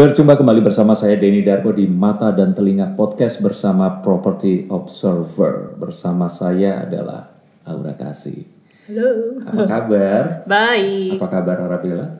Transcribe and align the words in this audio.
Berjumpa 0.00 0.32
kembali 0.32 0.64
bersama 0.64 0.96
saya 0.96 1.12
Denny 1.20 1.44
Darko 1.44 1.76
di 1.76 1.84
Mata 1.84 2.32
dan 2.32 2.56
Telinga 2.56 2.96
Podcast 2.96 3.36
bersama 3.44 4.00
Property 4.00 4.64
Observer. 4.72 5.76
Bersama 5.76 6.24
saya 6.24 6.88
adalah 6.88 7.28
Aura 7.68 7.92
Kasih. 7.92 8.48
Halo. 8.88 9.36
Apa 9.44 9.62
kabar? 9.68 10.24
Baik. 10.48 11.20
Apa 11.20 11.26
kabar 11.28 11.56
Arabella? 11.68 12.16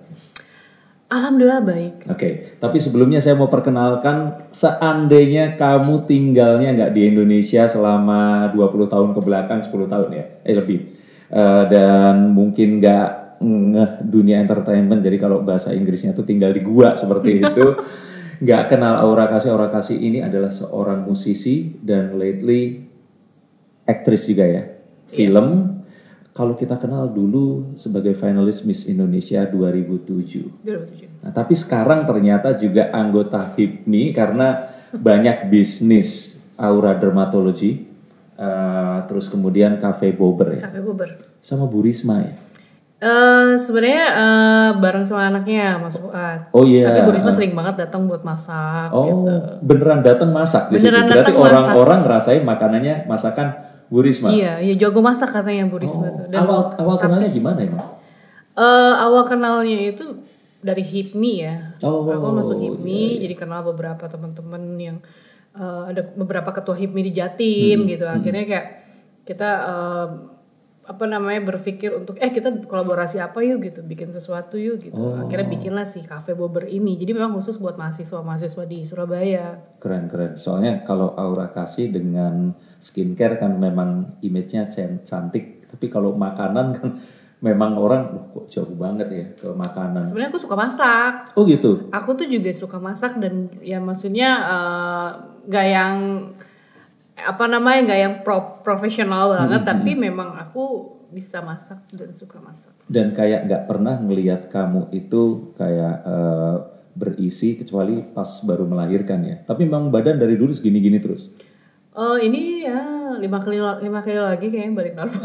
Alhamdulillah 1.08 1.64
baik. 1.64 1.94
Oke, 2.12 2.60
tapi 2.60 2.76
sebelumnya 2.76 3.16
saya 3.24 3.40
mau 3.40 3.48
perkenalkan 3.48 4.44
seandainya 4.52 5.56
kamu 5.56 6.04
tinggalnya 6.04 6.76
nggak 6.76 6.92
di 6.92 7.16
Indonesia 7.16 7.64
selama 7.64 8.52
20 8.52 8.92
tahun 8.92 9.16
ke 9.16 9.20
belakang, 9.24 9.64
10 9.64 9.88
tahun 9.88 10.08
ya, 10.12 10.24
eh 10.44 10.52
lebih. 10.52 10.84
Eh, 11.32 11.64
dan 11.72 12.28
mungkin 12.36 12.76
nggak 12.76 13.19
ngeh 13.40 14.04
dunia 14.04 14.38
entertainment, 14.38 15.00
jadi 15.00 15.16
kalau 15.16 15.40
bahasa 15.40 15.72
Inggrisnya 15.72 16.12
tuh 16.12 16.28
tinggal 16.28 16.52
di 16.52 16.60
gua 16.60 16.92
seperti 16.92 17.40
itu. 17.42 17.66
Nggak 18.40 18.72
kenal 18.72 18.96
Aura 19.04 19.28
Kasih, 19.28 19.52
Aura 19.52 19.68
Kasih 19.68 20.00
ini 20.00 20.24
adalah 20.24 20.48
seorang 20.48 21.04
musisi 21.04 21.76
dan 21.84 22.16
lately 22.16 22.80
aktris 23.84 24.24
juga 24.24 24.48
ya. 24.48 24.64
Film, 25.04 25.76
kalau 26.32 26.56
kita 26.56 26.80
kenal 26.80 27.10
dulu 27.12 27.76
sebagai 27.76 28.16
finalis 28.16 28.64
Miss 28.64 28.88
Indonesia 28.88 29.44
2007. 29.44 30.64
2007. 30.64 31.20
Nah, 31.20 31.36
tapi 31.36 31.52
sekarang 31.52 32.08
ternyata 32.08 32.56
juga 32.56 32.88
anggota 32.96 33.52
HIPMI 33.52 34.16
karena 34.16 34.72
banyak 34.96 35.52
bisnis 35.52 36.40
Aura 36.56 36.96
Dermatology, 36.96 37.84
eh, 38.40 38.98
terus 39.04 39.28
kemudian 39.28 39.76
Cafe 39.76 40.16
Bober 40.16 40.56
ya, 40.56 40.64
Cafe 40.64 40.80
Bobber. 40.80 41.08
sama 41.44 41.68
Bu 41.68 41.84
Risma 41.84 42.24
ya. 42.24 42.34
Eh 43.00 43.56
sebenarnya 43.56 44.04
eh, 44.12 44.70
bareng 44.76 45.08
sama 45.08 45.26
anaknya 45.26 45.80
Mas 45.80 45.96
Fuad. 45.96 46.52
Oh 46.52 46.62
iya. 46.62 46.92
Tapi 46.92 47.08
Bu 47.08 47.12
Risma 47.12 47.32
sering 47.32 47.56
banget 47.56 47.80
datang 47.80 48.04
buat 48.04 48.20
masak. 48.20 48.92
Oh, 48.92 49.08
gitu. 49.24 49.32
beneran 49.64 50.04
datang 50.04 50.28
masak 50.30 50.68
di 50.68 50.76
situ. 50.76 50.92
Beneran 50.92 51.08
Berarti 51.08 51.32
datang 51.32 51.36
orang-orang 51.40 51.98
ngerasain 52.04 52.42
makanannya 52.44 52.94
masakan 53.04 53.46
Bu 53.88 54.04
Risma. 54.04 54.28
Iya, 54.28 54.60
iya 54.60 54.74
jago 54.76 55.00
masak 55.00 55.32
katanya 55.32 55.64
Bu 55.64 55.80
Risma 55.80 56.06
Oh, 56.06 56.12
tuh. 56.12 56.26
Dan 56.28 56.44
awal 56.44 56.60
awal 56.76 56.96
kenalnya 56.96 57.28
gimana 57.28 57.58
emang? 57.58 57.88
eh, 58.52 58.94
awal 59.00 59.24
kenalnya 59.24 59.80
itu 59.80 60.04
dari 60.60 60.84
HIPMI 60.84 61.32
ya. 61.40 61.56
Oh, 61.80 62.04
Aku 62.04 62.36
masuk 62.36 62.60
iya, 62.60 62.68
HIPMI, 62.68 63.02
jadi 63.18 63.34
kenal 63.34 63.64
beberapa 63.64 64.04
teman-teman 64.04 64.60
yang 64.76 64.96
eh, 65.56 65.82
ada 65.88 66.04
beberapa 66.12 66.52
ketua 66.52 66.76
HIPMI 66.76 67.00
di 67.00 67.12
Jatim 67.16 67.78
Hmm, 67.80 67.88
gitu. 67.88 68.04
Akhirnya 68.04 68.44
kayak 68.44 68.66
kita 69.24 69.50
apa 70.90 71.06
namanya 71.06 71.46
berpikir 71.46 71.94
untuk 71.94 72.18
eh 72.18 72.34
kita 72.34 72.66
kolaborasi 72.66 73.22
apa 73.22 73.38
yuk 73.46 73.62
gitu, 73.62 73.86
bikin 73.86 74.10
sesuatu 74.10 74.58
yuk 74.58 74.82
gitu. 74.82 74.98
Oh. 74.98 75.22
Akhirnya 75.22 75.46
bikinlah 75.46 75.86
si 75.86 76.02
Cafe 76.02 76.34
Bober 76.34 76.66
ini. 76.66 76.98
Jadi 76.98 77.14
memang 77.14 77.30
khusus 77.38 77.62
buat 77.62 77.78
mahasiswa-mahasiswa 77.78 78.64
di 78.66 78.82
Surabaya. 78.82 79.78
Keren 79.78 80.10
keren. 80.10 80.34
Soalnya 80.34 80.82
kalau 80.82 81.14
Aura 81.14 81.46
kasih 81.54 81.94
dengan 81.94 82.58
skincare 82.82 83.38
kan 83.38 83.54
memang 83.54 84.18
image-nya 84.18 84.66
can- 84.66 85.06
cantik, 85.06 85.70
tapi 85.70 85.86
kalau 85.86 86.18
makanan 86.18 86.66
kan 86.82 86.98
memang 87.38 87.78
orang 87.78 88.10
"Loh, 88.10 88.26
kok 88.34 88.50
jauh 88.50 88.74
banget 88.74 89.08
ya 89.14 89.24
ke 89.38 89.46
makanan. 89.46 90.02
Sebenarnya 90.02 90.34
aku 90.34 90.42
suka 90.42 90.58
masak. 90.58 91.38
Oh 91.38 91.46
gitu. 91.46 91.86
Aku 91.94 92.18
tuh 92.18 92.26
juga 92.26 92.50
suka 92.50 92.82
masak 92.82 93.14
dan 93.22 93.46
ya 93.62 93.78
maksudnya 93.78 94.42
nggak 95.46 95.66
yang 95.70 95.94
apa 97.26 97.44
namanya 97.46 97.80
nggak 97.90 98.00
yang 98.00 98.14
pro- 98.24 98.60
profesional 98.64 99.36
banget 99.36 99.62
tapi 99.66 99.92
memang 99.96 100.36
aku 100.36 100.96
bisa 101.10 101.42
masak 101.42 101.82
dan 101.90 102.14
suka 102.14 102.38
masak. 102.38 102.72
Dan 102.86 103.10
kayak 103.14 103.46
nggak 103.46 103.62
pernah 103.66 103.98
ngelihat 103.98 104.46
kamu 104.50 104.90
itu 104.94 105.54
kayak 105.58 105.96
eh, 106.06 106.56
berisi 106.94 107.58
kecuali 107.58 108.02
pas 108.02 108.28
baru 108.46 108.66
melahirkan 108.66 109.20
ya. 109.26 109.36
Tapi 109.42 109.66
memang 109.66 109.90
badan 109.90 110.18
dari 110.18 110.38
dulu 110.38 110.54
segini-gini 110.54 110.98
terus. 111.02 111.30
Oh 111.90 112.14
ini 112.14 112.62
ya 112.62 113.10
lima 113.18 113.42
kilo 113.42 113.82
lima 113.82 114.00
kilo 114.06 114.22
lagi 114.22 114.46
kayaknya 114.46 114.74
balik 114.74 114.94
normal. 114.94 115.22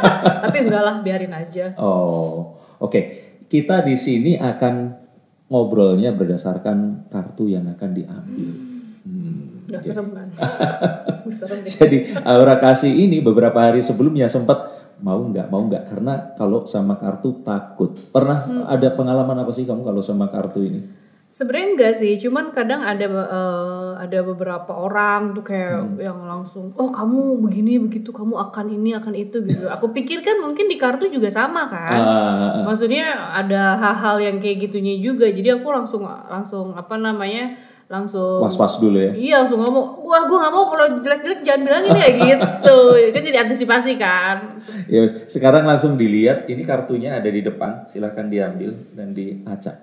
tapi 0.44 0.56
enggak 0.68 0.82
lah 0.84 0.96
biarin 1.00 1.32
aja. 1.32 1.72
Oh, 1.80 2.56
oke. 2.80 3.00
Kita 3.48 3.84
di 3.84 3.96
sini 3.96 4.40
akan 4.40 4.74
ngobrolnya 5.52 6.16
berdasarkan 6.16 7.08
kartu 7.12 7.52
yang 7.52 7.68
akan 7.68 7.90
diambil. 7.92 8.50
Hmm. 9.04 9.61
Gak 9.72 9.82
serem 9.88 10.08
kan? 10.12 10.28
serem 11.40 11.58
deh. 11.64 11.70
Jadi 11.72 11.96
Aura 12.28 12.60
kasih 12.60 12.92
ini 12.92 13.24
beberapa 13.24 13.56
hari 13.56 13.80
sebelumnya 13.80 14.28
sempat 14.28 14.68
mau 15.02 15.18
nggak 15.18 15.50
mau 15.50 15.62
nggak 15.66 15.84
karena 15.88 16.14
kalau 16.38 16.68
sama 16.68 16.94
kartu 17.00 17.42
takut. 17.42 17.96
Pernah 18.12 18.68
ada 18.68 18.88
pengalaman 18.92 19.42
apa 19.42 19.50
sih 19.50 19.64
kamu 19.64 19.82
kalau 19.82 20.04
sama 20.04 20.30
kartu 20.30 20.62
ini? 20.62 20.80
Sebenarnya 21.32 21.68
enggak 21.72 21.92
sih, 21.96 22.12
cuman 22.20 22.52
kadang 22.52 22.84
ada 22.84 23.08
eh, 23.08 23.90
ada 24.04 24.18
beberapa 24.20 24.68
orang 24.68 25.32
tuh 25.32 25.40
kayak 25.40 25.96
yang 25.96 26.28
langsung, 26.28 26.76
oh 26.76 26.92
kamu 26.92 27.40
begini 27.40 27.80
begitu, 27.80 28.12
kamu 28.12 28.36
akan 28.36 28.68
ini 28.68 28.92
akan 28.92 29.16
itu 29.16 29.40
gitu. 29.40 29.64
Aku 29.72 29.96
pikir 29.96 30.20
kan 30.20 30.44
mungkin 30.44 30.68
di 30.68 30.76
kartu 30.76 31.08
juga 31.08 31.32
sama 31.32 31.64
kan. 31.72 32.00
Ah, 32.04 32.60
Maksudnya 32.68 33.32
ada 33.32 33.80
hal-hal 33.80 34.20
yang 34.20 34.36
kayak 34.44 34.68
gitunya 34.68 35.00
juga. 35.00 35.24
Jadi 35.24 35.56
aku 35.56 35.72
langsung 35.72 36.04
langsung 36.04 36.76
apa 36.76 37.00
namanya 37.00 37.56
langsung 37.92 38.40
was-was 38.40 38.80
dulu 38.80 38.96
ya. 38.96 39.12
Iya 39.12 39.34
langsung 39.44 39.60
ngomong, 39.60 40.00
wah 40.00 40.24
gue 40.24 40.32
nggak 40.32 40.48
mau 40.48 40.64
kalau 40.64 40.86
jelek-jelek 41.04 41.44
jangan 41.44 41.60
bilangin 41.68 41.92
ya 41.92 42.08
gitu. 42.32 42.76
kan 43.12 43.20
jadi 43.20 43.38
antisipasi 43.44 43.92
kan. 44.00 44.56
Ya, 44.88 45.04
sekarang 45.28 45.68
langsung 45.68 46.00
dilihat 46.00 46.48
ini 46.48 46.64
kartunya 46.64 47.20
ada 47.20 47.28
di 47.28 47.44
depan, 47.44 47.84
silahkan 47.84 48.32
diambil 48.32 48.72
dan 48.96 49.12
diacak. 49.12 49.76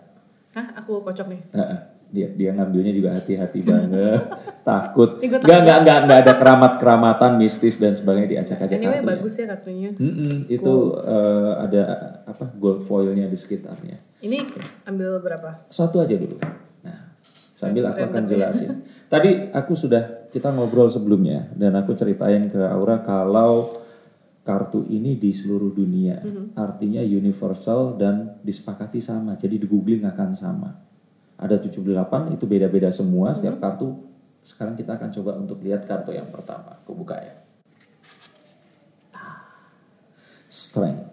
Hah, 0.50 0.66
aku 0.74 1.06
kocok 1.06 1.30
nih. 1.30 1.42
Heeh. 1.54 1.80
dia 2.10 2.26
dia 2.34 2.50
ngambilnya 2.58 2.90
juga 2.90 3.14
hati-hati 3.14 3.62
banget, 3.62 4.18
takut. 4.66 5.22
Ini 5.22 5.30
gua 5.30 5.46
Enggak 5.46 5.60
enggak 5.62 5.78
enggak 5.86 5.98
enggak 6.02 6.20
ada 6.26 6.34
keramat-keramatan 6.42 7.32
mistis 7.38 7.78
dan 7.78 7.94
sebagainya 7.94 8.30
diacak-acak 8.34 8.82
Anyway 8.82 8.98
kartunya. 8.98 9.12
bagus 9.14 9.34
ya 9.38 9.46
kartunya. 9.46 9.90
Mm-mm, 9.94 10.34
itu 10.50 10.74
eh, 11.06 11.52
ada 11.62 11.84
apa 12.26 12.50
gold 12.58 12.82
foilnya 12.82 13.30
di 13.30 13.38
sekitarnya. 13.38 14.02
Ini 14.26 14.42
ambil 14.90 15.22
berapa? 15.22 15.70
Satu 15.70 16.02
aja 16.02 16.18
dulu. 16.18 16.42
Sambil 17.60 17.84
aku 17.92 18.08
akan 18.08 18.24
jelasin. 18.24 18.88
Tadi 19.12 19.52
aku 19.52 19.76
sudah 19.76 20.32
kita 20.32 20.48
ngobrol 20.56 20.88
sebelumnya 20.88 21.52
dan 21.60 21.76
aku 21.76 21.92
ceritain 21.92 22.48
ke 22.48 22.56
Aura 22.56 23.04
kalau 23.04 23.76
kartu 24.48 24.88
ini 24.88 25.20
di 25.20 25.36
seluruh 25.36 25.76
dunia, 25.76 26.24
artinya 26.56 27.04
universal 27.04 28.00
dan 28.00 28.40
disepakati 28.48 29.04
sama. 29.04 29.36
Jadi 29.36 29.60
di 29.60 29.68
googling 29.68 30.08
akan 30.08 30.30
sama. 30.40 30.72
Ada 31.36 31.60
78 31.60 32.40
itu 32.40 32.48
beda-beda 32.48 32.88
semua 32.96 33.36
setiap 33.36 33.60
kartu. 33.60 34.08
Sekarang 34.40 34.80
kita 34.80 34.96
akan 34.96 35.12
coba 35.20 35.32
untuk 35.36 35.60
lihat 35.60 35.84
kartu 35.84 36.16
yang 36.16 36.32
pertama. 36.32 36.80
Aku 36.80 36.96
buka 36.96 37.20
ya. 37.20 37.36
Strength. 40.48 41.12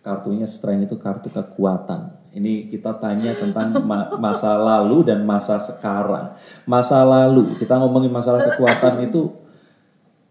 Kartunya 0.00 0.48
strength 0.48 0.88
itu 0.88 0.96
kartu 0.96 1.28
kekuatan. 1.28 2.17
Ini 2.34 2.68
kita 2.68 3.00
tanya 3.00 3.32
tentang 3.32 3.80
ma- 3.82 4.14
masa 4.20 4.54
lalu 4.60 5.06
dan 5.06 5.24
masa 5.24 5.56
sekarang. 5.56 6.36
Masa 6.68 7.02
lalu, 7.02 7.56
kita 7.56 7.80
ngomongin 7.80 8.12
masalah 8.12 8.44
kekuatan 8.44 9.08
itu 9.08 9.32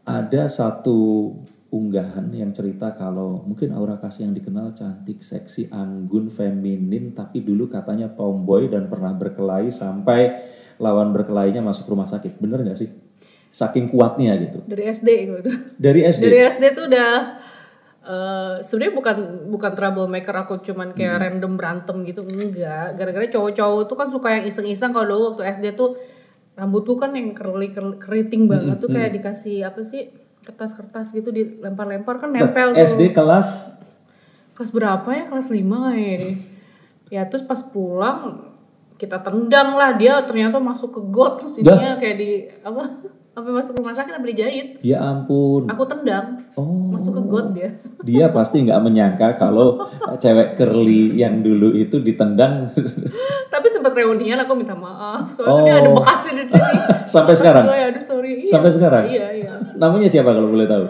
ada 0.08 0.48
satu 0.48 1.34
unggahan 1.68 2.32
yang 2.32 2.56
cerita 2.56 2.96
kalau 2.96 3.44
mungkin 3.44 3.76
Aura 3.76 4.00
Kasih 4.00 4.24
yang 4.24 4.36
dikenal 4.36 4.72
cantik, 4.72 5.20
seksi, 5.20 5.68
anggun, 5.68 6.32
feminin, 6.32 7.12
tapi 7.12 7.44
dulu 7.44 7.68
katanya 7.68 8.08
tomboy 8.16 8.72
dan 8.72 8.88
pernah 8.88 9.12
berkelahi 9.12 9.68
sampai 9.68 10.48
lawan 10.80 11.12
berkelainya 11.12 11.60
masuk 11.60 11.92
rumah 11.92 12.08
sakit. 12.08 12.40
Bener 12.40 12.64
nggak 12.64 12.80
sih? 12.80 12.90
Saking 13.52 13.92
kuatnya 13.92 14.38
gitu. 14.38 14.64
Dari 14.64 14.86
SD 14.88 15.10
gitu. 15.28 15.52
Dari 15.76 16.02
SD. 16.08 16.24
Dari 16.24 16.40
SD 16.46 16.64
tuh 16.78 16.86
udah 16.88 17.37
eh 18.08 18.64
sebenarnya 18.64 18.94
bukan 18.96 19.18
bukan 19.52 19.72
troublemaker 19.76 20.36
aku 20.48 20.64
cuman 20.64 20.96
kayak 20.96 21.20
random 21.20 21.60
berantem 21.60 22.08
gitu. 22.08 22.24
Enggak. 22.24 22.96
Gara-gara 22.96 23.28
cowok-cowok 23.28 23.84
tuh 23.84 23.98
kan 24.00 24.08
suka 24.08 24.28
yang 24.40 24.46
iseng-iseng. 24.48 24.96
Kalau 24.96 25.04
dulu 25.04 25.24
waktu 25.36 25.44
SD 25.60 25.76
tuh 25.76 26.00
rambutku 26.56 26.96
kan 26.96 27.12
yang 27.12 27.36
curly 27.36 27.76
curly- 27.76 28.00
keriting 28.00 28.48
banget 28.48 28.80
tuh 28.80 28.88
kayak 28.88 29.12
dikasih 29.12 29.68
apa 29.68 29.84
sih 29.84 30.08
kertas-kertas 30.48 31.12
gitu 31.12 31.36
dilempar-lempar. 31.36 32.24
Kan 32.24 32.32
nempel 32.32 32.72
tuh. 32.72 32.80
SD 32.80 33.12
kelas? 33.12 33.76
Kelas 34.56 34.72
berapa 34.72 35.10
ya? 35.12 35.24
Kelas 35.28 35.52
5 35.52 35.60
kayaknya 35.92 36.34
ya 37.08 37.24
terus 37.24 37.44
pas 37.48 37.60
pulang 37.60 38.52
kita 38.96 39.20
tendang 39.20 39.76
lah. 39.76 40.00
Dia 40.00 40.24
ternyata 40.24 40.64
masuk 40.64 40.96
ke 40.96 41.02
got 41.12 41.44
terus 41.44 41.60
ininya 41.60 42.00
kayak 42.00 42.16
di 42.16 42.48
apa 42.64 42.88
sampai 43.38 43.54
masuk 43.54 43.78
rumah 43.78 43.94
sakit 43.94 44.18
sampai 44.18 44.34
dijahit 44.34 44.68
ya 44.82 44.98
ampun. 44.98 45.70
aku 45.70 45.86
tendang 45.86 46.42
Oh. 46.58 46.90
masuk 46.90 47.14
ke 47.14 47.22
got 47.30 47.54
dia 47.54 47.70
Dia 48.08 48.34
pasti 48.34 48.66
nggak 48.66 48.82
menyangka 48.82 49.38
kalau 49.38 49.78
cewek 50.18 50.58
curly 50.58 51.14
yang 51.14 51.46
dulu 51.46 51.70
itu 51.70 52.02
ditendang 52.02 52.74
tapi 53.54 53.68
sempat 53.70 53.94
reunian 53.94 54.42
aku 54.42 54.58
minta 54.58 54.74
maaf 54.74 55.38
soalnya 55.38 55.62
dia 55.62 55.76
ada 55.86 55.90
bekasnya 55.94 56.34
di 56.34 56.44
sini 56.50 56.78
sampai 57.14 57.34
sekarang. 57.38 57.64
Gue 57.70 57.78
aduh 57.78 58.02
sorry 58.02 58.32
iya. 58.42 58.50
Sampai 58.50 58.70
sekarang? 58.74 59.04
iya 59.06 59.28
iya 59.38 59.52
Namanya 59.78 60.10
siapa 60.10 60.34
kalau 60.34 60.50
boleh 60.50 60.66
tahu? 60.66 60.86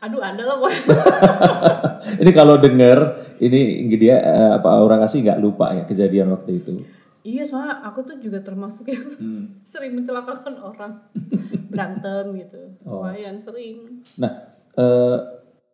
aduh 0.00 0.22
ada 0.22 0.42
lah 0.46 0.56
ini 2.22 2.30
kalau 2.32 2.56
denger 2.56 2.98
ini 3.36 3.90
dia 3.98 4.16
eh, 4.22 4.50
apa 4.56 4.68
Aura 4.72 4.96
kasih 4.96 5.26
nggak 5.26 5.40
lupa 5.42 5.74
ya 5.74 5.82
kejadian 5.84 6.30
waktu 6.30 6.62
itu. 6.62 6.86
Iya 7.20 7.44
soalnya 7.44 7.84
aku 7.84 8.00
tuh 8.04 8.16
juga 8.16 8.40
termasuk 8.40 8.88
yang 8.88 9.04
Hmm. 9.20 9.60
sering 9.68 9.92
mencelakakan 9.92 10.56
orang 10.56 10.92
berantem 11.72 12.24
gitu. 12.40 12.60
Oh. 12.88 13.04
Lumayan 13.04 13.36
sering. 13.36 14.00
Nah, 14.16 14.32
eh, 14.76 15.18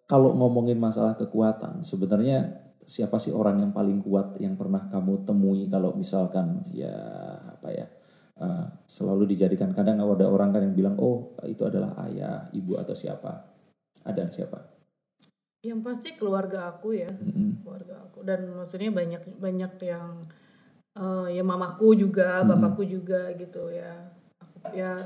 kalau 0.06 0.34
ngomongin 0.34 0.78
masalah 0.78 1.14
kekuatan, 1.14 1.82
sebenarnya 1.86 2.66
siapa 2.86 3.18
sih 3.18 3.34
orang 3.34 3.58
yang 3.66 3.72
paling 3.74 3.98
kuat 3.98 4.38
yang 4.38 4.54
pernah 4.54 4.86
kamu 4.86 5.26
temui 5.26 5.66
kalau 5.66 5.90
misalkan 5.98 6.62
ya 6.70 6.94
apa 7.58 7.68
ya 7.74 7.86
eh, 8.38 8.66
selalu 8.86 9.26
dijadikan 9.34 9.74
kadang 9.74 9.98
ada 9.98 10.26
orang 10.26 10.54
kan 10.54 10.62
yang 10.62 10.74
bilang 10.74 10.94
oh 10.98 11.34
itu 11.46 11.66
adalah 11.66 11.94
ayah, 12.06 12.46
ibu 12.54 12.78
atau 12.78 12.94
siapa? 12.94 13.54
Ada 14.06 14.30
siapa? 14.30 14.58
Yang 15.66 15.80
pasti 15.82 16.08
keluarga 16.14 16.70
aku 16.70 16.94
ya, 16.94 17.10
Mm-mm. 17.10 17.66
keluarga 17.66 18.06
aku 18.06 18.22
dan 18.22 18.46
maksudnya 18.54 18.94
banyak 18.94 19.22
banyak 19.42 19.72
yang 19.82 20.30
eh, 20.96 21.28
ya 21.36 21.42
mamaku 21.44 21.94
juga, 21.94 22.40
bapakku 22.42 22.82
juga 22.82 23.30
gitu 23.36 23.68
ya. 23.68 23.92
Ya 24.74 24.96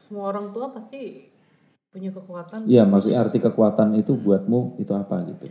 semua 0.00 0.32
orang 0.32 0.50
tua 0.50 0.72
pasti 0.72 1.30
punya 1.94 2.10
kekuatan. 2.10 2.66
Iya, 2.66 2.82
maksudnya 2.82 3.22
arti 3.22 3.38
kekuatan 3.38 3.94
itu 3.94 4.18
buatmu 4.18 4.80
itu 4.82 4.90
apa 4.96 5.22
gitu? 5.30 5.46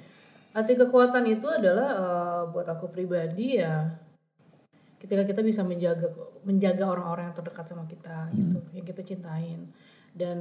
Arti 0.53 0.73
kekuatan 0.75 1.23
itu 1.29 1.47
adalah 1.47 1.87
eh, 1.95 2.41
buat 2.51 2.67
aku 2.67 2.91
pribadi 2.91 3.61
ya 3.61 4.03
ketika 5.03 5.27
kita 5.27 5.43
bisa 5.43 5.67
menjaga 5.67 6.07
menjaga 6.47 6.87
orang-orang 6.87 7.27
yang 7.27 7.35
terdekat 7.35 7.67
sama 7.67 7.83
kita 7.87 8.31
gitu, 8.31 8.59
yang 8.71 8.85
kita 8.87 9.03
cintain. 9.03 9.71
Dan 10.13 10.39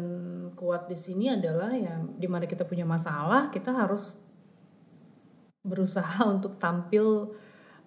kuat 0.53 0.85
di 0.87 0.95
sini 0.95 1.33
adalah 1.33 1.73
ya 1.73 1.99
di 1.99 2.29
mana 2.29 2.45
kita 2.45 2.63
punya 2.63 2.85
masalah, 2.85 3.49
kita 3.51 3.73
harus 3.75 4.21
berusaha 5.67 6.23
untuk 6.35 6.59
tampil 6.59 7.35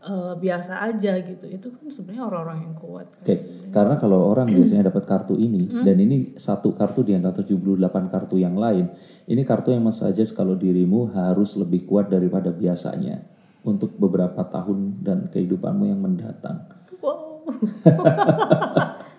eh, 0.06 0.34
biasa 0.38 0.86
aja 0.86 1.18
gitu. 1.18 1.46
Itu 1.50 1.74
kan 1.74 1.90
sebenarnya 1.90 2.24
orang-orang 2.30 2.60
yang 2.70 2.76
kuat. 2.78 3.10
Kan, 3.10 3.26
Oke, 3.26 3.36
sebenarnya. 3.42 3.74
karena 3.74 3.96
kalau 3.98 4.20
orang 4.30 4.48
biasanya 4.54 4.94
dapat 4.94 5.04
kartu 5.10 5.34
ini 5.36 5.66
dan 5.82 5.98
ini 5.98 6.38
satu 6.38 6.78
kartu 6.78 7.02
di 7.02 7.18
antara 7.18 7.42
78 7.42 8.14
kartu 8.14 8.38
yang 8.38 8.56
lain, 8.56 8.86
ini 9.26 9.42
kartu 9.42 9.74
yang 9.74 9.82
messages 9.82 10.30
kalau 10.32 10.54
dirimu 10.54 11.10
harus 11.12 11.58
lebih 11.58 11.90
kuat 11.90 12.14
daripada 12.14 12.54
biasanya 12.54 13.26
untuk 13.66 13.98
beberapa 13.98 14.46
tahun 14.46 15.02
dan 15.02 15.26
kehidupanmu 15.34 15.90
yang 15.90 15.98
mendatang. 15.98 16.70
Wow. 17.02 17.50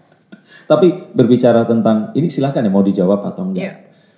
Tapi 0.70 0.86
berbicara 1.14 1.66
tentang 1.66 2.14
ini 2.14 2.30
silahkan 2.30 2.62
ya 2.62 2.70
mau 2.70 2.86
dijawab 2.86 3.26
atau 3.26 3.50
enggak. 3.50 3.62
Iya. 3.62 3.74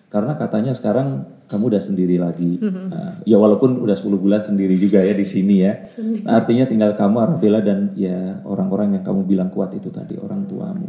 Karena 0.08 0.32
katanya 0.40 0.72
sekarang 0.72 1.28
kamu 1.52 1.76
udah 1.76 1.82
sendiri 1.84 2.16
lagi. 2.16 2.56
Nah, 2.60 3.20
ya 3.28 3.36
walaupun 3.36 3.76
udah 3.84 3.92
10 3.92 4.16
bulan 4.16 4.40
sendiri 4.40 4.72
juga 4.80 5.04
ya 5.04 5.12
di 5.12 5.24
sini 5.24 5.60
ya. 5.60 5.84
Nah, 6.24 6.40
artinya 6.40 6.64
tinggal 6.64 6.96
kamu 6.96 7.16
Arabella 7.20 7.60
dan 7.60 7.92
ya 7.92 8.40
orang-orang 8.48 8.96
yang 8.96 9.04
kamu 9.04 9.28
bilang 9.28 9.52
kuat 9.52 9.76
itu 9.76 9.92
tadi 9.92 10.16
orang 10.16 10.48
tuamu. 10.48 10.88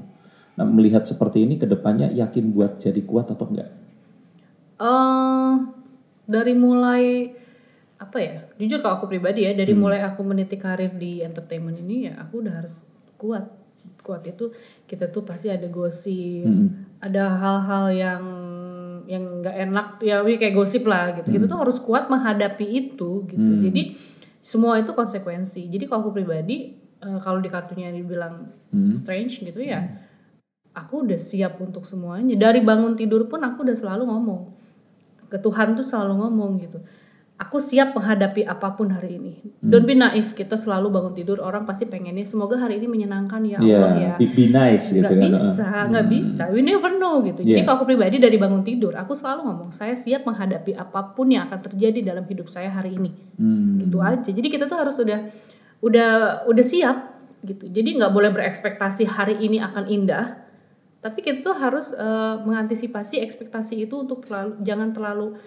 Nah, 0.56 0.66
melihat 0.68 1.04
seperti 1.04 1.44
ini 1.44 1.60
ke 1.60 1.68
depannya 1.68 2.08
yakin 2.16 2.56
buat 2.56 2.80
jadi 2.80 3.04
kuat 3.04 3.36
atau 3.36 3.48
enggak? 3.48 3.90
eh 4.80 5.54
dari 6.24 6.54
mulai 6.56 7.36
apa 8.00 8.18
ya 8.24 8.48
jujur 8.56 8.80
kalau 8.80 9.04
aku 9.04 9.12
pribadi 9.12 9.44
ya 9.44 9.52
dari 9.52 9.76
mulai 9.76 10.00
aku 10.08 10.24
meniti 10.24 10.56
karir 10.56 10.96
di 10.96 11.20
entertainment 11.20 11.76
ini 11.84 12.08
ya 12.08 12.16
aku 12.24 12.40
udah 12.40 12.64
harus 12.64 12.80
kuat 13.20 13.44
kuat 14.00 14.24
itu 14.24 14.56
kita 14.88 15.12
tuh 15.12 15.28
pasti 15.28 15.52
ada 15.52 15.68
gosip 15.68 16.48
ada 17.04 17.36
hal-hal 17.36 17.86
yang 17.92 18.24
yang 19.10 19.42
nggak 19.42 19.56
enak 19.66 19.88
ya 20.06 20.22
wi 20.22 20.38
kayak 20.38 20.54
gosip 20.54 20.86
lah 20.86 21.18
gitu. 21.18 21.34
Kita 21.34 21.46
tuh 21.50 21.58
harus 21.58 21.82
kuat 21.82 22.14
menghadapi 22.14 22.66
itu 22.70 23.26
gitu. 23.26 23.52
Jadi 23.66 23.98
semua 24.46 24.78
itu 24.78 24.94
konsekuensi. 24.94 25.66
Jadi 25.66 25.90
kalau 25.90 26.06
aku 26.06 26.22
pribadi 26.22 26.78
eh, 27.02 27.20
kalau 27.20 27.42
di 27.42 27.50
kartunya 27.50 27.90
dibilang 27.90 28.54
strange 28.94 29.42
gitu 29.42 29.58
ya 29.66 29.82
aku 30.78 31.10
udah 31.10 31.18
siap 31.18 31.58
untuk 31.58 31.84
semuanya. 31.84 32.38
Dari 32.38 32.62
bangun 32.62 32.94
tidur 32.94 33.26
pun 33.26 33.42
aku 33.42 33.66
udah 33.66 33.74
selalu 33.76 34.06
ngomong. 34.06 34.42
Ke 35.28 35.42
Tuhan 35.42 35.74
tuh 35.74 35.86
selalu 35.86 36.14
ngomong 36.26 36.52
gitu 36.62 36.80
aku 37.40 37.64
siap 37.64 37.96
menghadapi 37.96 38.44
apa 38.44 38.76
pun 38.76 38.92
hari 38.92 39.16
ini. 39.16 39.40
Don't 39.64 39.88
be 39.88 39.96
naif 39.96 40.36
kita 40.36 40.60
selalu 40.60 40.92
bangun 40.92 41.16
tidur 41.16 41.40
orang 41.40 41.64
pasti 41.64 41.88
pengennya 41.88 42.28
semoga 42.28 42.60
hari 42.60 42.84
ini 42.84 42.92
menyenangkan 42.92 43.40
ya 43.48 43.58
Allah 43.64 43.96
ya. 43.96 44.14
be, 44.20 44.28
be 44.28 44.52
nice 44.52 44.92
gitu 44.92 45.08
nggak 45.08 45.24
kan. 45.24 45.32
bisa 45.32 45.66
nggak 45.88 46.06
bisa. 46.12 46.44
We 46.52 46.60
never 46.60 46.92
know 47.00 47.24
gitu. 47.24 47.40
Jadi 47.40 47.64
Yeah. 47.64 47.64
kalau 47.64 47.80
aku 47.80 47.96
pribadi 47.96 48.20
dari 48.20 48.36
bangun 48.36 48.62
tidur 48.68 48.92
aku 49.00 49.16
selalu 49.16 49.48
ngomong 49.48 49.72
saya 49.72 49.96
siap 49.96 50.28
menghadapi 50.28 50.76
apa 50.76 51.16
pun 51.16 51.32
yang 51.32 51.48
akan 51.48 51.60
terjadi 51.72 52.04
dalam 52.04 52.28
hidup 52.28 52.52
saya 52.52 52.68
hari 52.76 53.00
ini. 53.00 53.16
Hmm. 53.40 53.88
gitu 53.88 54.04
aja. 54.04 54.30
Jadi 54.36 54.48
kita 54.52 54.68
tuh 54.68 54.76
harus 54.76 55.00
udah 55.00 55.20
udah 55.80 56.12
udah 56.44 56.66
siap 56.68 56.98
gitu. 57.48 57.72
Jadi 57.72 58.04
nggak 58.04 58.12
boleh 58.12 58.36
berekspektasi 58.36 59.08
hari 59.08 59.40
ini 59.40 59.64
akan 59.64 59.88
indah 59.88 60.50
tapi 61.00 61.24
kita 61.24 61.40
tuh 61.40 61.56
harus 61.56 61.96
eh, 61.96 62.36
mengantisipasi 62.44 63.24
ekspektasi 63.24 63.88
itu 63.88 63.96
untuk 63.96 64.28
terlalu 64.28 64.60
jangan 64.68 64.92
terlalu 64.92 65.40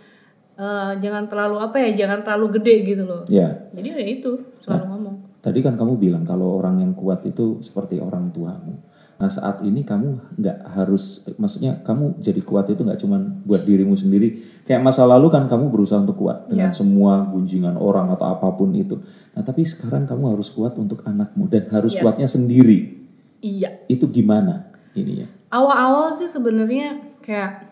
eh, 0.63 0.93
jangan 0.99 1.27
terlalu 1.27 1.57
apa 1.59 1.77
ya 1.77 1.91
jangan 1.99 2.23
terlalu 2.23 2.63
gede 2.63 2.75
gitu 2.87 3.03
loh 3.03 3.23
Ya, 3.27 3.67
jadi 3.75 3.99
ya 3.99 4.07
itu 4.15 4.31
selalu 4.63 4.85
ngomong 4.87 5.15
tadi 5.39 5.59
kan 5.59 5.75
kamu 5.75 5.99
bilang 5.99 6.23
kalau 6.23 6.55
orang 6.55 6.79
yang 6.79 6.95
kuat 6.95 7.27
itu 7.27 7.59
seperti 7.59 7.99
orang 7.99 8.31
tuamu. 8.31 8.79
Nah 9.19 9.27
saat 9.27 9.63
ini 9.63 9.83
kamu 9.83 10.35
nggak 10.35 10.59
harus, 10.71 11.23
maksudnya 11.35 11.79
kamu 11.83 12.19
jadi 12.19 12.43
kuat 12.43 12.71
itu 12.71 12.79
nggak 12.79 12.99
cuman 12.99 13.43
buat 13.43 13.63
dirimu 13.63 13.95
sendiri. 13.95 14.39
Kayak 14.63 14.83
masa 14.83 15.03
lalu 15.03 15.31
kan 15.31 15.47
kamu 15.47 15.67
berusaha 15.67 15.99
untuk 15.99 16.15
kuat 16.17 16.47
dengan 16.47 16.71
semua 16.71 17.27
gunjingan 17.27 17.75
orang 17.75 18.11
atau 18.11 18.27
apa 18.29 18.51
pun 18.51 18.71
itu. 18.71 18.99
Nah 19.35 19.43
tapi 19.43 19.63
sekarang 19.63 20.07
kamu 20.07 20.35
harus 20.35 20.51
kuat 20.51 20.75
untuk 20.75 21.03
anakmu 21.03 21.47
dan 21.47 21.67
harus 21.71 21.95
Yes. 21.95 22.03
kuatnya 22.03 22.27
sendiri. 22.27 23.03
iya 23.39 23.83
Itu 23.87 24.07
gimana 24.07 24.71
ininya? 24.95 25.27
awal-awal 25.51 26.11
sih 26.13 26.27
sebenarnya 26.27 27.03
kayak 27.19 27.72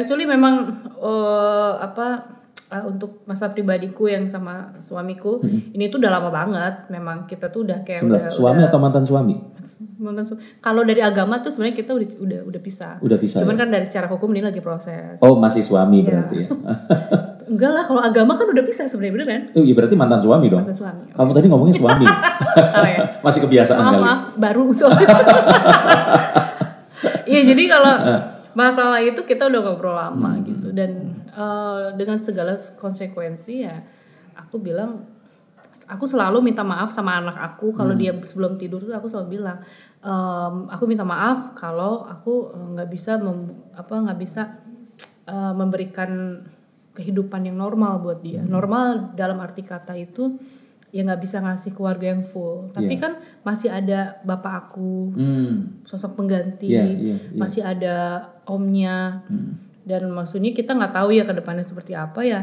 actually 0.00 0.24
memang 0.24 0.54
eh, 0.96 1.72
apa 1.78 2.06
eh, 2.68 2.84
untuk 2.84 3.22
masa 3.24 3.48
pribadiku 3.48 4.06
yang 4.06 4.24
sama 4.24 4.72
suamiku 4.78 5.38
ini 5.44 5.86
tuh 5.86 5.98
udah 5.98 6.12
lama 6.12 6.30
banget 6.30 6.88
memang 6.88 7.24
kita 7.24 7.48
tuh 7.48 7.62
udah 7.62 7.82
kayak 7.82 8.00
Sebentar, 8.00 8.20
udah 8.22 8.32
suami 8.32 8.60
atau 8.62 8.78
mantan 8.78 9.04
suami? 9.04 9.36
mantan 9.96 10.24
su- 10.24 10.40
kalau 10.58 10.80
dari 10.80 10.98
agama 10.98 11.38
tuh 11.38 11.52
sebenarnya 11.52 11.76
kita 11.76 11.92
udah 11.92 12.08
udah 12.18 12.40
udah 12.46 12.60
pisah 12.60 12.96
Udah 12.98 13.16
bisa 13.16 13.38
cuman 13.38 13.52
ya? 13.52 13.60
kan 13.60 13.68
dari 13.68 13.84
secara 13.84 14.08
hukum 14.08 14.28
ini 14.30 14.40
lagi 14.40 14.58
proses 14.58 15.20
Oh 15.20 15.36
masih 15.36 15.60
suami 15.60 16.00
Iya. 16.00 16.06
berarti 16.08 16.36
ya? 16.38 16.48
enggak 17.50 17.68
lah 17.68 17.82
kalau 17.82 18.00
agama 18.00 18.32
kan 18.32 18.46
udah 18.46 18.62
pisah 18.62 18.86
sebenarnya 18.86 19.12
bener 19.12 19.28
kan 19.28 19.42
Oh 19.52 19.62
iya 19.62 19.74
berarti 19.74 19.94
mantan 19.94 20.18
suami 20.18 20.48
dong? 20.48 20.64
mantan 20.64 20.72
suami 20.74 21.04
Kamu 21.12 21.30
tadi 21.30 21.46
ngomongnya 21.46 21.76
suami. 21.76 22.06
Salah 22.48 22.90
ya? 22.96 22.98
masih 23.26 23.40
kebiasaan 23.44 23.76
maaf 23.78 23.92
kali. 23.92 24.00
maaf 24.00 24.20
baru 24.34 24.62
iya 27.26 27.40
jadi 27.44 27.62
kalau 27.68 27.94
masalah 28.52 28.98
itu 28.98 29.22
kita 29.22 29.46
udah 29.46 29.60
ngobrol 29.62 29.94
lama 29.94 30.34
Hmm. 30.34 30.44
gitu 30.44 30.68
dan 30.70 30.90
eh, 31.26 31.84
dengan 31.94 32.18
segala 32.18 32.54
konsekuensi 32.76 33.54
ya 33.62 33.76
aku 34.34 34.58
bilang 34.58 35.06
aku 35.86 36.06
selalu 36.06 36.38
minta 36.40 36.62
maaf 36.62 36.90
sama 36.90 37.18
anak 37.18 37.36
aku 37.36 37.70
kalau 37.70 37.94
Hmm. 37.94 38.00
dia 38.00 38.12
sebelum 38.22 38.54
tidur 38.56 38.78
tuh 38.78 38.90
aku 38.90 39.06
selalu 39.06 39.38
bilang 39.38 39.58
"Em, 40.00 40.54
aku 40.66 40.86
minta 40.86 41.02
maaf 41.02 41.52
kalau 41.54 42.02
aku 42.04 42.50
eh, 42.50 42.66
nggak 42.74 42.88
bisa 42.88 43.12
mem- 43.16 43.70
apa 43.72 43.94
nggak 44.00 44.18
bisa 44.18 44.42
eh, 45.26 45.52
memberikan 45.52 46.42
kehidupan 46.90 47.46
yang 47.46 47.54
normal 47.56 47.98
buat 47.98 48.18
dia 48.18 48.42
Hmm. 48.42 48.50
normal 48.50 48.86
dalam 49.14 49.38
arti 49.38 49.62
kata 49.62 49.94
itu 49.94 50.34
ya 50.90 51.06
nggak 51.06 51.22
bisa 51.22 51.38
ngasih 51.38 51.70
keluarga 51.72 52.10
yang 52.10 52.22
full. 52.26 52.70
Tapi 52.70 52.98
Iya. 52.98 53.02
kan 53.02 53.12
masih 53.42 53.70
ada 53.70 54.18
bapak 54.22 54.52
aku 54.68 55.14
Hmm. 55.14 55.82
sosok 55.86 56.18
pengganti 56.18 56.70
Iya, 56.70 56.84
iya, 56.86 57.16
iya. 57.16 57.38
masih 57.38 57.62
ada 57.62 57.96
omnya. 58.46 59.22
Dan 59.80 60.10
maksudnya 60.12 60.50
kita 60.52 60.74
nggak 60.76 60.92
tahu 60.94 61.14
ya 61.14 61.24
ke 61.24 61.32
depannya 61.34 61.64
seperti 61.64 61.94
apa 61.94 62.22
ya 62.22 62.40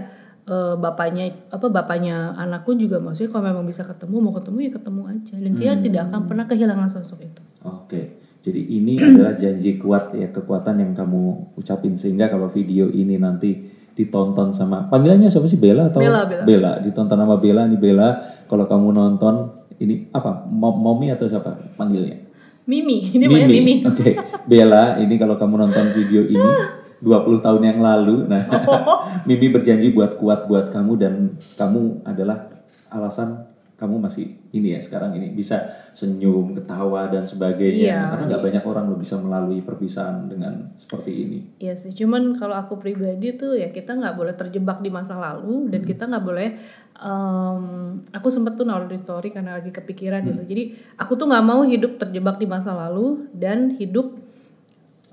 Eh, 0.48 0.76
bapaknya 0.80 1.28
apa 1.52 1.68
bapaknya 1.68 2.32
anakku 2.40 2.72
juga 2.80 3.04
maksudnya 3.04 3.36
kalau 3.36 3.52
memang 3.52 3.68
bisa 3.68 3.84
ketemu 3.84 4.16
mau 4.24 4.32
ketemu 4.32 4.58
ya 4.64 4.72
ketemu 4.80 5.02
aja. 5.04 5.36
Dan 5.44 5.52
dia 5.60 5.72
tidak 5.76 6.02
akan 6.08 6.24
pernah 6.24 6.48
kehilangan 6.48 6.88
sosok 6.88 7.20
itu. 7.20 7.42
Oke, 7.68 8.16
jadi 8.40 8.56
ini 8.56 8.96
adalah 8.96 9.36
janji 9.36 9.76
kuat 9.76 10.16
ya 10.16 10.32
kekuatan 10.32 10.80
yang 10.80 10.96
kamu 10.96 11.52
ucapin. 11.60 12.00
Sehingga 12.00 12.32
kalau 12.32 12.48
video 12.48 12.88
ini 12.88 13.20
nanti 13.20 13.60
ditonton 13.98 14.54
sama 14.54 14.86
panggilannya 14.88 15.26
siapa 15.26 15.50
sih? 15.50 15.58
Bella 15.58 15.90
atau 15.90 16.00
Bella, 16.00 16.22
Bella. 16.46 16.72
ditonton 16.78 17.18
sama 17.18 17.42
Bella 17.42 17.66
nih 17.66 17.82
Bella. 17.82 18.10
Kalau 18.46 18.70
kamu 18.70 18.94
nonton 18.94 19.36
ini 19.78 20.06
apa? 20.14 20.46
Mo- 20.46 20.78
Momi 20.78 21.10
atau 21.10 21.26
siapa 21.26 21.74
panggilnya? 21.74 22.30
Mimi. 22.68 23.00
Ini 23.16 23.26
namanya 23.26 23.48
Mimi. 23.50 23.74
Oke, 23.90 24.14
Bella 24.46 25.00
ini 25.00 25.18
kalau 25.18 25.34
kamu 25.34 25.56
nonton 25.58 25.86
video 25.96 26.22
ini 26.22 26.52
20 27.00 27.40
tahun 27.40 27.62
yang 27.64 27.80
lalu 27.82 28.26
nah 28.26 28.44
Oh. 28.68 29.02
Mimi 29.28 29.50
berjanji 29.50 29.90
buat 29.90 30.18
kuat 30.18 30.46
buat 30.46 30.70
kamu 30.70 30.94
dan 30.98 31.14
kamu 31.56 32.04
adalah 32.04 32.50
alasan 32.88 33.46
kamu 33.78 33.98
masih 34.00 34.37
ini 34.56 34.76
ya 34.76 34.80
sekarang 34.80 35.12
ini 35.20 35.36
bisa 35.36 35.68
senyum, 35.92 36.56
ketawa 36.56 37.12
dan 37.12 37.28
sebagainya. 37.28 37.88
Iya, 37.92 38.02
Karena 38.14 38.24
nggak 38.32 38.44
banyak 38.44 38.64
orang 38.64 38.86
lo 38.88 38.96
bisa 38.96 39.20
melalui 39.20 39.60
perpisahan 39.60 40.32
dengan 40.32 40.72
seperti 40.80 41.12
ini. 41.12 41.40
Iya 41.60 41.76
sih, 41.76 41.92
cuman 41.92 42.40
kalau 42.40 42.56
aku 42.56 42.80
pribadi 42.80 43.36
tuh 43.36 43.60
ya 43.60 43.74
kita 43.74 43.98
nggak 43.98 44.16
boleh 44.16 44.34
terjebak 44.38 44.80
di 44.80 44.90
masa 44.94 45.20
lalu 45.20 45.68
dan 45.68 45.82
kita 45.84 46.08
nggak 46.08 46.26
boleh. 46.26 46.50
em, 46.98 48.02
aku 48.10 48.26
sempet 48.34 48.58
tuh 48.58 48.66
naruh 48.66 48.90
di 48.90 48.98
story 48.98 49.30
karena 49.30 49.62
lagi 49.62 49.70
kepikiran 49.70 50.18
gitu. 50.26 50.42
Jadi 50.50 50.64
aku 50.98 51.14
tuh 51.14 51.30
nggak 51.30 51.46
mau 51.46 51.62
hidup 51.62 52.02
terjebak 52.02 52.42
di 52.42 52.50
masa 52.50 52.74
lalu 52.74 53.30
dan 53.38 53.78
hidup 53.78 54.18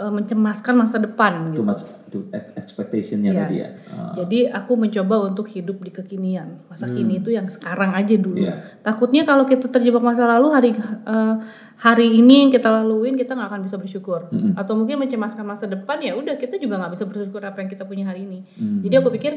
eh, 0.01 0.09
mencemaskan 0.09 0.81
masa 0.81 0.97
depan 0.97 1.53
gitu. 1.53 1.61
Too 1.61 1.69
much 1.69 1.85
expectation-nya 2.33 3.31
Yes. 3.33 3.41
tadi 3.41 3.57
ya. 3.57 3.69
Ah, 3.91 4.13
Jadi 4.15 4.39
aku 4.47 4.73
mencoba 4.79 5.27
untuk 5.27 5.47
hidup 5.51 5.83
di 5.83 5.91
kekinian. 5.91 6.69
Masa 6.69 6.87
kini 6.91 7.19
itu 7.19 7.35
yang 7.35 7.47
sekarang 7.51 7.95
aja 7.95 8.15
dulu. 8.15 8.39
Iya. 8.39 8.83
Takutnya 8.83 9.23
kalau 9.25 9.49
kita 9.49 9.67
terjebak 9.71 10.05
masa 10.05 10.29
lalu 10.29 10.49
hari 10.53 10.71
eh, 10.75 11.35
hari 11.81 12.07
ini 12.21 12.47
yang 12.47 12.51
kita 12.55 12.71
laluin 12.71 13.19
kita 13.19 13.35
nggak 13.35 13.49
akan 13.51 13.63
bisa 13.67 13.77
bersyukur. 13.81 14.31
Atau 14.55 14.79
mungkin 14.79 15.01
mencemaskan 15.03 15.43
masa 15.43 15.67
depan 15.67 15.99
ya 15.99 16.15
udah 16.15 16.39
kita 16.39 16.61
juga 16.61 16.79
nggak 16.79 16.93
bisa 16.95 17.05
bersyukur 17.09 17.43
apa 17.43 17.59
yang 17.65 17.71
kita 17.71 17.85
punya 17.89 18.05
hari 18.07 18.27
ini. 18.29 18.45
Jadi 18.85 18.95
aku 19.01 19.09
pikir 19.15 19.33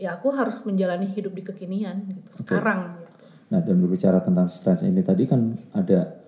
ya 0.00 0.16
aku 0.18 0.32
harus 0.34 0.58
menjalani 0.66 1.06
hidup 1.10 1.30
di 1.36 1.42
kekinian 1.44 2.08
gitu. 2.08 2.20
Sekarang. 2.42 2.96
Gitu. 2.98 3.10
Nah 3.52 3.60
dan 3.60 3.76
berbicara 3.84 4.18
tentang 4.24 4.48
stres 4.48 4.80
ini 4.80 5.04
tadi 5.04 5.28
kan 5.28 5.52
ada 5.76 6.21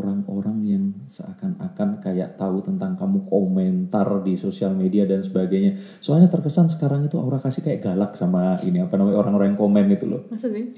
orang-orang 0.00 0.58
yang 0.66 0.84
seakan-akan 1.06 2.02
kayak 2.02 2.34
tahu 2.34 2.58
tentang 2.64 2.98
kamu 2.98 3.22
komentar 3.22 4.06
di 4.26 4.34
sosial 4.34 4.74
media 4.74 5.06
dan 5.06 5.22
sebagainya. 5.22 5.78
Soalnya 6.02 6.26
terkesan 6.26 6.66
sekarang 6.66 7.06
itu 7.06 7.14
aura 7.20 7.38
kasih 7.38 7.62
kayak 7.62 7.80
galak 7.82 8.12
sama 8.18 8.58
ini 8.66 8.82
apa 8.82 8.98
namanya 8.98 9.22
orang-orang 9.22 9.54
yang 9.54 9.60
komen 9.60 9.86
itu 9.94 10.06
loh. 10.10 10.26
Sih? 10.34 10.74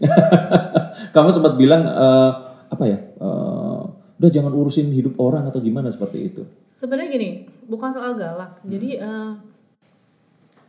kamu 1.16 1.28
sempat 1.32 1.56
bilang 1.56 1.88
eh, 1.88 2.30
apa 2.68 2.84
ya? 2.84 2.98
eh, 3.00 3.82
udah 4.16 4.30
jangan 4.32 4.52
urusin 4.52 4.92
hidup 4.92 5.20
orang 5.20 5.48
atau 5.48 5.60
gimana 5.60 5.92
seperti 5.92 6.18
itu. 6.32 6.42
Sebenarnya 6.68 7.08
gini, 7.12 7.28
bukan 7.68 7.92
soal 7.92 8.16
galak. 8.16 8.60
Jadi 8.64 9.00
eh, 9.00 9.32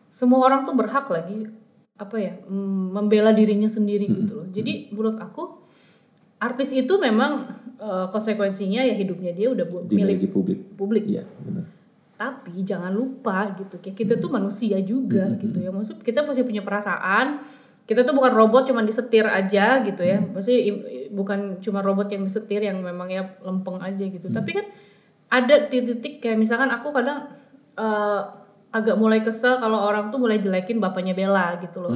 semua 0.08 0.40
orang 0.48 0.64
tuh 0.64 0.76
berhak 0.76 1.08
lagi 1.12 1.48
apa 1.98 2.16
ya 2.22 2.34
mm, 2.46 2.94
membela 2.94 3.34
dirinya 3.34 3.68
sendiri 3.68 4.06
gitu 4.06 4.34
loh. 4.44 4.48
Jadi 4.54 4.94
menurut 4.94 5.18
aku 5.18 5.66
artis 6.38 6.70
itu 6.74 6.94
memang 7.02 7.57
eh, 7.78 8.06
konsekuensinya 8.08 8.82
ya 8.82 8.94
hidupnya 8.94 9.32
dia 9.32 9.48
udah 9.48 9.66
bu- 9.66 9.86
milik 9.88 10.18
publik. 10.28 10.60
publik. 10.74 11.04
Iya 11.08 11.24
benar. 11.40 11.66
Tapi 12.16 12.66
jangan 12.66 12.90
lupa 12.92 13.54
gitu, 13.54 13.78
kayak 13.78 13.94
kita 13.96 14.14
tuh 14.18 14.30
manusia 14.32 14.82
juga 14.82 15.22
gitu 15.38 15.58
ya. 15.60 15.70
Maksud 15.70 16.02
kita 16.02 16.22
masih 16.22 16.42
punya 16.42 16.62
perasaan. 16.62 17.46
Kita 17.84 18.02
tuh 18.02 18.12
bukan 18.12 18.34
robot 18.34 18.66
cuman 18.66 18.84
disetir 18.84 19.24
aja 19.24 19.80
gitu 19.80 20.02
ya. 20.02 20.18
Maksudnya 20.20 20.60
im- 20.62 20.84
bukan 21.10 21.40
cuma 21.58 21.80
robot 21.80 22.10
yang 22.10 22.22
disetir 22.22 22.60
yang 22.60 22.82
memang 22.82 23.08
ya 23.08 23.24
lempeng 23.40 23.78
aja 23.80 24.02
gitu. 24.02 24.28
Tapi 24.28 24.50
kan 24.52 24.66
ada 25.30 25.56
titik-titik 25.64 26.20
kayak 26.20 26.36
misalkan 26.36 26.68
aku 26.68 26.90
kadang 26.90 27.30
eh, 27.76 28.22
agak 28.70 28.96
mulai 28.96 29.22
kesel 29.22 29.56
kalau 29.56 29.80
orang 29.80 30.10
tuh 30.10 30.18
mulai 30.18 30.38
jelekin 30.38 30.78
bapaknya 30.78 31.14
Bella 31.14 31.56
gitu 31.60 31.80
loh. 31.80 31.94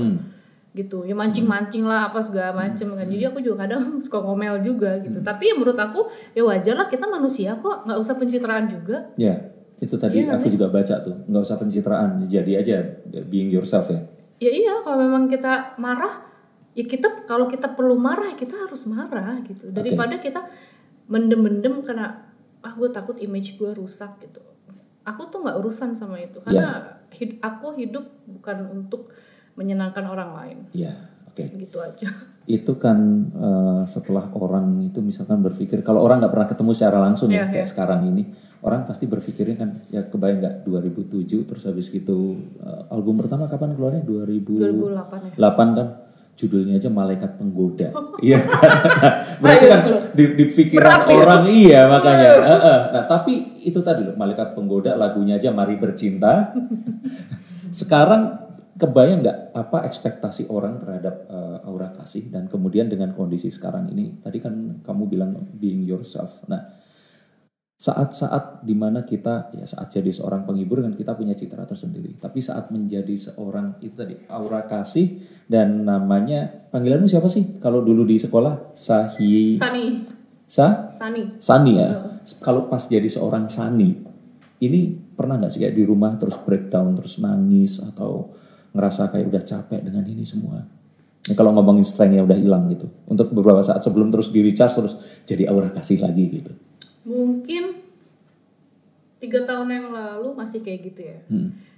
Gitu. 0.71 1.03
Ya 1.03 1.11
mancing-mancing 1.11 1.83
lah 1.83 2.07
apa 2.07 2.23
segala 2.23 2.55
macem 2.55 2.95
kan. 2.95 3.03
Jadi 3.03 3.23
aku 3.27 3.43
juga 3.43 3.67
kadang 3.67 3.95
suka 4.05 4.23
ngomel 4.23 4.63
juga 4.63 4.95
gitu. 5.03 5.19
Tapi 5.19 5.51
ya 5.51 5.53
menurut 5.55 5.75
aku 5.75 6.07
ya 6.31 6.43
wajar 6.47 6.79
lah 6.79 6.87
kita 6.87 7.05
manusia 7.05 7.59
kok, 7.59 7.83
nggak 7.83 7.99
usah 7.99 8.15
pencitraan 8.15 8.65
juga. 8.71 9.11
Ya 9.19 9.35
itu 9.81 9.97
tadi 9.97 10.21
Iya 10.21 10.37
aku 10.37 10.45
juga 10.45 10.69
baca 10.69 11.01
tuh 11.01 11.25
nggak 11.25 11.41
usah 11.41 11.57
pencitraan 11.57 12.21
jadi 12.29 12.61
aja 12.61 12.77
being 13.27 13.49
yourself 13.49 13.89
ya. 13.89 13.97
Ya 14.37 14.53
iya 14.53 14.73
kalau 14.85 15.01
memang 15.01 15.25
kita 15.25 15.73
marah 15.81 16.21
ya 16.77 16.85
kita 16.85 17.25
kalau 17.25 17.49
kita 17.49 17.73
perlu 17.73 17.97
marah 17.97 18.29
ya 18.29 18.37
kita 18.37 18.55
harus 18.61 18.85
marah 18.85 19.41
gitu 19.41 19.73
daripada 19.73 20.21
kita 20.21 20.45
mendem-mendem 21.09 21.83
karena 21.83 22.29
ah 22.61 22.73
gue 22.77 22.87
takut 22.93 23.17
image 23.19 23.57
gue 23.57 23.73
rusak 23.73 24.21
gitu 24.21 24.39
aku 25.01 25.27
tuh 25.27 25.41
nggak 25.43 25.57
urusan 25.59 25.97
sama 25.97 26.21
itu 26.21 26.37
karena 26.45 27.01
hid- 27.11 27.41
aku 27.41 27.73
hidup 27.75 28.05
bukan 28.29 28.69
untuk 28.69 29.09
menyenangkan 29.61 30.09
orang 30.09 30.33
lain. 30.33 30.57
Ya 30.73 31.11
oke. 31.31 31.45
gitu 31.61 31.77
aja. 31.79 32.07
Itu 32.57 32.75
kan 32.81 32.97
eh, 33.31 33.81
setelah 33.85 34.27
orang 34.33 34.81
itu 34.81 34.99
misalkan 34.99 35.45
berpikir 35.45 35.85
kalau 35.85 36.01
orang 36.01 36.19
nggak 36.19 36.33
pernah 36.33 36.49
ketemu 36.49 36.71
secara 36.73 36.97
langsung 36.99 37.29
ya 37.29 37.45
Iya, 37.45 37.53
kayak 37.53 37.67
sekarang 37.69 38.01
ini 38.09 38.33
orang 38.65 38.83
pasti 38.89 39.05
berpikirnya 39.05 39.55
kan 39.61 39.69
ya 39.93 40.01
kebayang 40.09 40.41
nggak 40.41 40.55
2007 40.65 41.47
terus 41.47 41.63
habis 41.69 41.87
gitu 41.93 42.41
eh, 42.59 42.81
album 42.91 43.21
pertama 43.21 43.45
kapan 43.45 43.77
keluarnya? 43.77 44.03
2008 44.03 45.37
2008 45.37 45.37
ya 45.37 45.49
kan? 45.53 45.87
Judulnya 46.33 46.81
aja 46.81 46.89
malaikat 46.89 47.37
penggoda. 47.37 47.93
Iya 48.25 48.41
kan? 48.41 48.69
Berarti 49.41 49.65
kan 49.69 49.79
di, 50.17 50.23
di 50.37 50.45
pikiran 50.49 51.09
orang 51.09 51.45
iya 51.45 51.85
makanya. 51.85 52.29
Eh, 52.41 52.61
eh. 52.61 52.79
nah 52.97 53.03
tapi 53.05 53.61
itu 53.61 53.79
tadi 53.85 54.01
loh 54.01 54.17
malaikat 54.17 54.57
penggoda 54.57 54.97
lagunya 54.97 55.37
aja 55.37 55.53
mari 55.53 55.77
bercinta. 55.77 56.51
Sekarang 57.69 58.50
kebayang 58.81 59.21
nggak 59.21 59.53
apa 59.53 59.85
ekspektasi 59.85 60.49
orang 60.49 60.81
terhadap 60.81 61.29
eh, 61.29 61.67
aura 61.69 61.93
kasih 61.93 62.33
dan 62.33 62.49
kemudian 62.49 62.89
dengan 62.89 63.13
kondisi 63.13 63.53
sekarang 63.53 63.93
ini 63.93 64.17
tadi 64.17 64.41
kan 64.41 64.81
kamu 64.81 65.05
bilang 65.05 65.37
being 65.53 65.85
yourself. 65.85 66.41
Nah 66.49 66.81
saat-saat 67.81 68.61
di 68.61 68.77
mana 68.77 69.01
kita 69.01 69.49
ya 69.57 69.65
saat 69.65 69.89
jadi 69.89 70.13
seorang 70.13 70.45
penghibur 70.45 70.85
kan 70.85 70.93
kita 70.97 71.13
punya 71.13 71.37
citra 71.37 71.65
tersendiri. 71.69 72.17
Tapi 72.17 72.41
saat 72.41 72.73
menjadi 72.73 73.13
seorang 73.13 73.77
itu 73.85 73.93
tadi 73.93 74.17
aura 74.29 74.65
kasih 74.65 75.21
dan 75.45 75.85
namanya 75.85 76.69
panggilanmu 76.73 77.05
siapa 77.05 77.29
sih? 77.29 77.61
Kalau 77.61 77.85
dulu 77.85 78.05
di 78.05 78.17
sekolah 78.17 78.73
Sahi. 78.73 79.61
Sani. 79.61 79.85
Sa? 80.45 80.89
Sani. 80.89 81.37
Sani 81.37 81.71
ya? 81.77 81.89
Kalau 82.41 82.65
pas 82.65 82.85
jadi 82.85 83.09
seorang 83.09 83.45
Sani 83.49 83.97
ini 84.61 84.93
pernah 84.93 85.41
nggak 85.41 85.49
sih 85.49 85.61
kayak 85.65 85.73
di 85.73 85.85
rumah 85.85 86.13
terus 86.21 86.37
breakdown 86.37 86.93
terus 86.93 87.17
nangis 87.17 87.81
atau 87.81 88.29
ngerasa 88.71 89.11
kayak 89.11 89.27
udah 89.27 89.43
capek 89.43 89.81
dengan 89.83 90.03
ini 90.07 90.23
semua. 90.23 90.63
Nah, 91.21 91.35
kalau 91.37 91.53
ngomongin 91.53 91.85
strength-nya 91.85 92.25
udah 92.25 92.39
hilang 92.39 92.65
gitu. 92.73 92.89
Untuk 93.05 93.29
beberapa 93.29 93.61
saat 93.61 93.85
sebelum 93.85 94.09
terus 94.09 94.33
di 94.33 94.41
recharge 94.41 94.75
terus 94.81 94.93
jadi 95.27 95.53
aura 95.53 95.69
kasih 95.69 96.01
lagi 96.01 96.25
gitu. 96.33 96.51
Mungkin 97.05 97.77
tiga 99.21 99.45
tahun 99.45 99.69
yang 99.69 99.87
lalu 99.93 100.33
masih 100.33 100.65
kayak 100.65 100.79
gitu 100.91 101.01
ya. 101.05 101.19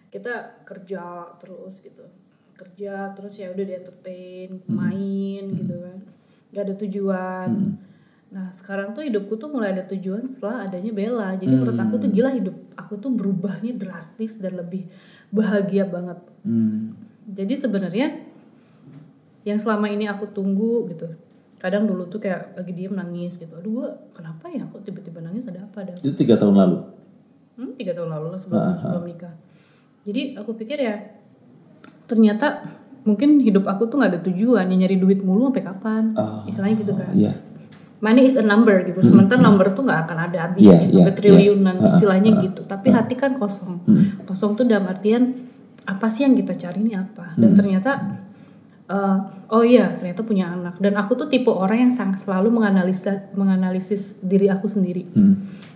Kita 0.08 0.64
kerja 0.64 1.28
terus 1.42 1.84
gitu. 1.84 2.08
Kerja 2.56 3.12
terus 3.18 3.36
ya 3.36 3.52
udah 3.52 3.66
di 3.68 3.74
entertain 3.76 4.50
main 4.72 5.44
gitu 5.52 5.76
kan. 5.76 5.98
Nggak 6.56 6.64
ada 6.64 6.76
tujuan. 6.88 7.50
Nah 8.32 8.48
sekarang 8.56 8.96
tuh 8.96 9.04
hidupku 9.04 9.36
tuh 9.36 9.52
mulai 9.52 9.76
ada 9.76 9.84
tujuan 9.92 10.24
setelah 10.24 10.72
adanya 10.72 10.96
Bella. 10.96 11.36
Jadi 11.36 11.52
menurut 11.52 11.76
aku 11.76 12.00
tuh 12.00 12.10
gila 12.16 12.32
hidup 12.32 12.56
aku 12.80 12.96
tuh 12.96 13.12
berubahnya 13.12 13.76
drastis 13.76 14.40
dan 14.40 14.56
lebih 14.56 14.88
bahagia 15.34 15.90
banget. 15.90 16.22
Hmm. 16.46 16.94
jadi 17.24 17.56
sebenarnya 17.56 18.20
yang 19.48 19.60
selama 19.60 19.88
ini 19.88 20.06
aku 20.08 20.28
tunggu 20.30 20.88
gitu 20.92 21.08
kadang 21.64 21.88
dulu 21.88 22.12
tuh 22.12 22.20
kayak 22.20 22.60
lagi 22.60 22.76
diem 22.76 22.92
nangis 22.92 23.40
gitu. 23.40 23.56
Aduh 23.56 23.72
gua 23.72 23.88
kenapa 24.12 24.52
ya? 24.52 24.68
Aku 24.68 24.84
tiba-tiba 24.84 25.24
nangis? 25.24 25.48
Ada 25.48 25.64
apa? 25.64 25.88
Ada 25.88 25.96
apa? 25.96 26.04
itu 26.04 26.12
tiga 26.20 26.36
tahun 26.36 26.60
lalu? 26.60 26.78
Hmm, 27.56 27.72
tiga 27.80 27.96
tahun 27.96 28.12
lalu 28.12 28.28
lah 28.36 28.40
sebelum 28.44 28.64
sebelum 28.84 29.06
nikah. 29.08 29.34
Jadi 30.04 30.36
aku 30.36 30.52
pikir 30.60 30.84
ya 30.84 30.96
ternyata 32.04 32.68
mungkin 33.08 33.40
hidup 33.40 33.64
aku 33.64 33.88
tuh 33.88 33.96
nggak 33.96 34.12
ada 34.12 34.22
tujuan 34.28 34.68
ya 34.68 34.76
nyari 34.76 35.00
duit 35.00 35.24
mulu 35.24 35.48
sampai 35.48 35.64
kapan. 35.64 36.04
Istilahnya 36.52 36.76
gitu 36.84 36.94
kan. 37.00 37.16
Iya. 37.16 37.34
Money 38.04 38.28
is 38.28 38.36
a 38.36 38.44
number 38.44 38.84
gitu. 38.84 39.00
Sementara 39.00 39.40
number 39.40 39.72
tuh 39.72 39.88
nggak 39.88 40.00
akan 40.06 40.18
ada 40.28 40.38
habisnya 40.52 40.92
sampai 40.92 41.08
iya, 41.08 41.16
triliunan 41.16 41.76
istilahnya 41.80 42.32
gitu. 42.44 42.68
Tapi 42.68 42.92
hati 42.92 43.16
kan 43.16 43.40
kosong. 43.40 43.88
Kosong 44.28 44.60
tuh 44.60 44.68
dalam 44.68 44.92
artian 44.92 45.32
apa 45.88 46.12
sih 46.12 46.28
yang 46.28 46.36
kita 46.36 46.60
cari 46.60 46.84
ini 46.84 47.00
apa? 47.00 47.32
Dan 47.40 47.56
ternyata 47.56 48.20
eh, 48.92 49.18
oh 49.48 49.64
iya 49.64 49.96
ternyata 49.96 50.28
punya 50.28 50.52
anak. 50.52 50.84
Dan 50.84 51.00
aku 51.00 51.16
tuh 51.16 51.32
tipe 51.32 51.48
orang 51.48 51.88
yang 51.88 51.94
sangat 51.96 52.20
selalu 52.20 52.52
menganalisa 52.52 53.32
menganalisis 53.40 54.20
diri 54.20 54.52
aku 54.52 54.68
sendiri. 54.68 55.08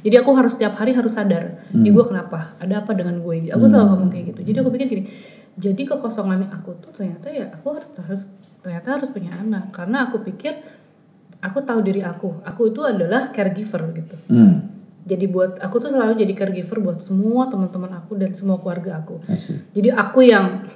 Jadi 0.04 0.16
aku 0.20 0.36
harus 0.36 0.60
setiap 0.60 0.76
hari 0.76 0.92
harus 0.92 1.16
sadar 1.16 1.64
ini 1.72 1.96
gue 1.96 2.04
kenapa? 2.04 2.60
Ada 2.60 2.84
apa 2.84 2.92
dengan 2.92 3.24
gue 3.24 3.48
aku 3.56 3.66
selalu 3.72 3.88
ngomong 3.96 4.10
kayak 4.12 4.36
gitu. 4.36 4.42
Jadi 4.52 4.58
aku 4.60 4.70
pikir 4.76 4.88
gini 4.92 5.04
jadi 5.58 5.90
kekosongan 5.90 6.54
aku 6.54 6.78
tuh 6.78 6.94
ternyata 6.94 7.34
ya 7.34 7.50
aku 7.50 7.74
harus 7.74 7.90
harus 7.98 8.22
ternyata 8.62 8.88
harus 9.02 9.10
punya 9.10 9.34
anak. 9.34 9.74
Karena 9.74 10.06
aku 10.06 10.22
pikir 10.22 10.62
aku 11.42 11.62
tahu 11.64 11.80
diri 11.86 12.02
aku. 12.02 12.42
Aku 12.44 12.72
itu 12.72 12.82
adalah 12.84 13.30
caregiver 13.34 13.82
gitu. 13.94 14.18
Hmm. 14.32 14.76
jadi 15.08 15.24
buat 15.24 15.64
aku 15.64 15.80
tuh 15.80 15.96
selalu 15.96 16.20
jadi 16.20 16.36
caregiver 16.36 16.84
buat 16.84 17.00
semua 17.00 17.48
teman-teman 17.48 17.96
aku 17.96 18.20
dan 18.20 18.36
semua 18.36 18.60
keluarga 18.60 19.00
aku. 19.00 19.24
Jadi 19.72 19.88
aku 19.88 20.20
yang 20.20 20.68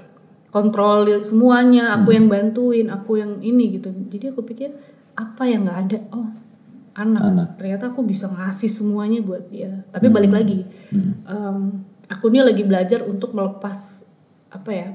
kontrol 0.47 1.03
semuanya 1.19 1.99
aku 1.99 2.15
yang 2.15 2.31
bantuin 2.31 2.87
aku 2.87 3.19
yang 3.19 3.43
ini 3.43 3.75
gitu. 3.75 3.91
Jadi 3.91 4.31
aku 4.31 4.47
pikir 4.47 4.71
apa 5.19 5.43
yang 5.43 5.67
nggak 5.67 5.79
ada? 5.83 5.99
Oh 6.15 6.31
anak. 6.95 7.21
Anak. 7.23 7.47
ternyata 7.59 7.91
aku 7.91 8.07
bisa 8.07 8.31
ngasih 8.31 8.71
semuanya 8.71 9.19
buat 9.19 9.51
dia. 9.51 9.83
Tapi 9.91 10.07
balik 10.07 10.31
lagi 10.31 10.63
em, 11.27 11.83
aku 12.07 12.31
ini 12.31 12.39
lagi 12.43 12.63
belajar 12.63 13.03
untuk 13.03 13.35
melepas 13.35 14.07
apa 14.51 14.71
ya 14.71 14.89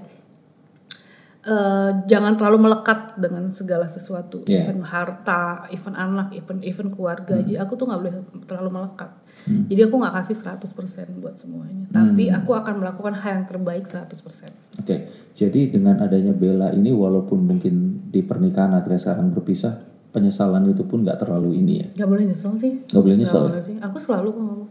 eh, 1.46 1.90
jangan 2.04 2.34
terlalu 2.34 2.66
melekat 2.66 3.14
dengan 3.16 3.46
segala 3.48 3.86
sesuatu, 3.86 4.42
Iya. 4.44 4.66
even 4.66 4.82
harta, 4.82 5.70
even 5.70 5.94
anak, 5.94 6.34
even 6.34 6.58
even 6.60 6.90
keluarga 6.90 7.38
Hmm. 7.38 7.46
aja. 7.46 7.62
Aku 7.62 7.78
tuh 7.78 7.86
nggak 7.86 8.00
boleh 8.02 8.14
terlalu 8.44 8.70
melekat. 8.72 9.10
Jadi 9.46 9.78
aku 9.78 9.94
nggak 9.94 10.14
kasih 10.16 10.34
100% 10.34 11.06
buat 11.16 11.38
semuanya. 11.38 11.86
Tapi 11.88 12.26
Hmm. 12.26 12.42
aku 12.42 12.50
akan 12.50 12.82
melakukan 12.82 13.14
hal 13.14 13.30
yang 13.36 13.46
terbaik 13.46 13.86
100%. 13.86 14.50
Oke, 14.74 15.06
jadi 15.32 15.70
dengan 15.70 16.02
adanya 16.02 16.34
Bella 16.34 16.74
ini 16.74 16.90
walaupun 16.90 17.46
mungkin 17.46 17.74
di 18.10 18.26
pernikahan 18.26 18.74
akhirnya 18.74 18.98
sekarang 18.98 19.30
berpisah, 19.30 19.78
penyesalan 20.10 20.66
itu 20.66 20.82
pun 20.82 21.06
nggak 21.06 21.22
terlalu 21.22 21.62
ini 21.62 21.74
ya. 21.78 21.86
Gak 21.94 22.08
boleh 22.10 22.26
nyesel 22.26 22.58
sih. 22.58 22.74
Nggak 22.90 23.02
boleh 23.04 23.16
nyesel 23.16 23.38
ya? 23.38 23.50
boleh 23.54 23.62
sih. 23.62 23.76
Aku 23.78 23.96
selalu 24.02 24.28
ngomong. 24.34 24.62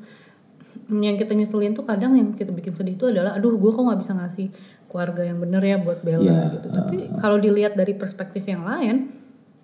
Yang 0.85 1.17
kita 1.23 1.33
nyeselin 1.33 1.73
tuh 1.73 1.81
kadang 1.81 2.13
yang 2.13 2.29
kita 2.35 2.51
bikin 2.51 2.69
sedih 2.69 2.93
itu 2.93 3.07
adalah, 3.07 3.33
aduh 3.33 3.55
gue 3.55 3.71
kok 3.71 3.79
nggak 3.79 3.97
bisa 3.97 4.13
ngasih 4.13 4.51
keluarga 4.95 5.27
yang 5.27 5.43
bener 5.43 5.59
ya 5.59 5.75
buat 5.75 5.99
Bella 5.99 6.23
Iya, 6.23 6.55
gitu. 6.55 6.67
Tapi 6.71 6.97
kalau 7.19 7.35
dilihat 7.35 7.75
dari 7.75 7.91
perspektif 7.91 8.47
yang 8.47 8.63
lain, 8.63 9.11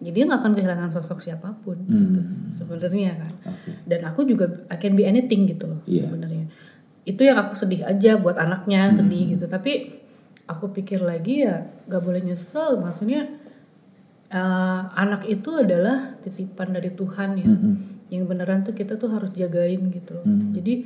jadi 0.04 0.12
dia 0.12 0.24
nggak 0.28 0.44
akan 0.44 0.54
kehilangan 0.60 0.90
sosok 0.92 1.24
siapa 1.24 1.56
pun 1.64 1.80
gitu, 1.88 2.20
sebenarnya 2.52 3.16
kan. 3.16 3.32
Hmm. 3.32 3.52
Oke. 3.56 3.70
Dan 3.88 4.04
aku 4.04 4.28
juga 4.28 4.68
I 4.68 4.76
can 4.76 5.00
be 5.00 5.08
anything 5.08 5.48
gitu 5.48 5.72
loh 5.72 5.80
Iya. 5.88 6.04
sebenarnya. 6.04 6.52
Itu 7.08 7.24
yang 7.24 7.40
aku 7.40 7.56
sedih 7.56 7.88
aja 7.88 8.20
buat 8.20 8.36
anaknya 8.36 8.92
Hmm. 8.92 8.98
sedih 9.00 9.40
gitu. 9.40 9.48
Tapi 9.48 10.04
aku 10.46 10.76
pikir 10.76 11.00
lagi 11.00 11.48
ya 11.48 11.64
nggak 11.88 12.04
boleh 12.04 12.20
nyesel. 12.22 12.76
Maksudnya 12.76 13.32
eh, 14.28 14.82
anak 14.96 15.28
itu 15.28 15.52
adalah 15.56 16.16
titipan 16.20 16.72
dari 16.72 16.92
Tuhan 16.92 17.30
ya. 17.36 17.48
Yang 18.12 18.24
beneran 18.28 18.60
tuh 18.64 18.72
kita 18.72 18.96
tuh 18.96 19.08
harus 19.08 19.32
jagain 19.32 19.80
gitu 19.88 20.20
loh. 20.20 20.26
Jadi 20.52 20.84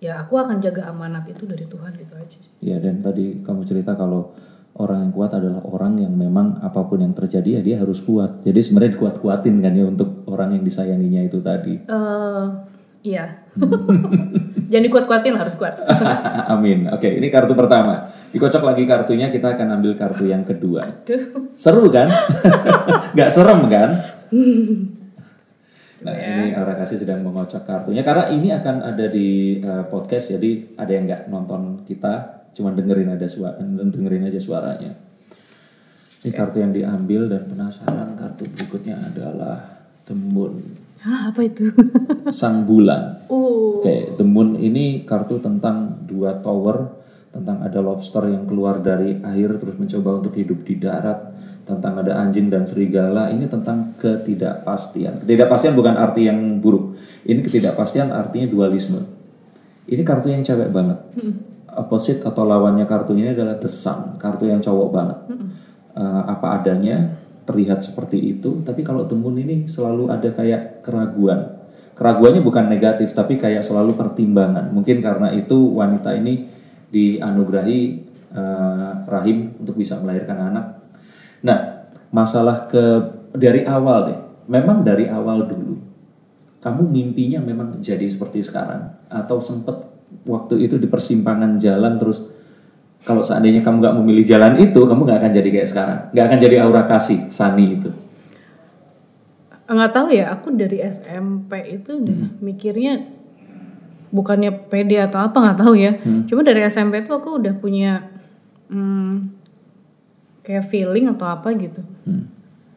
ya 0.00 0.22
aku 0.24 0.36
akan 0.36 0.60
jaga 0.60 0.92
amanat 0.92 1.24
itu 1.28 1.48
dari 1.48 1.64
Tuhan 1.64 1.92
gitu 1.96 2.14
aja. 2.16 2.36
sih. 2.36 2.52
Ya 2.60 2.76
dan 2.80 3.00
tadi 3.00 3.40
kamu 3.40 3.64
cerita 3.64 3.96
kalau 3.96 4.36
orang 4.76 5.08
yang 5.08 5.12
kuat 5.12 5.32
adalah 5.32 5.64
orang 5.64 5.96
yang 6.04 6.12
memang 6.12 6.60
apa 6.60 6.84
pun 6.84 7.00
yang 7.00 7.16
terjadi 7.16 7.60
ya 7.60 7.60
dia 7.64 7.76
harus 7.80 8.04
kuat. 8.04 8.44
Jadi 8.44 8.60
sebenarnya 8.60 9.00
dikuat-kuatin 9.00 9.56
kan 9.64 9.72
ya 9.72 9.84
untuk 9.88 10.24
orang 10.28 10.56
yang 10.60 10.62
disayanginya 10.64 11.22
itu 11.24 11.40
tadi. 11.40 11.74
Eh 11.88 12.44
iya. 13.06 13.24
Jangan 14.70 14.84
dikuat-kuatin 14.90 15.34
harus 15.38 15.54
kuat. 15.54 15.78
Amin. 16.52 16.90
Oke, 16.90 17.06
ini 17.06 17.30
kartu 17.30 17.54
pertama. 17.54 18.10
Dikocok 18.34 18.66
lagi 18.66 18.82
kartunya, 18.82 19.30
kita 19.30 19.54
akan 19.54 19.78
ambil 19.78 19.94
kartu 19.94 20.26
yang 20.26 20.42
kedua. 20.42 20.82
Aduh. 21.06 21.54
Seru 21.54 21.86
kan? 21.86 22.10
Gak 23.16 23.30
serem 23.30 23.62
kan? 23.70 23.90
Nah 26.06 26.14
ini 26.14 26.54
Aura 26.54 26.78
Kasih 26.78 27.02
sedang 27.02 27.26
mengocok 27.26 27.66
kartunya 27.66 28.06
karena 28.06 28.30
ini 28.30 28.54
akan 28.54 28.86
ada 28.86 29.10
di 29.10 29.58
eh, 29.58 29.84
podcast 29.90 30.38
jadi 30.38 30.78
ada 30.78 30.90
yang 30.94 31.04
nggak 31.10 31.22
nonton 31.26 31.82
kita 31.82 32.46
cuma 32.54 32.70
dengerin 32.70 33.10
ada 33.10 33.26
suara 33.26 33.58
dengerin 33.60 34.30
aja 34.30 34.38
suaranya. 34.38 34.94
Ini 36.22 36.30
kartu 36.30 36.62
yang 36.62 36.70
diambil 36.70 37.26
dan 37.26 37.50
penasaran 37.50 38.14
kartu 38.14 38.46
berikutnya 38.50 38.98
adalah 38.98 39.62
The 40.06 40.14
Moon, 40.14 40.58
Hah, 41.06 41.30
apa 41.30 41.46
itu? 41.46 41.70
Sang 42.38 42.66
Bulan. 42.66 43.28
oh. 43.30 43.78
Oke, 43.78 44.10
Moon 44.26 44.58
ini 44.58 45.06
kartu 45.06 45.38
tentang 45.38 46.02
dua 46.02 46.42
tower, 46.42 46.98
tentang 47.30 47.62
ada 47.62 47.78
lobster 47.78 48.26
yang 48.26 48.42
keluar 48.42 48.82
dari 48.82 49.20
air 49.22 49.54
terus 49.60 49.78
mencoba 49.78 50.18
untuk 50.24 50.34
hidup 50.34 50.66
di 50.66 50.80
darat, 50.82 51.35
tentang 51.66 51.98
ada 51.98 52.22
anjing 52.22 52.46
dan 52.46 52.62
serigala. 52.62 53.28
Ini 53.34 53.50
tentang 53.50 53.98
ketidakpastian. 53.98 55.26
Ketidakpastian 55.26 55.74
bukan 55.74 55.98
arti 55.98 56.30
yang 56.30 56.62
buruk. 56.62 56.94
Ini 57.26 57.42
ketidakpastian 57.42 58.14
artinya 58.14 58.46
dualisme. 58.46 59.02
Ini 59.90 60.02
kartu 60.06 60.30
yang 60.30 60.46
cewek 60.46 60.70
banget. 60.70 60.98
Opposite 61.76 62.22
atau 62.22 62.46
lawannya 62.46 62.86
kartu 62.86 63.12
ini 63.18 63.34
adalah 63.34 63.58
The 63.58 63.68
Sun, 63.68 64.16
kartu 64.16 64.46
yang 64.46 64.62
cowok 64.62 64.88
banget. 64.94 65.18
Eh, 65.98 66.22
apa 66.30 66.62
adanya, 66.62 67.18
terlihat 67.44 67.82
seperti 67.82 68.38
itu. 68.38 68.62
Tapi 68.62 68.86
kalau 68.86 69.04
The 69.04 69.18
Moon 69.18 69.36
ini 69.36 69.66
selalu 69.66 70.08
ada 70.08 70.30
kayak 70.30 70.86
keraguan 70.86 71.56
keraguannya 71.96 72.44
bukan 72.44 72.68
negatif 72.68 73.16
tapi 73.16 73.40
kayak 73.40 73.64
selalu 73.64 73.96
pertimbangan 73.96 74.68
mungkin 74.68 75.00
karena 75.00 75.32
itu 75.32 75.56
wanita 75.56 76.12
ini 76.12 76.44
dianugerahi 76.92 77.80
eh, 78.36 78.92
rahim 79.08 79.56
untuk 79.56 79.80
bisa 79.80 79.96
melahirkan 79.96 80.52
anak 80.52 80.75
nah 81.46 81.86
masalah 82.10 82.66
ke 82.66 82.82
dari 83.38 83.62
awal 83.62 84.10
deh. 84.10 84.18
Memang 84.50 84.82
dari 84.82 85.06
awal 85.06 85.46
dulu 85.46 85.86
kamu 86.66 86.82
mimpinya 86.90 87.38
memang 87.38 87.78
jadi 87.78 88.02
seperti 88.10 88.42
sekarang. 88.42 88.90
Atau 89.06 89.38
sempet 89.38 89.86
waktu 90.26 90.66
itu 90.66 90.82
di 90.82 90.90
persimpangan 90.90 91.62
jalan 91.62 91.94
terus 91.94 92.26
kalau 93.06 93.22
seandainya 93.22 93.62
kamu 93.62 93.78
nggak 93.78 93.96
memilih 94.02 94.24
jalan 94.26 94.58
itu 94.58 94.82
kamu 94.82 95.06
nggak 95.06 95.18
akan 95.22 95.30
jadi 95.30 95.48
kayak 95.54 95.68
sekarang. 95.70 95.98
Nggak 96.10 96.26
akan 96.26 96.38
jadi 96.42 96.56
aura 96.66 96.82
kasih 96.82 97.30
Sani 97.30 97.78
itu. 97.78 97.90
Nggak 99.70 99.92
tahu 99.94 100.08
ya 100.10 100.34
aku 100.34 100.58
dari 100.58 100.82
SMP 100.82 101.78
itu 101.78 102.02
udah 102.02 102.34
mikirnya 102.42 103.14
bukannya 104.10 104.50
pede 104.66 104.98
atau 104.98 105.22
apa 105.22 105.38
nggak 105.38 105.58
tahu 105.62 105.74
ya. 105.78 106.02
Cuma 106.26 106.42
dari 106.42 106.66
SMP 106.66 107.06
itu 107.06 107.14
aku 107.14 107.38
udah 107.38 107.54
punya 107.54 108.10
hmm, 108.74 109.35
kayak 110.46 110.70
feeling 110.70 111.10
atau 111.10 111.26
apa 111.26 111.50
gitu. 111.58 111.82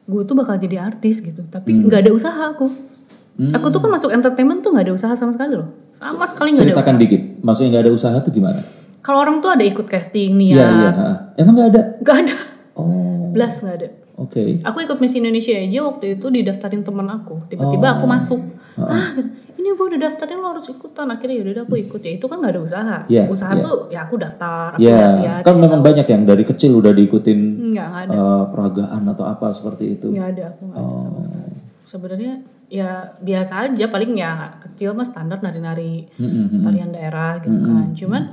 Gue 0.10 0.26
tuh 0.26 0.34
bakal 0.34 0.58
jadi 0.58 0.82
artis 0.82 1.22
gitu 1.22 1.46
tapi 1.54 1.86
nggak 1.86 2.10
ada 2.10 2.12
usaha 2.12 2.42
aku. 2.50 2.66
Aku 3.40 3.72
tuh 3.72 3.80
kan 3.80 3.94
masuk 3.94 4.10
entertainment 4.10 4.66
tuh 4.66 4.74
nggak 4.74 4.90
ada 4.90 4.94
usaha 4.98 5.14
sama 5.14 5.32
sekali 5.32 5.54
loh. 5.54 5.70
Sama 5.94 6.26
sekali 6.26 6.58
nggak 6.58 6.66
ada 6.66 6.74
ceritakan 6.74 6.96
dikit 6.98 7.22
maksudnya 7.46 7.70
nggak 7.78 7.84
ada 7.86 7.94
usaha 7.94 8.18
tuh 8.18 8.32
gimana? 8.34 8.62
Kalau 9.00 9.22
orang 9.22 9.40
tuh 9.40 9.54
ada 9.54 9.64
ikut 9.64 9.88
casting 9.88 10.36
nih 10.36 10.58
ya 10.58 10.66
iya. 10.66 10.90
ha. 10.92 11.10
Emang 11.38 11.54
nggak 11.56 11.70
ada? 11.72 11.82
nggak 12.02 12.18
ada. 12.26 12.36
Oh, 12.76 13.32
belas 13.32 13.62
nggak 13.62 13.78
ada. 13.80 13.90
Oke. 14.20 14.60
Aku 14.68 14.84
ikut 14.84 15.00
Miss 15.00 15.16
Indonesia 15.16 15.56
aja 15.56 15.80
waktu 15.88 16.20
itu 16.20 16.28
didaftarin 16.28 16.84
temen 16.84 17.08
aku. 17.08 17.40
Tiba-tiba 17.48 17.96
aku 17.96 18.06
masuk. 18.10 18.42
Ah, 18.76 19.16
ini 19.60 19.70
gue 19.70 19.86
udah 19.86 20.00
daftarin 20.00 20.40
lo 20.40 20.56
harus 20.56 20.66
ikutan. 20.66 21.06
Akhirnya 21.06 21.36
yaudah 21.38 21.64
aku 21.64 21.76
ikut. 21.78 22.00
Ya 22.00 22.12
itu 22.16 22.26
kan 22.26 22.40
gak 22.40 22.56
ada 22.56 22.62
usaha. 22.64 22.98
Iya, 23.06 23.28
usaha 23.28 23.52
iya. 23.52 23.62
tuh 23.62 23.76
ya 23.88 24.00
aku 24.02 24.16
daftar. 24.16 24.72
Aku 24.74 24.82
Ya, 24.82 24.96
lihat-lihat. 24.96 25.42
kan 25.44 25.56
memang 25.56 25.82
banyak 25.84 26.08
yang 26.08 26.24
dari 26.24 26.44
kecil 26.44 26.72
udah 26.74 26.96
diikutin 26.96 27.40
Enggak, 27.70 27.86
enggak 27.86 28.04
ada. 28.06 28.12
eh, 28.16 28.44
peragaan 28.50 29.04
atau 29.06 29.26
apa 29.28 29.48
seperti 29.52 29.86
itu. 29.94 30.08
Enggak 30.10 30.30
ada 30.34 30.44
aku 30.50 30.62
nggak 30.66 30.80
ada 30.80 30.96
sama 30.98 31.20
sekali. 31.22 31.52
Sebenarnya 31.84 32.34
ya 32.70 32.90
biasa 33.20 33.54
aja 33.68 33.86
paling 33.90 34.12
ya 34.14 34.32
kecil 34.62 34.94
mah 34.94 35.04
standar 35.04 35.42
nari-nari 35.42 36.08
tarian 36.56 36.90
daerah 36.90 37.42
gitu 37.42 37.60
kan. 37.60 37.92
Cuman 37.94 38.24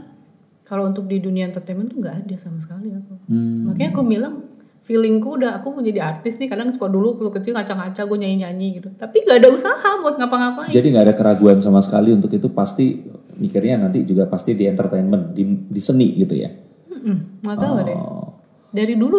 kalau 0.63 0.83
untuk 0.85 1.07
di 1.07 1.19
dunia 1.19 1.45
entertainment 1.45 1.89
tuh 1.89 1.99
nggak 1.99 2.23
ada 2.23 2.37
sama 2.37 2.59
sekali 2.59 2.91
aku. 2.91 3.15
Hmm. 3.27 3.67
Makanya 3.67 3.91
aku 3.91 4.03
bilang 4.03 4.46
feelingku 4.87 5.35
udah 5.43 5.59
aku 5.59 5.75
mau 5.75 5.83
jadi 5.83 5.99
artis 5.99 6.39
nih 6.39 6.47
kadang 6.47 6.71
suka 6.71 6.87
dulu 6.87 7.19
waktu 7.19 7.43
kecil 7.43 7.59
ngaca-ngaca 7.59 8.07
gue 8.07 8.19
nyanyi-nyanyi 8.23 8.79
gitu. 8.79 8.89
Tapi 8.95 9.27
gak 9.27 9.43
ada 9.43 9.51
usaha 9.51 9.91
buat 9.99 10.15
ngapa-ngapain. 10.15 10.71
Jadi 10.71 10.87
nggak 10.95 11.05
ada 11.11 11.15
keraguan 11.19 11.59
sama 11.59 11.83
sekali 11.83 12.15
untuk 12.15 12.31
itu 12.31 12.47
pasti 12.55 13.03
mikirnya 13.35 13.83
nanti 13.83 14.07
juga 14.07 14.31
pasti 14.31 14.55
di 14.55 14.71
entertainment, 14.71 15.35
di, 15.35 15.43
di 15.67 15.81
seni 15.83 16.15
gitu 16.15 16.39
ya. 16.39 16.49
Mm-mm, 16.95 17.43
nggak 17.43 17.57
tahu 17.59 17.75
deh. 17.83 17.99
Oh. 17.99 18.31
dari 18.71 18.95
dulu 18.95 19.19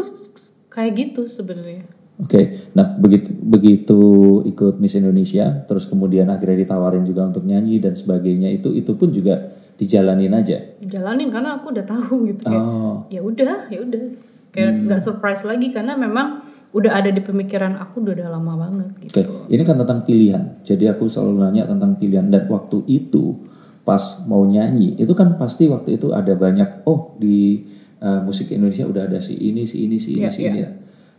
kayak 0.72 0.92
gitu 0.96 1.28
sebenarnya. 1.28 1.84
Oke, 2.18 2.70
nah 2.74 2.98
begitu 2.98 3.30
begitu 3.46 4.02
ikut 4.50 4.82
Miss 4.82 4.98
Indonesia, 4.98 5.66
terus 5.70 5.86
kemudian 5.86 6.26
akhirnya 6.34 6.66
ditawarin 6.66 7.06
juga 7.06 7.30
untuk 7.30 7.46
nyanyi 7.46 7.78
dan 7.78 7.94
sebagainya 7.94 8.50
itu 8.54 8.74
itu 8.74 8.94
pun 8.98 9.14
juga 9.14 9.54
dijalanin 9.78 10.34
aja. 10.34 10.58
jalanin 10.82 11.30
karena 11.30 11.62
aku 11.62 11.70
udah 11.70 11.86
tahu 11.86 12.26
gitu 12.34 12.42
kayak 12.42 12.58
Oh, 12.58 13.06
ya 13.14 13.22
udah 13.22 13.70
ya 13.70 13.86
udah 13.86 14.02
kayak 14.50 14.72
Hmm. 14.74 14.84
nggak 14.88 15.02
surprise 15.02 15.44
lagi 15.44 15.70
karena 15.70 15.94
memang 15.94 16.44
udah 16.70 16.94
ada 16.94 17.10
di 17.10 17.20
pemikiran 17.20 17.76
aku 17.76 18.04
udah, 18.04 18.14
udah 18.14 18.30
lama 18.30 18.54
banget 18.60 18.88
gitu 19.02 19.24
Oke, 19.24 19.24
ini 19.50 19.64
kan 19.64 19.80
tentang 19.80 20.04
pilihan. 20.04 20.60
Jadi 20.62 20.86
aku 20.86 21.08
selalu 21.08 21.42
nanya 21.42 21.64
tentang 21.66 21.96
pilihan 21.96 22.28
dan 22.28 22.44
waktu 22.46 22.84
itu 22.86 23.40
pas 23.82 24.00
mau 24.24 24.44
nyanyi 24.44 25.00
itu 25.00 25.10
kan 25.12 25.40
pasti 25.40 25.66
waktu 25.66 25.96
itu 25.96 26.12
ada 26.12 26.36
banyak 26.36 26.84
oh 26.84 27.16
di 27.16 27.64
uh, 27.98 28.20
musik 28.20 28.52
Indonesia 28.52 28.84
udah 28.84 29.08
ada 29.08 29.18
si 29.18 29.40
ini 29.40 29.64
si 29.64 29.88
ini 29.88 29.96
si 29.96 30.20
ini 30.20 30.28
Iya, 30.28 30.30
si 30.30 30.42
ini. 30.44 30.60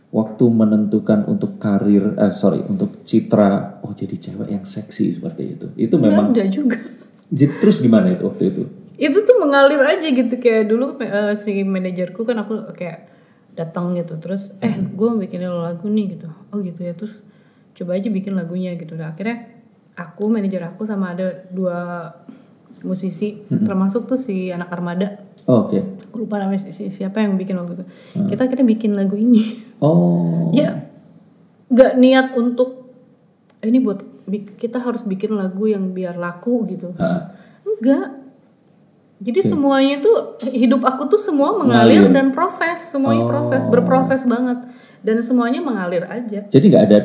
Waktu 0.09 0.45
menentukan 0.49 1.25
untuk 1.25 1.57
karir 1.57 2.13
eh 2.17 2.29
sorry 2.29 2.61
untuk 2.61 3.01
citra 3.01 3.81
oh 3.81 3.93
jadi 3.93 4.13
cewek 4.15 4.49
yang 4.49 4.61
seksi 4.61 5.17
seperti 5.17 5.57
itu. 5.57 5.65
Itu 5.75 5.97
memang 5.97 6.29
ada 6.29 6.45
juga 6.45 6.77
Jadi, 7.29 7.53
terus 7.57 7.77
gimana 7.77 8.09
itu 8.09 8.25
waktu 8.25 8.43
itu? 8.49 8.63
itu 8.97 9.15
tuh 9.15 9.37
mengalir 9.39 9.79
aja 9.79 10.03
gitu 10.03 10.33
kayak 10.35 10.67
dulu 10.67 10.99
eh, 10.99 11.31
si 11.33 11.63
manajerku 11.63 12.21
kan 12.21 12.35
aku 12.43 12.67
kayak 12.75 13.07
datang 13.53 13.91
gitu 13.93 14.15
terus 14.17 14.53
eh 14.59 14.71
Hmm. 14.71 14.93
gue 14.93 15.09
bikin 15.19 15.43
lo 15.43 15.61
lagu 15.61 15.85
nih 15.85 16.15
gitu 16.15 16.27
oh 16.29 16.59
gitu 16.59 16.79
ya 16.79 16.93
terus 16.93 17.25
coba 17.73 17.95
aja 17.95 18.07
bikin 18.07 18.33
lagunya 18.33 18.73
gitu 18.73 18.93
nah, 18.93 19.09
akhirnya 19.09 19.47
aku 19.93 20.27
manajer 20.27 20.63
aku 20.65 20.83
sama 20.83 21.11
ada 21.11 21.47
dua 21.47 22.09
musisi 22.81 23.43
Hmm. 23.43 23.63
termasuk 23.63 24.05
tuh 24.05 24.15
si 24.15 24.49
anak 24.49 24.69
armada 24.69 25.25
Oh, 25.43 25.65
Oke. 25.65 25.81
aku 25.81 26.15
lupa 26.19 26.37
namanya 26.37 26.61
si- 26.61 26.69
si- 26.69 26.93
siapa 26.93 27.19
yang 27.19 27.33
bikin 27.33 27.57
waktu 27.57 27.73
itu 27.73 27.85
Hmm. 28.13 28.27
kita 28.27 28.41
akhirnya 28.45 28.67
bikin 28.67 28.91
lagu 28.93 29.15
ini 29.15 29.57
Oh. 29.79 30.51
ya 30.51 30.85
nggak 31.67 31.91
niat 31.95 32.27
untuk 32.33 32.85
"Eh, 33.59 33.67
ini 33.67 33.79
buat 33.79 33.99
kita 34.55 34.77
harus 34.77 35.01
bikin 35.03 35.33
lagu 35.33 35.65
yang 35.65 35.89
biar 35.89 36.13
laku 36.15 36.63
gitu 36.65 36.93
enggak 37.65 38.18
Jadi 39.19 39.39
semuanya 39.43 39.99
tuh 39.99 40.39
hidup 40.47 40.79
aku 40.87 41.11
tuh 41.11 41.19
semua 41.19 41.51
mengalir 41.59 42.07
Mengalir. 42.07 42.15
dan 42.15 42.27
proses, 42.31 42.79
semuanya 42.79 43.27
proses, 43.27 43.67
berproses 43.67 44.23
banget 44.23 44.63
dan 45.03 45.19
semuanya 45.19 45.59
mengalir 45.59 46.07
aja. 46.07 46.47
Jadi 46.47 46.65
nggak 46.71 46.85
ada 46.87 46.99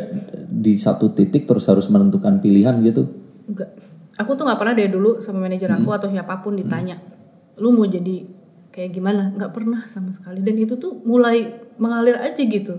di 0.46 0.74
satu 0.78 1.10
titik 1.10 1.46
terus 1.46 1.66
harus 1.66 1.90
menentukan 1.90 2.38
pilihan 2.38 2.78
gitu. 2.86 3.10
Enggak. 3.50 3.70
Aku 4.14 4.38
tuh 4.38 4.46
nggak 4.46 4.58
pernah 4.62 4.74
dari 4.78 4.90
dulu 4.94 5.18
sama 5.18 5.42
manajer 5.42 5.66
aku 5.74 5.90
atau 5.90 6.06
siapa 6.06 6.38
pun 6.38 6.54
ditanya, 6.54 7.02
lu 7.58 7.74
mau 7.74 7.82
jadi 7.82 8.22
kayak 8.70 8.90
gimana? 8.94 9.34
Nggak 9.34 9.50
pernah 9.50 9.82
sama 9.90 10.14
sekali. 10.14 10.38
Dan 10.38 10.54
itu 10.54 10.78
tuh 10.78 11.02
mulai 11.02 11.66
mengalir 11.82 12.14
aja 12.18 12.38
gitu. 12.38 12.78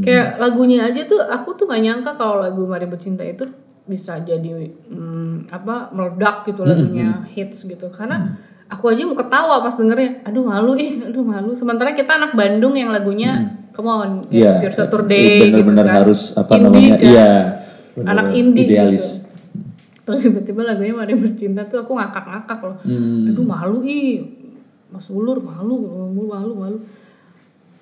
Kayak 0.00 0.40
lagunya 0.40 0.88
aja 0.88 1.04
tuh 1.04 1.20
aku 1.20 1.52
tuh 1.60 1.68
nggak 1.68 1.82
nyangka 1.84 2.10
kalau 2.16 2.40
lagu 2.40 2.64
Mari 2.64 2.88
Bercinta 2.88 3.20
itu 3.20 3.44
bisa 3.84 4.16
jadi 4.24 4.48
hmm, 4.88 5.52
apa 5.52 5.92
meledak 5.92 6.48
gitu 6.48 6.64
lagunya 6.64 7.28
hits 7.28 7.68
gitu. 7.68 7.92
Karena 7.92 8.40
aku 8.74 8.90
aja 8.90 9.06
mau 9.06 9.14
ketawa 9.14 9.62
pas 9.62 9.74
dengernya. 9.74 10.26
Aduh 10.26 10.42
malu 10.42 10.74
ih, 10.74 10.98
aduh 11.00 11.22
malu. 11.22 11.54
Sementara 11.54 11.94
kita 11.94 12.18
anak 12.18 12.34
Bandung 12.34 12.74
yang 12.74 12.90
lagunya 12.90 13.54
Come 13.70 13.90
on, 13.90 14.10
Iya. 14.30 14.62
Pure 14.62 14.70
Saturday 14.70 15.50
Bener-bener 15.50 15.82
gitu 15.82 15.90
kan. 15.90 15.98
harus 15.98 16.20
apa 16.34 16.52
Indie 16.52 16.62
namanya? 16.64 16.94
kan. 16.94 17.02
Iya. 17.02 17.30
anak 17.34 17.94
bener-bener 17.96 18.34
indie 18.36 18.64
idealis. 18.64 19.04
gitu. 19.04 19.18
Terus 20.04 20.20
tiba-tiba 20.20 20.60
lagunya 20.62 20.94
Mari 20.94 21.14
Bercinta 21.16 21.62
tuh 21.64 21.78
aku 21.80 21.92
ngakak-ngakak 21.94 22.58
loh. 22.60 22.76
Hmm. 22.82 23.30
Aduh 23.30 23.42
malu 23.42 23.78
ih. 23.82 24.22
Mas 24.90 25.10
Ulur 25.10 25.42
malu, 25.42 25.74
malu, 25.82 26.22
malu, 26.22 26.52
malu. 26.54 26.78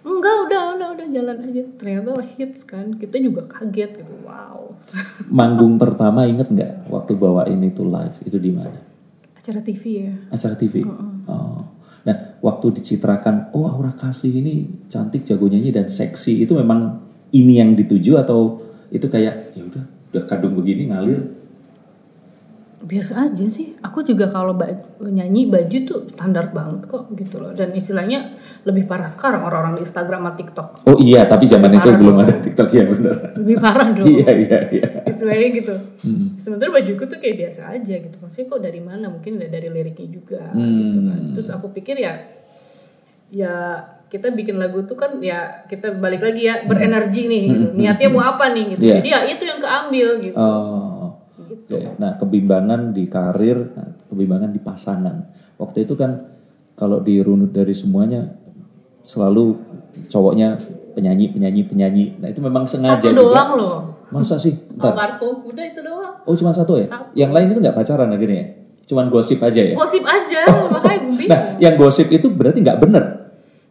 Enggak, 0.03 0.49
udah, 0.49 0.63
udah, 0.75 0.89
udah 0.97 1.07
jalan 1.13 1.37
aja. 1.45 1.63
Ternyata 1.77 2.11
hits 2.25 2.65
kan. 2.65 2.97
Kita 2.97 3.21
juga 3.21 3.45
kaget 3.45 4.01
gitu. 4.01 4.15
Wow. 4.25 4.73
Manggung 5.29 5.77
pertama 5.77 6.25
inget 6.25 6.49
nggak 6.49 6.89
waktu 6.89 7.13
bawain 7.15 7.61
itu 7.61 7.85
live 7.85 8.17
itu 8.25 8.41
di 8.41 8.49
mana? 8.49 8.81
Acara 9.43 9.59
TV 9.59 10.07
ya. 10.07 10.15
Acara 10.31 10.55
TV. 10.55 10.87
Oh. 11.27 11.67
Nah, 12.07 12.17
waktu 12.39 12.79
dicitrakan, 12.79 13.51
oh 13.55 13.67
Aura 13.67 13.91
Kasih 13.91 14.39
ini 14.39 14.87
cantik, 14.87 15.27
jago 15.27 15.51
nyanyi 15.51 15.75
dan 15.75 15.91
seksi. 15.91 16.39
Itu 16.39 16.55
memang 16.55 17.03
ini 17.35 17.59
yang 17.59 17.75
dituju 17.75 18.23
atau 18.23 18.63
itu 18.95 19.11
kayak 19.11 19.51
ya 19.59 19.63
udah, 19.67 19.85
udah 20.15 20.23
kadung 20.31 20.55
begini 20.55 20.95
ngalir. 20.95 21.27
Biasa 22.83 23.31
aja 23.31 23.47
sih. 23.47 23.75
Aku 23.79 24.03
juga 24.03 24.27
kalau 24.27 24.55
ba- 24.55 24.79
nyanyi 25.03 25.47
baju 25.47 25.79
tuh 25.87 26.01
standar 26.07 26.51
banget 26.51 26.87
kok 26.87 27.11
gitu 27.15 27.39
loh. 27.39 27.51
Dan 27.51 27.75
istilahnya 27.75 28.39
lebih 28.63 28.87
parah 28.87 29.07
sekarang 29.07 29.43
orang-orang 29.43 29.79
di 29.79 29.87
Instagram 29.87 30.23
sama 30.23 30.33
TikTok. 30.35 30.69
Oh 30.87 30.99
iya, 30.99 31.27
tapi 31.27 31.47
zaman 31.47 31.71
itu 31.71 31.83
Parah 31.83 31.99
belum 31.99 32.17
ada 32.19 32.35
TikTok 32.39 32.69
ya 32.71 32.83
bener. 32.87 33.15
Lebih 33.39 33.57
parah 33.59 33.89
dong. 33.99 34.07
iya 34.07 34.31
iya 34.35 34.59
iya. 34.71 34.89
Istilahnya 35.23 35.49
gitu. 35.55 35.75
Sementara 36.35 36.75
bajuku 36.75 37.07
tuh 37.07 37.23
kayak 37.23 37.37
biasa 37.47 37.71
aja 37.71 37.95
gitu. 38.03 38.17
Maksudnya 38.19 38.47
kok 38.51 38.61
dari 38.67 38.81
mana? 38.83 39.07
Mungkin 39.07 39.39
dari 39.39 39.71
liriknya 39.71 40.09
juga 40.11 40.51
gitu 40.51 40.99
kan. 41.07 41.21
Terus 41.39 41.49
aku 41.55 41.71
pikir 41.71 42.03
ya 42.03 42.19
ya 43.31 43.55
kita 44.11 44.29
bikin 44.35 44.61
lagu 44.61 44.85
tuh 44.85 44.99
kan 44.99 45.23
ya 45.23 45.65
kita 45.71 45.95
balik 45.97 46.21
lagi 46.21 46.51
ya 46.51 46.67
berenergi 46.67 47.31
nih 47.31 47.41
gitu. 47.47 47.67
Niatnya 47.79 48.09
mau 48.11 48.27
apa 48.27 48.51
nih 48.51 48.75
gitu. 48.75 48.83
Iya. 48.83 48.95
Jadi 48.99 49.09
ya 49.15 49.21
itu 49.31 49.45
yang 49.47 49.61
keambil 49.63 50.09
gitu. 50.19 50.37
Oh. 50.37 51.15
Oke. 51.39 51.79
Nah, 51.97 52.19
kebimbangan 52.19 52.91
di 52.91 53.07
karir, 53.07 53.73
nah, 53.73 53.89
kebimbangan 54.11 54.51
di 54.51 54.61
pasangan. 54.61 55.17
Waktu 55.57 55.87
itu 55.87 55.95
kan 55.95 56.35
kalau 56.75 56.99
dirunut 57.01 57.55
dari 57.55 57.73
semuanya 57.73 58.35
selalu 59.01 59.57
cowoknya 60.11 60.59
penyanyi, 60.93 61.33
penyanyi, 61.33 61.63
penyanyi. 61.65 62.05
Nah, 62.21 62.29
itu 62.29 62.41
memang 62.45 62.69
sengaja 62.69 63.01
Satu 63.01 63.09
juga. 63.13 63.21
doang 63.25 63.51
loh. 63.57 63.77
Masa 64.13 64.37
sih? 64.37 64.53
Ntar. 64.83 64.93
Almarhum 64.93 65.37
udah 65.45 65.65
itu 65.65 65.81
doang. 65.81 66.15
Oh, 66.23 66.35
cuma 66.35 66.51
satu 66.51 66.77
ya? 66.77 66.87
Yang 67.15 67.31
lain 67.31 67.47
itu 67.49 67.59
nggak 67.61 67.77
pacaran 67.77 68.09
akhirnya 68.09 68.37
ya? 68.37 68.49
Cuman 68.83 69.07
gosip 69.09 69.39
aja 69.39 69.63
ya? 69.63 69.75
Gosip 69.75 70.03
aja 70.03 70.41
makanya 70.69 70.99
gue 71.01 71.17
bingung. 71.17 71.31
Nah, 71.31 71.41
yang 71.57 71.75
gosip 71.77 72.07
itu 72.09 72.27
berarti 72.27 72.59
nggak 72.61 72.79
bener. 72.79 73.05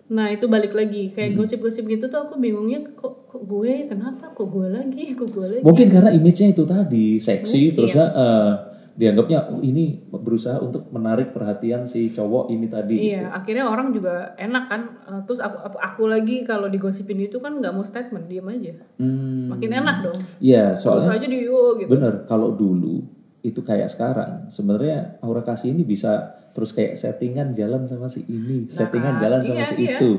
Nah 0.07 0.27
itu 0.27 0.43
balik 0.45 0.71
lagi 0.71 1.07
Hmm. 1.07 1.13
kayak 1.13 1.31
gosip-gosip 1.35 1.83
gitu 1.85 2.05
tuh 2.05 2.19
aku 2.21 2.35
bingungnya 2.35 2.83
kok 2.93 3.27
kok 3.27 3.41
gue 3.41 3.87
kenapa 3.87 4.27
kok 4.29 4.43
gue 4.45 4.67
lagi 4.67 5.15
kok 5.15 5.27
gue 5.29 5.45
lagi 5.49 5.63
Mungkin 5.63 5.87
karena 5.87 6.11
image-nya 6.11 6.51
itu 6.51 6.63
tadi 6.63 7.15
seksi, 7.15 7.61
Mungkin. 7.65 7.75
terus 7.77 7.91
eh, 7.95 8.51
dianggapnya 9.01 9.49
oh 9.49 9.65
ini 9.65 9.97
berusaha 10.13 10.61
untuk 10.61 10.93
menarik 10.93 11.33
perhatian 11.33 11.89
si 11.89 12.13
cowok 12.13 12.53
ini 12.53 12.69
tadi. 12.69 13.09
Iya, 13.09 13.33
akhirnya 13.33 13.65
orang 13.65 13.89
juga 13.89 14.37
enak 14.37 14.63
kan. 14.69 14.81
Eh, 15.09 15.21
Terus 15.25 15.41
aku 15.41 15.73
aku, 15.73 16.03
lagi 16.05 16.45
kalau 16.45 16.69
digosipin 16.69 17.17
itu 17.17 17.41
kan 17.41 17.57
nggak 17.57 17.73
mau 17.73 17.81
statement, 17.81 18.29
diam 18.29 18.45
aja. 18.53 18.77
Hmm, 19.01 19.49
Makin 19.49 19.71
enak 19.73 19.97
dong. 20.05 20.19
Iya, 20.37 20.77
Terus 20.77 20.85
soalnya 20.85 21.17
aja 21.17 21.27
di 21.33 21.39
gitu. 21.41 21.89
bener 21.89 22.29
kalau 22.29 22.53
dulu 22.53 23.01
itu 23.41 23.65
kayak 23.65 23.89
sekarang 23.89 24.45
sebenarnya 24.53 25.17
Aura 25.25 25.41
Kasih 25.41 25.73
ini 25.73 25.81
bisa 25.81 26.37
terus 26.53 26.69
kayak 26.69 26.93
settingan 26.93 27.57
jalan 27.57 27.89
sama 27.89 28.05
si 28.05 28.21
ini, 28.29 28.69
settingan 28.69 29.17
jalan 29.17 29.41
sama 29.41 29.65
iya, 29.65 29.65
si 29.65 29.75
iya. 29.81 29.97
itu, 29.97 30.11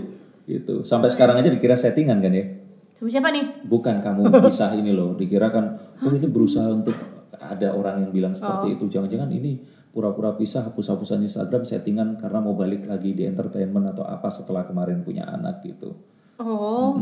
gitu. 0.51 0.83
Sampai 0.83 1.07
sekarang 1.07 1.39
aja 1.39 1.47
dikira 1.55 1.79
settingan 1.79 2.19
kan 2.19 2.35
ya? 2.35 2.51
Sama 2.93 3.09
siapa 3.09 3.29
nih? 3.33 3.65
Bukan 3.67 3.99
kamu 3.99 4.29
pisah 4.47 4.73
ini 4.77 4.93
loh, 4.93 5.17
dikira 5.17 5.49
kan 5.49 5.75
oh 6.01 6.13
ini 6.13 6.29
berusaha 6.29 6.69
untuk 6.69 6.95
ada 7.33 7.75
orang 7.75 8.07
yang 8.07 8.13
bilang 8.13 8.33
Oh. 8.33 8.39
seperti 8.39 8.79
itu, 8.79 8.85
jangan-jangan 8.89 9.31
ini 9.33 9.59
pura-pura 9.91 10.33
pisah 10.33 10.65
hapus-hapusan 10.71 11.21
Instagram 11.21 11.65
settingan 11.65 12.17
karena 12.17 12.39
mau 12.41 12.57
balik 12.57 12.89
lagi 12.89 13.13
di 13.13 13.29
entertainment 13.29 13.93
atau 13.93 14.05
apa 14.05 14.33
setelah 14.33 14.65
kemarin 14.65 15.05
punya 15.05 15.27
anak 15.27 15.61
gitu. 15.63 15.93
Oh, 16.41 16.97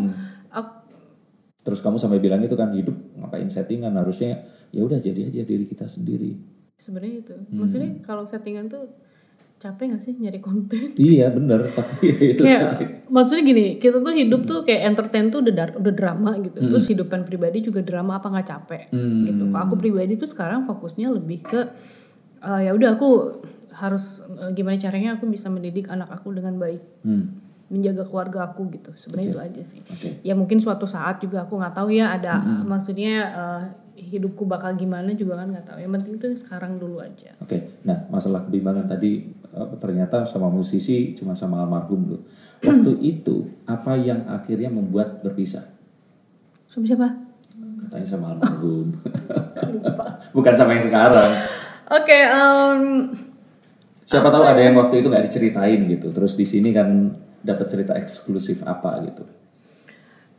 aku, 0.50 0.72
Terus 1.61 1.85
kamu 1.85 2.00
sampai 2.00 2.18
bilang 2.18 2.40
itu 2.40 2.57
kan 2.57 2.72
hidup 2.72 2.96
ngapain 3.20 3.46
settingan 3.46 3.92
harusnya 3.92 4.40
ya 4.72 4.81
udah 4.81 4.96
jadi 4.96 5.29
aja 5.29 5.44
diri 5.44 5.68
kita 5.68 5.85
sendiri. 5.87 6.33
sebenarnya 6.74 7.20
itu. 7.20 7.37
Hmm. 7.37 7.61
Maksudnya 7.61 7.90
kalau 8.00 8.24
settingan 8.24 8.72
tuh 8.72 8.88
capek 9.61 9.92
gak 9.92 10.01
sih 10.01 10.16
nyari 10.16 10.40
konten? 10.40 10.96
Iya 10.96 11.29
bener 11.29 11.68
tapi 11.70 12.09
ya 12.09 12.29
itu 12.33 12.42
kayak 12.42 12.61
tadi. 12.73 12.85
maksudnya 13.07 13.42
gini, 13.44 13.64
kita 13.77 14.01
tuh 14.01 14.11
hidup 14.11 14.40
tuh 14.42 14.59
kayak 14.62 14.88
entertain 14.88 15.29
tuh 15.29 15.44
udah 15.44 15.53
dar- 15.55 15.77
udah 15.77 15.92
drama 15.92 16.33
gitu. 16.40 16.57
Terus 16.59 16.88
hidupan 16.88 17.23
pribadi 17.23 17.61
juga 17.61 17.81
drama 17.81 18.16
apa 18.16 18.27
nggak 18.27 18.49
capek 18.49 18.83
Hmm. 18.88 19.29
gitu. 19.29 19.42
Kalau 19.46 19.62
aku 19.62 19.77
pribadi 19.77 20.16
tuh 20.16 20.25
sekarang 20.25 20.64
fokusnya 20.64 21.07
lebih 21.11 21.44
ke 21.44 21.61
eh, 22.40 22.61
ya 22.62 22.73
udah 22.73 22.96
aku 22.96 23.09
harus 23.70 24.05
eh, 24.25 24.51
gimana 24.51 24.75
caranya 24.75 25.14
aku 25.14 25.29
bisa 25.29 25.46
mendidik 25.46 25.87
anak 25.87 26.09
aku 26.11 26.33
dengan 26.33 26.57
baik. 26.57 26.81
Hmm. 27.03 27.37
menjaga 27.70 28.03
keluarga 28.03 28.51
aku 28.51 28.66
gitu 28.68 28.90
sebenarnya 28.99 29.31
itu 29.31 29.38
aja 29.40 29.62
sih 29.62 29.79
Oke. 29.87 30.18
ya 30.23 30.35
mungkin 30.35 30.59
suatu 30.59 30.90
saat 30.90 31.23
juga 31.23 31.46
aku 31.46 31.55
nggak 31.55 31.70
tahu 31.73 31.94
ya 31.94 32.11
ada 32.11 32.42
maksudnya 32.66 33.14
eh, 33.31 33.62
hidupku 34.03 34.42
bakal 34.42 34.75
gimana 34.75 35.14
juga 35.14 35.38
kan 35.38 35.55
nggak 35.55 35.66
tahu 35.68 35.79
yang 35.79 35.94
penting 35.94 36.18
tuh 36.18 36.35
sekarang 36.35 36.83
dulu 36.83 36.99
aja 36.99 37.31
Oke, 37.38 37.79
nah 37.81 38.11
masalah 38.11 38.42
kebimbangan 38.42 38.90
tadi 38.90 39.23
eh, 39.50 39.68
ternyata 39.78 40.22
sama 40.24 40.46
musisi 40.46 41.12
cuma 41.12 41.32
sama 41.32 41.62
almarhum 41.62 42.14
loh. 42.14 42.22
Waktu 42.60 42.92
itu 43.18 43.48
apa 43.64 43.94
yang 43.94 44.26
akhirnya 44.26 44.68
membuat 44.68 45.20
berpisah? 45.20 45.66
sama 46.66 46.86
siapa 46.86 47.08
Katanya 47.82 48.06
sama 48.06 48.26
almarhum. 48.32 48.94
Bukan 50.36 50.54
sama 50.54 50.74
yang 50.74 50.84
sekarang. 50.84 51.30
oke 51.86 52.18
em, 52.18 52.82
Siapa 54.04 54.26
tahu 54.26 54.42
ada 54.42 54.58
yang 54.58 54.74
waktu 54.74 55.02
itu 55.02 55.06
nggak 55.06 55.26
diceritain 55.26 55.80
gitu. 55.86 56.10
Terus 56.10 56.34
di 56.34 56.42
sini 56.42 56.70
kan 56.70 57.14
dapat 57.40 57.66
cerita 57.66 57.94
eksklusif 57.94 58.60
apa 58.62 59.00
gitu. 59.06 59.24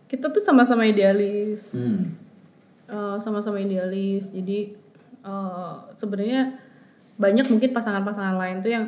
kita 0.05 0.27
tuh 0.27 0.43
sama-sama 0.43 0.83
idealis 0.83 1.71
Hmm. 1.73 2.13
Eh, 2.85 3.17
sama-sama 3.17 3.57
idealis 3.57 4.27
jadi 4.29 4.75
eh, 5.23 5.73
sebenarnya 5.95 6.59
banyak 7.15 7.45
mungkin 7.47 7.71
pasangan-pasangan 7.71 8.35
lain 8.35 8.59
tuh 8.59 8.71
yang 8.71 8.85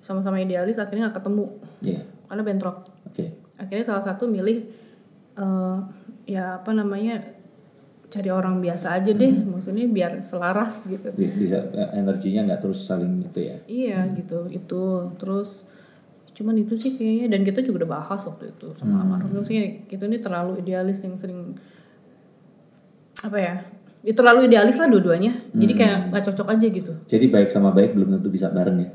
sama-sama 0.00 0.38
idealis 0.38 0.76
akhirnya 0.76 1.08
nggak 1.08 1.18
ketemu. 1.20 1.44
Iya. 1.82 2.02
karena 2.26 2.42
bentrok. 2.42 2.76
Oke. 3.04 3.26
akhirnya 3.54 3.84
salah 3.84 4.00
satu 4.00 4.24
milih 4.24 4.64
eh, 5.34 5.76
ya 6.24 6.56
apa 6.56 6.70
namanya 6.70 7.20
cari 8.06 8.26
orang 8.26 8.58
biasa 8.58 8.96
aja 8.96 9.10
deh. 9.10 9.30
Maksudnya 9.30 9.86
biar 9.86 10.18
selaras 10.20 10.82
gitu. 10.84 11.10
Bi- 11.12 11.30
Bisa 11.32 11.58
eh, 11.70 11.90
energinya 11.94 12.46
nggak 12.46 12.60
terus 12.60 12.80
saling 12.82 13.20
itu 13.20 13.40
ya. 13.44 13.56
iya 13.66 13.98
gitu 14.10 14.46
itu 14.46 14.82
terus 15.16 15.66
cuman 16.32 16.56
itu 16.56 16.72
sih 16.74 16.94
kayaknya. 16.94 17.26
Dan 17.28 17.42
kita 17.42 17.60
juga 17.60 17.84
udah 17.84 17.90
bahas 17.98 18.20
waktu 18.24 18.48
itu 18.48 18.72
sama 18.72 19.02
almarhum 19.02 19.36
maksudnya 19.36 19.84
kita 19.84 20.06
ini 20.06 20.18
terlalu 20.18 20.58
idealis 20.58 21.02
yang 21.02 21.12
sering 21.14 21.58
apa 23.20 23.36
ya 23.36 23.54
itu 24.00 24.12
terlalu 24.12 24.46
idealis 24.46 24.76
lah 24.76 24.88
dua-duanya 24.88 25.32
jadi 25.50 25.72
kayak 25.72 25.98
nggak 26.08 26.24
cocok 26.26 26.48
aja 26.50 26.66
gitu 26.66 26.92
Jadi 27.04 27.26
baik 27.26 27.48
sama 27.48 27.68
baik 27.70 27.92
belum 27.92 28.14
tentu 28.14 28.28
bisa 28.28 28.48
bareng 28.48 28.78
ya. 28.78 28.88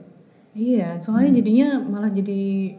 iya 0.51 0.89
soalnya 0.97 1.35
jadinya 1.35 1.77
malah 1.77 2.09
jadi 2.09 2.73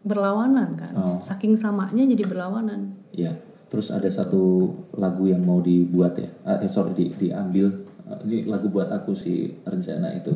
berlawanan 0.00 0.76
kan 0.76 0.92
Oh. 0.92 1.18
saking 1.20 1.52
samanya 1.54 2.04
jadi 2.06 2.24
berlawanan 2.26 2.96
Iya. 3.10 3.34
Terus 3.66 3.90
ada 3.90 4.06
satu 4.06 4.66
lagu 4.92 5.24
yang 5.24 5.40
mau 5.40 5.58
dibuat 5.58 6.14
ya. 6.14 6.26
Ah, 6.42 6.58
eh, 6.58 6.66
sorry 6.66 6.90
di, 6.90 7.06
diambil. 7.12 7.70
Ah, 8.04 8.18
ini 8.20 8.42
lagu 8.44 8.66
buat 8.66 8.86
aku 8.86 9.14
si 9.14 9.46
rencana 9.62 10.10
itu. 10.12 10.34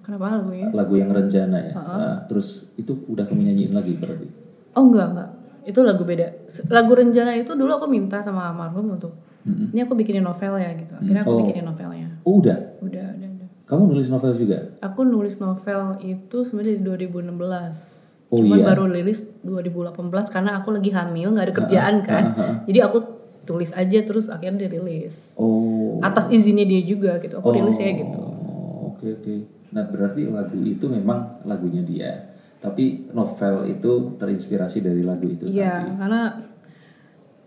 kenapa 0.00 0.32
lagu 0.34 0.48
ya 0.50 0.68
Lagu 0.70 0.96
yang 0.96 1.08
rencana 1.08 1.60
ya. 1.60 1.72
Ah, 1.74 2.16
terus 2.24 2.64
itu 2.74 3.04
udah 3.06 3.24
kamu 3.24 3.40
nyanyiin 3.42 3.72
lagi 3.72 3.96
berarti. 3.96 4.28
Oh 4.72 4.84
enggak 4.84 5.12
enggak, 5.12 5.30
itu 5.64 5.80
lagu 5.80 6.02
beda. 6.02 6.28
Lagu 6.66 6.92
Renjana 6.92 7.32
itu 7.32 7.52
dulu 7.52 7.68
aku 7.70 7.84
minta 7.84 8.20
sama 8.20 8.48
almarhum 8.48 8.96
untuk, 8.96 9.12
ini 9.44 9.80
aku 9.80 9.92
bikinin 9.92 10.24
novel 10.24 10.56
ya 10.56 10.72
gitu. 10.72 10.92
Akhirnya 10.96 11.20
aku 11.20 11.30
Oh. 11.30 11.38
bikinin 11.44 11.64
novelnya. 11.64 12.08
Oh 12.24 12.40
udah. 12.40 12.58
Udah, 12.80 13.06
udah, 13.12 13.28
udah. 13.30 13.48
Kamu 13.64 13.82
nulis 13.86 14.08
novel 14.08 14.32
juga? 14.32 14.58
Aku 14.80 15.04
nulis 15.04 15.36
novel 15.36 16.00
itu 16.00 16.36
sebenarnya 16.42 16.80
dari 16.80 17.06
2016. 17.08 18.02
Oh, 18.28 18.40
Cuman 18.40 18.58
iya. 18.58 18.66
baru 18.66 18.84
rilis 18.88 19.20
2018 19.44 20.26
karena 20.28 20.58
aku 20.58 20.72
lagi 20.72 20.90
hamil, 20.90 21.28
nggak 21.30 21.46
ada 21.46 21.54
kerjaan 21.54 21.94
kan. 22.02 22.24
Jadi 22.64 22.78
aku 22.80 22.98
tulis 23.44 23.70
aja 23.70 24.00
terus 24.00 24.32
akhirnya 24.32 24.66
dirilis. 24.66 25.36
Oh. 25.36 26.00
Atas 26.00 26.32
izinnya 26.32 26.64
dia 26.64 26.80
juga 26.82 27.20
gitu. 27.20 27.38
Aku 27.38 27.52
rilis 27.52 27.76
ya 27.76 27.92
gitu. 27.92 28.16
Oh, 28.18 28.90
oke 28.90 29.06
oke. 29.06 29.34
Nah, 29.70 29.84
berarti 29.84 30.24
lagu 30.24 30.56
itu 30.60 30.86
memang 30.88 31.44
lagunya 31.44 31.84
dia. 31.84 32.32
Tapi 32.58 33.12
novel 33.12 33.68
itu 33.68 34.16
terinspirasi 34.16 34.80
dari 34.80 35.04
lagu 35.04 35.28
itu 35.28 35.44
Iya, 35.44 35.84
karena 36.00 36.32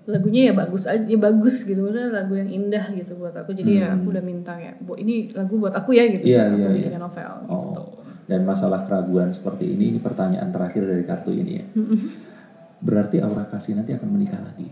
lagunya 0.08 0.50
ya 0.50 0.54
bagus 0.56 0.88
aja, 0.88 1.04
ya 1.04 1.20
bagus 1.20 1.68
gitu. 1.68 1.84
Maksudnya 1.84 2.10
lagu 2.16 2.34
yang 2.40 2.48
indah 2.48 2.86
gitu 2.96 3.20
buat 3.20 3.36
aku. 3.36 3.52
Jadi 3.52 3.84
ya 3.84 3.92
aku 3.92 4.16
udah 4.16 4.24
minta 4.24 4.56
ya, 4.56 4.72
bu 4.80 4.96
ini 4.96 5.36
lagu 5.36 5.60
buat 5.60 5.76
aku 5.76 5.92
ya 5.92 6.08
gitu. 6.08 6.24
Hmm. 6.24 6.32
Iya, 6.32 6.40
Terus 6.48 6.56
aku 6.56 6.64
iya, 6.64 6.70
bikin 6.80 7.02
novel. 7.04 7.32
gitu. 7.44 7.52
Oh. 7.54 7.86
Dan 8.28 8.44
masalah 8.44 8.84
keraguan 8.84 9.32
seperti 9.32 9.72
ini, 9.72 9.96
ini 9.96 10.00
pertanyaan 10.04 10.52
terakhir 10.52 10.84
dari 10.84 11.04
kartu 11.08 11.32
ini 11.32 11.52
ya. 11.60 11.66
Berarti 12.84 13.24
Aura 13.24 13.48
Kasih 13.48 13.76
nanti 13.76 13.96
akan 13.96 14.10
menikah 14.12 14.44
lagi. 14.44 14.68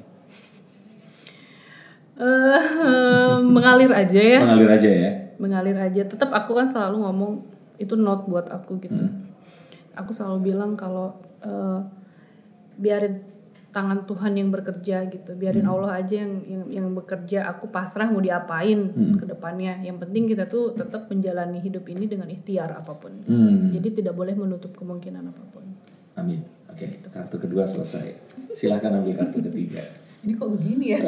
Eh, 2.20 3.36
mengalir 3.56 3.92
aja 3.92 4.20
ya. 4.20 4.40
Mengalir 4.44 4.72
aja 4.72 4.92
ya. 4.92 5.12
mengalir 5.36 5.76
aja 5.76 6.08
tetap 6.08 6.32
aku 6.32 6.56
kan 6.56 6.64
selalu 6.64 7.04
ngomong 7.04 7.44
itu 7.76 8.00
not 8.00 8.24
buat 8.24 8.48
aku 8.48 8.80
gitu 8.80 9.04
aku 9.96 10.12
selalu 10.12 10.52
bilang 10.52 10.76
kalau 10.76 11.16
eh, 11.44 11.80
biarin 12.80 13.24
tangan 13.76 14.08
Tuhan 14.08 14.40
yang 14.40 14.56
bekerja 14.56 15.04
gitu 15.12 15.36
biarin 15.36 15.68
Allah 15.68 16.00
aja 16.00 16.24
yang, 16.24 16.40
yang 16.48 16.64
yang 16.72 16.88
bekerja 16.96 17.44
aku 17.52 17.68
pasrah 17.68 18.08
mau 18.08 18.24
diapain 18.24 18.96
ke 19.20 19.26
depannya 19.28 19.84
yang 19.84 20.00
penting 20.00 20.32
kita 20.32 20.48
tuh 20.48 20.72
tetap 20.72 21.12
menjalani 21.12 21.60
hidup 21.60 21.84
ini 21.92 22.08
dengan 22.08 22.32
ikhtiar 22.32 22.72
apa 22.72 22.96
pun 22.96 23.12
Hmm. 23.28 23.76
jadi 23.76 24.00
tidak 24.00 24.16
boleh 24.16 24.32
menutup 24.32 24.72
kemungkinan 24.80 25.28
apa 25.28 25.44
pun 25.52 25.64
Amin. 26.16 26.40
Oke, 26.72 27.04
kartu 27.12 27.36
kedua 27.36 27.68
selesai. 27.68 28.16
Silahkan 28.56 28.88
ambil 28.88 29.20
kartu 29.20 29.44
ketiga. 29.44 29.84
ini 30.24 30.32
kok 30.32 30.48
begini 30.48 30.96
ya 30.96 31.00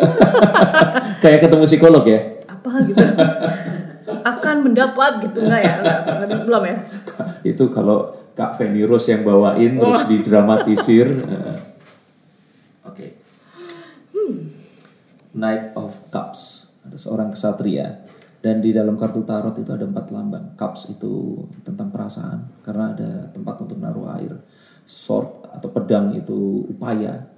Kayak 1.24 1.48
ketemu 1.48 1.64
psikolog 1.64 2.04
ya. 2.04 2.20
apa 2.48 2.70
gitu 2.84 3.06
akan 4.08 4.56
mendapat 4.68 5.24
gitu 5.24 5.40
enggak 5.44 5.62
ya 5.64 5.74
enggak, 5.80 6.44
belum 6.48 6.64
ya 6.64 6.76
itu 7.44 7.64
kalau 7.72 8.12
Kak 8.38 8.54
Feni 8.62 8.86
Rose 8.86 9.10
yang 9.10 9.26
bawain 9.26 9.82
terus 9.82 10.06
didramatisir. 10.06 11.10
eh. 11.26 11.58
Oke. 12.86 13.08
Knight 15.38 15.78
of 15.78 16.10
Cups. 16.10 16.74
Ada 16.82 16.98
seorang 16.98 17.30
kesatria. 17.30 18.02
Dan 18.42 18.62
di 18.62 18.74
dalam 18.74 18.98
kartu 18.98 19.22
tarot 19.22 19.54
itu 19.62 19.70
ada 19.70 19.86
empat 19.86 20.10
lambang. 20.10 20.58
Cups 20.58 20.90
itu 20.90 21.46
tentang 21.62 21.94
perasaan. 21.94 22.50
Karena 22.66 22.98
ada 22.98 23.30
tempat 23.30 23.62
untuk 23.62 23.78
naruh 23.78 24.10
air. 24.18 24.34
Sword 24.90 25.46
atau 25.54 25.70
pedang 25.70 26.18
itu 26.18 26.66
upaya. 26.66 27.30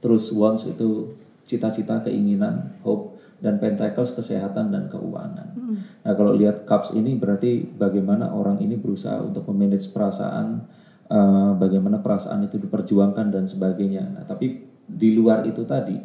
Terus 0.00 0.32
Wands 0.32 0.64
itu 0.64 1.12
cita-cita, 1.44 2.00
keinginan, 2.00 2.80
hope. 2.80 3.20
Dan 3.42 3.58
Pentacles 3.58 4.14
kesehatan 4.14 4.70
dan 4.70 4.86
keuangan. 4.86 5.58
Nah 6.06 6.12
kalau 6.14 6.30
lihat 6.30 6.62
Cups 6.62 6.94
ini 6.94 7.18
berarti 7.18 7.66
bagaimana 7.74 8.30
orang 8.30 8.62
ini 8.62 8.78
berusaha 8.78 9.18
untuk 9.18 9.50
memanage 9.50 9.90
perasaan. 9.90 10.62
eh, 11.12 11.52
bagaimana 11.58 12.00
perasaan 12.00 12.46
itu 12.46 12.56
diperjuangkan 12.56 13.34
dan 13.34 13.44
sebagainya. 13.44 14.14
Nah 14.14 14.24
tapi 14.24 14.62
di 14.86 15.10
luar 15.12 15.44
itu 15.44 15.66
tadi 15.66 15.98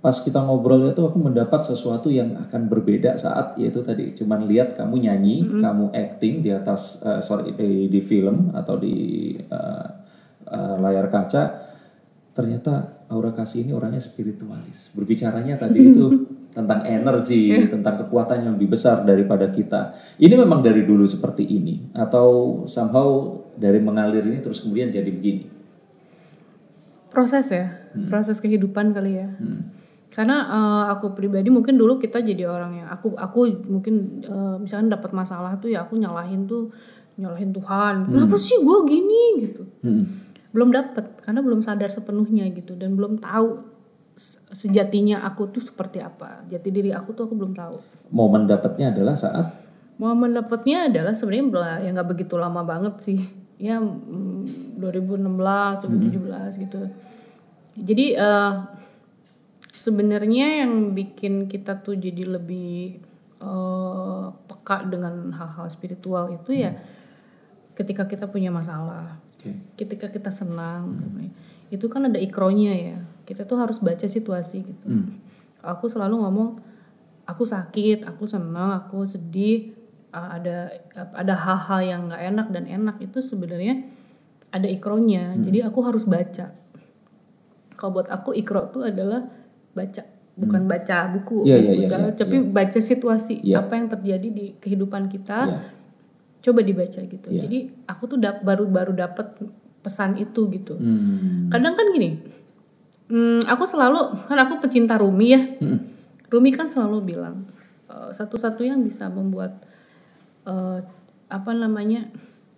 pas 0.00 0.14
kita 0.22 0.38
ngobrol 0.38 0.86
itu 0.86 1.02
aku 1.02 1.18
mendapat 1.18 1.66
sesuatu 1.66 2.12
yang 2.12 2.36
akan 2.38 2.68
berbeda 2.70 3.16
saat 3.18 3.56
yaitu 3.58 3.82
tadi 3.82 4.14
cuman 4.14 4.46
lihat 4.46 4.76
kamu 4.76 5.02
nyanyi 5.02 5.42
kamu 5.58 5.90
acting 5.90 6.44
di 6.44 6.52
atas 6.52 7.00
eh, 7.02 7.18
sorry 7.24 7.56
di, 7.56 7.90
di 7.90 8.00
film 8.04 8.52
atau 8.54 8.76
di 8.78 8.94
eh, 9.34 9.88
eh, 10.46 10.76
layar 10.78 11.10
kaca 11.10 11.42
ternyata 12.36 12.96
Aura 13.06 13.30
Kasih 13.30 13.64
ini 13.64 13.70
orangnya 13.70 14.02
spiritualis. 14.02 14.90
Berbicaranya 14.92 15.56
tadi 15.56 15.94
itu 15.94 16.26
tentang 16.56 16.82
energi 16.84 17.54
tentang 17.70 18.02
kekuatan 18.04 18.44
yang 18.44 18.52
lebih 18.58 18.76
besar 18.76 19.06
daripada 19.06 19.48
kita. 19.48 19.94
Ini 20.20 20.34
memang 20.36 20.60
dari 20.60 20.82
dulu 20.84 21.06
seperti 21.06 21.46
ini 21.46 21.94
atau 21.96 22.60
somehow 22.66 23.40
dari 23.56 23.78
mengalir 23.80 24.26
ini 24.26 24.42
terus 24.42 24.60
kemudian 24.60 24.90
jadi 24.92 25.08
begini? 25.08 25.48
Proses 27.08 27.48
ya? 27.48 27.72
Proses 28.10 28.42
kehidupan 28.42 28.92
kali 28.92 29.16
ya 29.16 29.32
karena 30.16 30.48
eh, 30.48 30.84
aku 30.96 31.12
pribadi 31.12 31.52
mungkin 31.52 31.76
dulu 31.76 32.00
kita 32.00 32.24
jadi 32.24 32.48
orang 32.48 32.72
yang 32.80 32.88
aku 32.88 33.12
aku 33.20 33.52
mungkin 33.68 34.24
eh, 34.24 34.56
misalkan 34.56 34.88
dapat 34.88 35.12
masalah 35.12 35.60
tuh 35.60 35.68
ya 35.68 35.84
aku 35.84 36.00
nyalahin 36.00 36.48
tuh 36.48 36.72
nyalahin 37.20 37.52
Tuhan. 37.52 38.08
Kenapa 38.08 38.36
sih 38.40 38.56
gue 38.60 38.78
gini? 38.88 39.22
Gitu. 39.44 39.62
Hmm. 39.84 40.04
belum 40.56 40.72
dapat 40.72 41.20
karena 41.20 41.44
belum 41.44 41.60
sadar 41.60 41.92
sepenuhnya 41.92 42.48
gitu. 42.48 42.72
Dan 42.80 42.96
belum 42.96 43.20
tahu 43.20 43.60
se- 44.16 44.40
sejatinya 44.56 45.20
aku 45.28 45.52
tuh 45.52 45.60
seperti 45.60 46.00
apa. 46.00 46.48
Jati 46.48 46.72
diri 46.72 46.96
aku 46.96 47.12
tuh 47.12 47.28
aku 47.28 47.36
belum 47.36 47.52
tahu. 47.52 47.76
Momen 48.08 48.48
dapatnya 48.48 48.88
adalah 48.88 49.12
saat? 49.12 49.52
Momen 50.00 50.32
dapetnya 50.32 50.88
adalah 50.88 51.12
sebenarnya 51.12 51.44
belum 51.52 51.64
ya 51.84 51.88
nggak 51.92 52.08
begitu 52.08 52.40
lama 52.40 52.64
banget 52.64 52.94
sih. 53.04 53.20
Ya 53.60 53.76
mm, 53.76 54.80
2016 54.80 55.84
2017 55.84 56.64
gitu. 56.64 56.80
Jadi 57.76 58.16
eh, 58.16 58.52
sebenarnya 59.86 60.66
yang 60.66 60.98
bikin 60.98 61.46
kita 61.46 61.78
tuh 61.86 61.94
jadi 61.94 62.26
lebih 62.26 62.98
eh, 63.38 64.24
peka 64.50 64.82
dengan 64.90 65.30
hal-hal 65.30 65.70
spiritual 65.70 66.34
itu 66.34 66.58
ya 66.58 66.74
ketika 67.78 68.10
kita 68.10 68.26
punya 68.26 68.50
masalah 68.50 69.22
Oke. 69.38 69.54
ketika 69.78 70.10
kita 70.10 70.34
senang 70.34 70.98
sebenarnya. 70.98 71.34
Itu 71.70 71.86
kan 71.86 72.10
ada 72.10 72.18
ikronya 72.18 72.74
ya 72.74 72.98
kita 73.26 73.42
tuh 73.46 73.58
harus 73.58 73.82
baca 73.82 74.06
situasi 74.06 74.58
gitu. 74.66 74.86
Aku 75.62 75.86
selalu 75.86 76.22
ngomong 76.22 76.62
aku 77.26 77.42
sakit 77.42 78.06
aku 78.06 78.22
senang 78.22 78.70
aku 78.86 79.02
sedih 79.02 79.74
uh, 80.14 80.38
ada 80.38 80.70
ada 80.94 81.34
hal-hal 81.34 81.80
yang 81.82 82.00
nggak 82.10 82.22
enak 82.22 82.46
dan 82.54 82.64
enak. 82.70 82.96
Itu 83.02 83.18
sebenarnya 83.18 83.82
ada 84.54 84.70
ikronya. 84.70 85.34
Jadi 85.36 85.58
aku 85.66 85.82
harus 85.82 86.06
baca. 86.06 86.54
Kalau 87.76 87.90
buat 87.92 88.08
aku 88.08 88.32
ikro 88.32 88.72
tuh 88.72 88.88
adalah 88.88 89.26
baca 89.76 90.02
bukan 90.32 90.62
baca 90.64 91.08
buku 91.10 91.44
iya, 91.44 91.56
iya, 91.56 91.72
bukan- 91.84 92.02
iya, 92.02 92.12
tapi 92.12 92.36
baca 92.42 92.78
situasi 92.78 93.40
Iya. 93.40 93.56
apa 93.58 93.72
yang 93.72 93.88
terjadi 93.88 94.28
di 94.28 94.44
kehidupan 94.54 95.08
kita 95.08 95.38
Iya. 95.46 95.60
coba 96.42 96.60
dibaca 96.60 97.00
gitu. 97.02 97.26
Iya. 97.26 97.42
Jadi 97.42 97.58
aku 97.84 98.02
tuh 98.06 98.18
dap- 98.18 98.40
baru 98.40 98.64
baru 98.66 98.92
dapat 98.92 99.32
pesan 99.80 100.14
itu 100.14 100.44
gitu. 100.50 100.74
Hmm. 100.74 101.48
Kadang 101.48 101.72
kan 101.72 101.88
gini, 101.88 102.20
hmm, 103.06 103.46
aku 103.46 103.64
selalu 103.64 103.96
kan 104.24 104.38
aku 104.38 104.60
pecinta 104.60 104.94
Rumi 104.94 105.26
ya. 105.26 105.40
Hmm. 105.56 105.78
Rumi 106.26 106.50
kan 106.50 106.66
selalu 106.66 107.06
bilang 107.06 107.48
eh, 107.86 108.10
satu-satu 108.10 108.60
yang 108.60 108.82
bisa 108.82 109.08
membuat 109.08 109.62
eh, 110.44 110.78
apa 111.26 111.50
namanya 111.50 112.06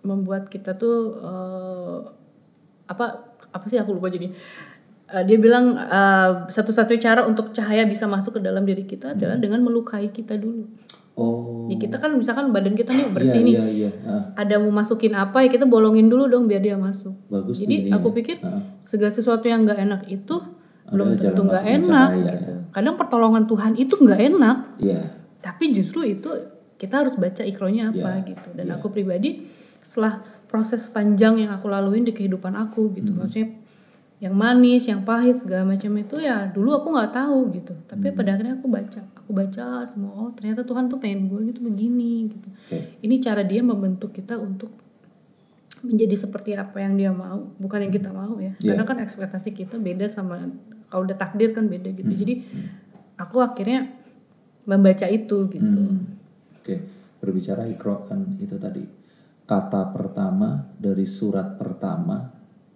membuat 0.01 0.47
kita 0.47 0.75
tuh 0.75 1.15
eh, 1.17 1.99
apa 2.85 3.05
apa 3.49 3.65
sih 3.65 3.77
aku 3.77 3.93
lupa 3.93 4.09
jadi. 4.09 4.29
Eh, 5.09 5.23
dia 5.25 5.37
bilang 5.37 5.73
eh, 5.73 6.29
satu-satunya 6.47 7.01
cara 7.01 7.21
untuk 7.23 7.49
cahaya 7.49 7.81
bisa 7.83 8.05
masuk 8.05 8.37
ke 8.37 8.41
dalam 8.41 8.61
diri 8.61 8.83
kita 8.83 9.17
adalah 9.17 9.35
dengan 9.35 9.57
melukai 9.59 10.09
kita 10.09 10.37
dulu. 10.37 10.69
Oh. 11.17 11.67
Ya 11.67 11.75
kita 11.75 11.97
kan 11.97 12.13
misalkan 12.13 12.53
badan 12.53 12.73
kita 12.73 12.93
nih 12.93 13.09
bersih 13.09 13.41
Iya, 13.41 13.43
nih 13.43 13.53
iya, 13.53 13.67
iya. 13.67 13.91
Ah, 14.07 14.23
ada 14.37 14.55
mau 14.55 14.71
masukin 14.71 15.11
apa 15.11 15.43
ya 15.43 15.49
kita 15.49 15.65
bolongin 15.65 16.07
dulu 16.07 16.25
dong 16.25 16.45
biar 16.45 16.61
dia 16.61 16.77
masuk. 16.77 17.11
bagus 17.27 17.59
Jadi 17.59 17.89
aku 17.89 18.07
ininya. 18.07 18.15
pikir 18.15 18.35
Ah. 18.39 18.61
segala 18.79 19.11
sesuatu 19.11 19.43
yang 19.43 19.67
nggak 19.67 19.79
enak 19.79 20.01
itu 20.07 20.35
belum 20.87 21.05
Adalah 21.11 21.19
tentu 21.19 21.41
nggak 21.43 21.65
enak 21.67 22.07
cahaya, 22.07 22.31
gitu. 22.31 22.51
Kadang 22.71 22.95
pertolongan 22.95 23.43
Tuhan 23.45 23.71
itu 23.75 23.93
nggak 23.99 24.21
enak, 24.25 24.57
Iya. 24.79 25.01
tapi 25.39 25.63
justru 25.69 26.07
itu 26.07 26.29
kita 26.75 27.03
harus 27.03 27.13
baca 27.13 27.43
ikronya 27.43 27.91
apa 27.91 27.99
Iya, 28.15 28.29
gitu. 28.29 28.49
Dan 28.55 28.71
aku 28.71 28.87
pribadi 28.87 29.43
setelah 29.81 30.21
proses 30.45 30.87
panjang 30.87 31.35
yang 31.35 31.51
aku 31.51 31.67
laluin 31.67 32.01
di 32.01 32.15
kehidupan 32.15 32.55
aku 32.55 32.95
gitu, 32.95 33.11
Hmm. 33.11 33.27
maksudnya 33.27 33.58
yang 34.19 34.35
manis, 34.35 34.83
yang 34.83 35.01
pahit 35.01 35.39
segala 35.39 35.63
macam 35.63 35.95
itu 35.95 36.19
ya 36.19 36.43
dulu 36.45 36.75
aku 36.75 36.87
nggak 36.91 37.11
tahu 37.11 37.39
gitu. 37.55 37.71
Tapi 37.87 38.11
Hmm. 38.11 38.15
pada 38.15 38.29
akhirnya 38.35 38.55
aku 38.55 38.67
baca, 38.67 38.99
aku 39.15 39.31
baca 39.31 39.65
semua 39.85 40.11
oh 40.11 40.29
ternyata 40.33 40.61
Tuhan 40.61 40.87
tuh 40.87 40.97
pengen 40.97 41.27
gue 41.27 41.39
gitu 41.47 41.61
begini 41.61 42.27
gitu 42.27 42.47
Oke. 42.49 42.97
ini 42.99 43.15
cara 43.17 43.41
dia 43.41 43.61
membentuk 43.61 44.09
kita 44.09 44.35
untuk 44.35 44.73
menjadi 45.79 46.15
seperti 46.17 46.51
apa 46.53 46.75
yang 46.77 46.97
dia 46.97 47.11
mau 47.13 47.47
bukan 47.55 47.85
yang 47.85 47.93
kita 47.93 48.09
mau 48.09 48.35
ya 48.35 48.51
Iya. 48.57 48.73
karena 48.73 48.83
kan 48.83 48.97
ekspektasi 48.99 49.53
kita 49.53 49.77
beda 49.77 50.09
sama 50.09 50.49
kalau 50.89 51.05
udah 51.05 51.15
takdir 51.15 51.53
kan 51.53 51.69
beda 51.69 51.93
gitu 51.93 52.09
Hmm. 52.09 52.19
jadi 52.19 52.33
aku 53.15 53.37
akhirnya 53.39 53.87
membaca 54.65 55.07
itu 55.07 55.37
gitu 55.47 55.63
Hmm. 55.63 56.19
Oke, 56.59 56.75
berbicara 57.19 57.63
ikro 57.65 58.03
kan 58.03 58.35
itu 58.35 58.57
tadi 58.57 58.83
kata 59.45 59.89
pertama 59.89 60.67
dari 60.75 61.05
surat 61.05 61.55
pertama 61.55 62.33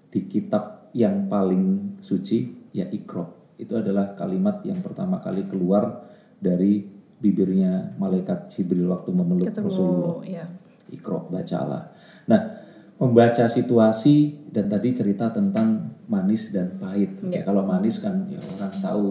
di 0.08 0.23
kitab 0.23 0.72
yang 0.93 1.27
paling 1.27 1.97
suci 1.99 2.69
ya 2.73 2.86
ikro. 2.89 3.53
Itu 3.58 3.77
adalah 3.77 4.13
kalimat 4.17 4.62
yang 4.65 4.82
pertama 4.82 5.21
kali 5.21 5.45
keluar 5.45 6.06
dari 6.38 6.86
bibirnya 7.23 7.95
malaikat 7.95 8.51
Jibril 8.51 8.89
waktu 8.91 9.10
memeluk 9.13 9.47
Ketemu, 9.49 9.67
Rasulullah. 9.69 10.15
ya. 10.25 10.45
Ikro 10.93 11.29
bacalah. 11.32 11.89
Nah, 12.29 12.41
membaca 13.01 13.45
situasi 13.49 14.47
dan 14.53 14.69
tadi 14.69 14.93
cerita 14.93 15.34
tentang 15.34 15.97
manis 16.06 16.53
dan 16.53 16.77
pahit. 16.77 17.17
Oke, 17.23 17.41
Kalau 17.41 17.65
manis 17.65 17.97
kan 17.97 18.27
ya 18.29 18.38
orang 18.60 18.73
tahu 18.77 19.08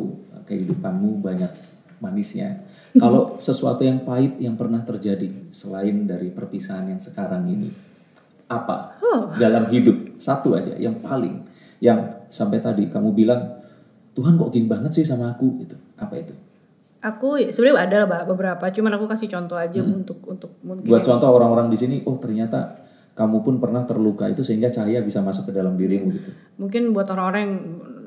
kehidupanmu 0.46 1.18
banyak 1.24 1.50
manisnya. 1.98 2.62
Kalau 3.02 3.40
sesuatu 3.40 3.82
yang 3.82 4.04
pahit 4.04 4.36
yang 4.38 4.54
pernah 4.54 4.84
terjadi 4.84 5.48
selain 5.50 6.04
dari 6.04 6.28
perpisahan 6.30 6.92
yang 6.92 7.00
sekarang 7.00 7.48
ini, 7.48 7.72
apa 8.52 9.00
dalam 9.40 9.64
hidup 9.72 10.20
satu 10.20 10.52
aja 10.52 10.76
yang 10.76 11.00
paling 11.00 11.40
yang 11.82 12.30
sampai 12.30 12.62
tadi 12.62 12.86
kamu 12.86 13.10
bilang 13.10 13.58
Tuhan 14.14 14.38
kok 14.38 14.54
gini 14.54 14.70
banget 14.70 14.94
sih 14.94 15.04
sama 15.04 15.34
aku? 15.34 15.66
Gitu. 15.66 15.74
Apa 15.98 16.14
itu? 16.14 16.30
Aku 17.02 17.34
ya, 17.34 17.50
sebenarnya 17.50 17.82
ada 17.82 17.96
lah 18.06 18.22
beberapa, 18.22 18.62
cuman 18.70 18.94
aku 18.94 19.10
kasih 19.10 19.26
contoh 19.26 19.58
aja 19.58 19.82
untuk 19.82 20.22
untuk 20.22 20.54
mungkin 20.62 20.86
Buat 20.86 21.02
contoh 21.02 21.34
orang-orang 21.34 21.66
di 21.66 21.74
sini, 21.74 21.96
oh 22.06 22.14
ternyata 22.22 22.78
kamu 23.18 23.42
pun 23.42 23.58
pernah 23.58 23.82
terluka 23.82 24.30
itu 24.30 24.46
sehingga 24.46 24.70
cahaya 24.70 25.02
bisa 25.02 25.18
masuk 25.18 25.50
ke 25.50 25.52
dalam 25.52 25.74
dirimu 25.74 26.08
gitu. 26.14 26.30
mungkin 26.56 26.94
buat 26.94 27.10
orang-orang 27.10 27.40
yang 27.42 27.54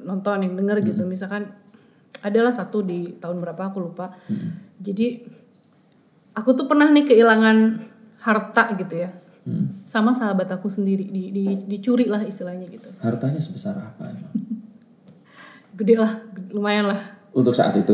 nonton 0.07 0.47
yang 0.47 0.53
denger 0.55 0.77
gitu. 0.81 1.03
Misalkan 1.03 1.51
adalah 2.23 2.55
satu 2.55 2.81
di 2.87 3.19
tahun 3.19 3.43
berapa 3.43 3.69
aku 3.69 3.83
lupa. 3.83 4.15
Jadi 4.79 5.27
aku 6.31 6.49
tuh 6.55 6.65
pernah 6.71 6.87
nih 6.87 7.03
kehilangan 7.03 7.57
harta 8.23 8.73
gitu 8.79 8.95
ya 8.95 9.11
sama 9.85 10.09
sahabat 10.09 10.49
aku 10.49 10.65
sendiri 10.67 11.05
di, 11.05 11.29
di, 11.29 11.43
dicuri 11.69 12.09
lah 12.09 12.25
istilahnya 12.25 12.65
gitu. 12.65 12.89
Hartanya 12.97 13.37
sebesar 13.37 13.77
apa 13.77 14.09
emang? 14.09 14.33
gede 15.77 15.95
lah 16.01 16.11
lumayan 16.49 16.89
lah. 16.89 16.99
Untuk 17.35 17.53
saat 17.53 17.77
itu? 17.77 17.93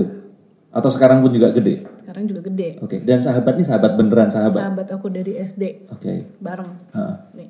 Atau 0.72 0.88
sekarang 0.88 1.20
pun 1.20 1.32
juga 1.36 1.52
gede? 1.52 1.84
sekarang 2.02 2.28
juga 2.28 2.42
gede. 2.44 2.76
Oke, 2.84 3.00
dan 3.08 3.24
sahabat 3.24 3.56
nih 3.56 3.64
sahabat 3.64 3.96
beneran 3.96 4.28
sahabat? 4.28 4.60
sahabat 4.68 4.88
aku 4.92 5.08
dari 5.08 5.40
SD 5.40 5.88
Oke, 5.88 6.28
bareng. 6.44 6.72
Heeh. 6.92 7.16
nih. 7.40 7.50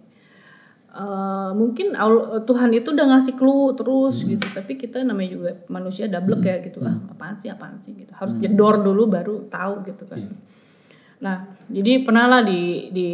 Eh, 0.92 1.52
mungkin 1.58 1.96
Allah- 1.96 2.44
Tuhan 2.44 2.70
itu 2.76 2.92
udah 2.94 3.16
ngasih 3.16 3.34
clue 3.40 3.74
terus 3.74 4.22
gitu. 4.22 4.44
Tapi 4.54 4.78
kita 4.78 5.02
namanya 5.02 5.30
juga 5.34 5.52
manusia 5.66 6.06
double 6.06 6.44
ya 6.44 6.60
gitu 6.62 6.84
ah 6.84 6.94
apaan 7.10 7.34
sih 7.34 7.50
apaan 7.50 7.74
sih 7.80 7.96
gitu. 7.96 8.12
Harus 8.14 8.38
jedor 8.38 8.84
dulu 8.84 9.08
baru 9.08 9.48
tahu 9.50 9.88
gitu 9.88 10.04
kan. 10.06 10.20
Nah 11.24 11.58
jadi 11.72 12.04
pernah 12.06 12.28
lah 12.28 12.42
di 12.44 12.92
di 12.94 13.08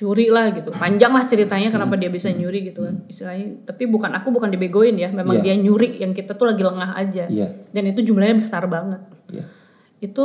curi 0.00 0.32
lah 0.32 0.48
gitu. 0.56 0.72
Panjang 0.72 1.12
lah 1.12 1.28
ceritanya 1.28 1.68
kenapa 1.68 2.00
dia 2.00 2.08
bisa 2.08 2.32
nyuri 2.32 2.72
gitu 2.72 2.88
kan. 2.88 3.04
Istilahnya 3.04 3.68
tapi 3.68 3.84
bukan 3.84 4.08
aku 4.16 4.32
bukan 4.32 4.48
dibegoin 4.48 4.96
ya. 4.96 5.12
Memang 5.12 5.44
Iya. 5.44 5.52
dia 5.52 5.54
nyuri 5.60 6.00
yang 6.00 6.16
kita 6.16 6.32
tuh 6.40 6.48
lagi 6.48 6.64
lengah 6.64 6.96
aja. 6.96 7.28
Iya. 7.28 7.68
dan 7.76 7.84
itu 7.84 8.00
jumlahnya 8.08 8.40
besar 8.40 8.64
banget. 8.64 9.04
Iya. 9.28 9.44
itu 10.00 10.24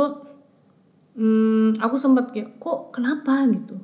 hmm, 1.20 1.76
aku 1.84 2.00
sempat 2.00 2.32
kayak 2.32 2.56
kok 2.56 2.96
kenapa? 2.96 3.44
gitu. 3.52 3.76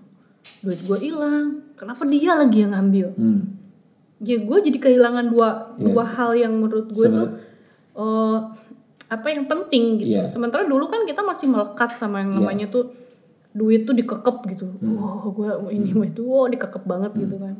Duit 0.65 0.81
gue 0.81 0.99
hilang. 1.13 1.61
Kenapa 1.77 2.09
dia 2.09 2.33
lagi 2.41 2.65
yang 2.65 2.73
ngambil? 2.73 3.13
Hmm. 3.13 3.43
ya 4.23 4.39
gue 4.39 4.59
jadi 4.71 4.79
kehilangan 4.79 5.35
dua 5.35 5.75
dua 5.75 6.07
hal 6.07 6.31
yang 6.39 6.55
menurut 6.55 6.87
gue 6.95 7.07
tuh 7.11 7.29
eh, 7.99 8.39
apa 9.13 9.27
yang 9.29 9.45
penting 9.45 9.99
gitu. 10.01 10.15
Iya. 10.17 10.31
sementara 10.31 10.65
dulu 10.65 10.89
kan 10.89 11.05
kita 11.05 11.21
masih 11.21 11.51
melekat 11.51 11.91
sama 11.93 12.23
yang 12.23 12.39
namanya 12.39 12.71
tuh 12.71 12.89
duit 13.53 13.85
tuh 13.85 13.93
dikekep 13.93 14.37
gitu. 14.57 14.67
Oh 14.81 15.29
gue 15.33 15.51
ini 15.77 15.93
mau 15.93 16.05
itu 16.09 16.25
oh 16.25 16.49
dikekep 16.49 16.85
banget 16.89 17.13
gitu 17.17 17.37
kan. 17.37 17.57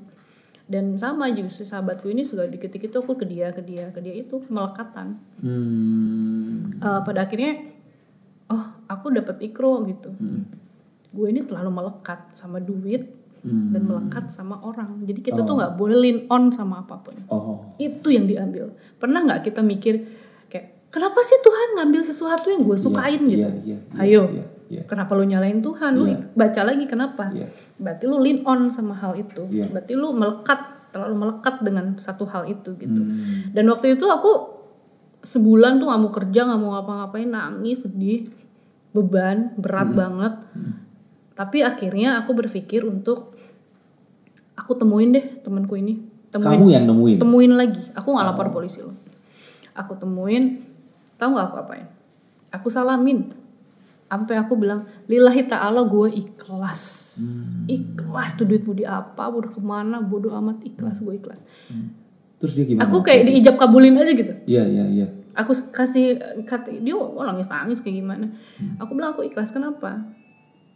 Dan 0.65 0.97
sama 0.97 1.29
juga 1.29 1.53
si 1.53 1.69
sahabatku 1.69 2.09
ini 2.09 2.25
segala 2.25 2.49
dikit-dikit 2.49 2.97
tuh 2.97 3.05
aku 3.05 3.21
ke 3.21 3.27
dia 3.29 3.53
ke 3.53 3.61
dia 3.61 3.93
ke 3.93 4.01
dia 4.01 4.17
itu 4.17 4.41
melekatan. 4.49 5.21
Hmm. 5.45 6.81
Eh, 6.81 7.01
pada 7.05 7.29
akhirnya 7.29 7.61
oh 8.49 8.65
aku 8.89 9.13
dapat 9.13 9.37
ikro 9.45 9.85
gitu. 9.85 10.17
Gue 11.13 11.29
ini 11.29 11.45
terlalu 11.45 11.71
melekat 11.77 12.33
sama 12.33 12.57
duit 12.57 13.23
dan 13.43 13.83
melekat 13.85 14.31
sama 14.31 14.63
orang. 14.63 15.03
Jadi 15.03 15.21
kita 15.21 15.43
tuh 15.43 15.59
nggak 15.59 15.75
boleh 15.75 15.99
lean 15.99 16.19
on 16.31 16.55
sama 16.55 16.87
apa 16.87 17.03
pun. 17.03 17.21
Oh. 17.29 17.75
itu 17.77 18.15
yang 18.15 18.25
diambil. 18.31 18.71
Pernah 19.03 19.27
nggak 19.27 19.51
kita 19.51 19.61
mikir 19.61 19.99
kayak 20.47 20.89
kenapa 20.95 21.21
sih 21.21 21.37
Tuhan 21.43 21.69
ngambil 21.83 22.01
sesuatu 22.07 22.47
yang 22.49 22.63
gue 22.63 22.79
sukain? 22.79 23.21
gitu. 23.27 23.43
iya, 23.43 23.51
iya, 23.67 23.79
iya, 23.83 24.03
ayo. 24.07 24.23
iya, 24.31 24.45
iya. 24.73 24.83
kenapa 24.83 25.13
lu 25.13 25.25
nyalain 25.25 25.61
Tuhan 25.61 25.93
lu 25.93 26.05
baca 26.33 26.61
lagi 26.63 26.85
kenapa 26.85 27.29
Iya. 27.29 27.53
berarti 27.77 28.05
lu 28.05 28.17
lean 28.19 28.41
on 28.43 28.67
sama 28.69 28.95
hal 28.95 29.13
itu 29.15 29.45
Iya. 29.47 29.69
berarti 29.69 29.93
lu 29.93 30.11
melekat 30.11 30.61
terlalu 30.89 31.15
melekat 31.19 31.61
dengan 31.61 31.93
satu 31.97 32.25
hal 32.25 32.45
itu 32.47 32.73
gitu 32.77 33.01
Hmm. 33.01 33.53
dan 33.53 33.65
waktu 33.67 33.95
itu 33.95 34.05
aku 34.05 34.33
sebulan 35.21 35.77
tuh 35.77 35.87
nggak 35.87 36.01
mau 36.01 36.11
kerja 36.11 36.41
nggak 36.43 36.59
mau 36.59 36.71
ngapa-ngapain 36.75 37.29
nangis 37.29 37.85
sedih 37.85 38.29
beban 38.91 39.53
berat 39.55 39.89
Hmm. 39.89 39.99
banget 39.99 40.35
tapi 41.33 41.61
akhirnya 41.61 42.21
aku 42.21 42.33
berpikir 42.35 42.85
untuk 42.85 43.33
aku 44.53 44.73
temuin 44.75 45.13
deh 45.13 45.25
temanku 45.41 45.75
ini 45.75 45.97
temuin 46.29 46.61
Kamu 46.61 46.67
yang 46.69 46.85
nemuin? 46.85 47.19
temuin 47.19 47.53
lagi 47.53 47.83
aku 47.93 48.09
nggak 48.09 48.27
lapor 48.27 48.49
Oh. 48.49 48.53
polisi 48.55 48.81
loh 48.81 48.97
aku 49.73 49.97
temuin 49.97 50.61
tahu 51.17 51.33
nggak 51.33 51.47
aku 51.49 51.57
apain 51.59 51.87
aku 52.51 52.69
salamin 52.69 53.33
sampai 54.13 54.37
aku 54.37 54.61
bilang 54.61 54.85
lillahi 55.09 55.49
ta'ala 55.49 55.89
gue 55.89 56.13
ikhlas. 56.13 56.83
Hmm. 57.17 57.65
ikhlas 57.65 58.37
tuh 58.37 58.45
duit 58.45 58.61
mau 58.69 58.77
di 58.77 58.85
apa 58.85 59.25
udah 59.33 59.49
ke 59.49 59.61
mana 59.65 60.05
bodoh 60.05 60.37
amat 60.37 60.61
ikhlas 60.69 61.01
gue 61.01 61.17
ikhlas. 61.17 61.49
Terus 62.37 62.53
dia 62.53 62.65
gimana? 62.69 62.85
aku 62.85 63.01
kayak 63.01 63.33
diijab 63.33 63.57
kabulin 63.57 63.97
aja 63.97 64.13
gitu. 64.13 64.33
Iya, 64.45 64.69
iya, 64.69 64.85
iya. 64.85 65.07
aku 65.33 65.57
kasih 65.73 66.21
kata 66.45 66.77
dia 66.85 66.93
oh, 66.93 67.25
nangis 67.25 67.49
nangis 67.49 67.81
kayak 67.81 68.05
gimana. 68.05 68.29
Hmm. 68.61 68.77
aku 68.77 68.93
bilang 68.93 69.17
aku 69.17 69.25
ikhlas 69.25 69.49
kenapa? 69.49 70.05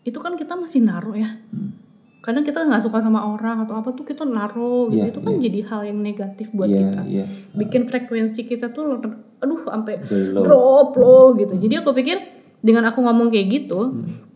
Itu 0.00 0.16
kan 0.24 0.40
kita 0.40 0.56
masih 0.56 0.80
naruh 0.88 1.12
ya. 1.12 1.36
Hmm. 1.52 1.84
kadang 2.26 2.42
kita 2.42 2.58
nggak 2.58 2.82
suka 2.82 2.98
sama 2.98 3.22
orang 3.22 3.62
atau 3.62 3.78
apa 3.78 3.94
tuh 3.94 4.02
kita 4.02 4.26
naruh 4.26 4.90
gitu. 4.90 4.98
Iya, 4.98 5.14
itu 5.14 5.20
kan 5.22 5.34
jadi 5.38 5.60
hal 5.62 5.80
yang 5.86 6.02
negatif 6.02 6.50
buat 6.50 6.66
Iya, 6.66 6.82
kita. 6.82 7.02
iya. 7.06 7.24
bikin 7.54 7.86
frekuensi 7.86 8.42
kita 8.50 8.74
tuh 8.74 8.98
aduh 9.38 9.60
sampai 9.62 10.02
drop. 10.34 10.98
low 10.98 11.38
gitu. 11.38 11.54
Jadi 11.54 11.74
aku 11.78 11.94
pikir 11.94 12.35
dengan 12.66 12.90
aku 12.90 12.98
ngomong 12.98 13.30
kayak 13.30 13.46
gitu 13.62 13.94
Hmm. 13.94 14.26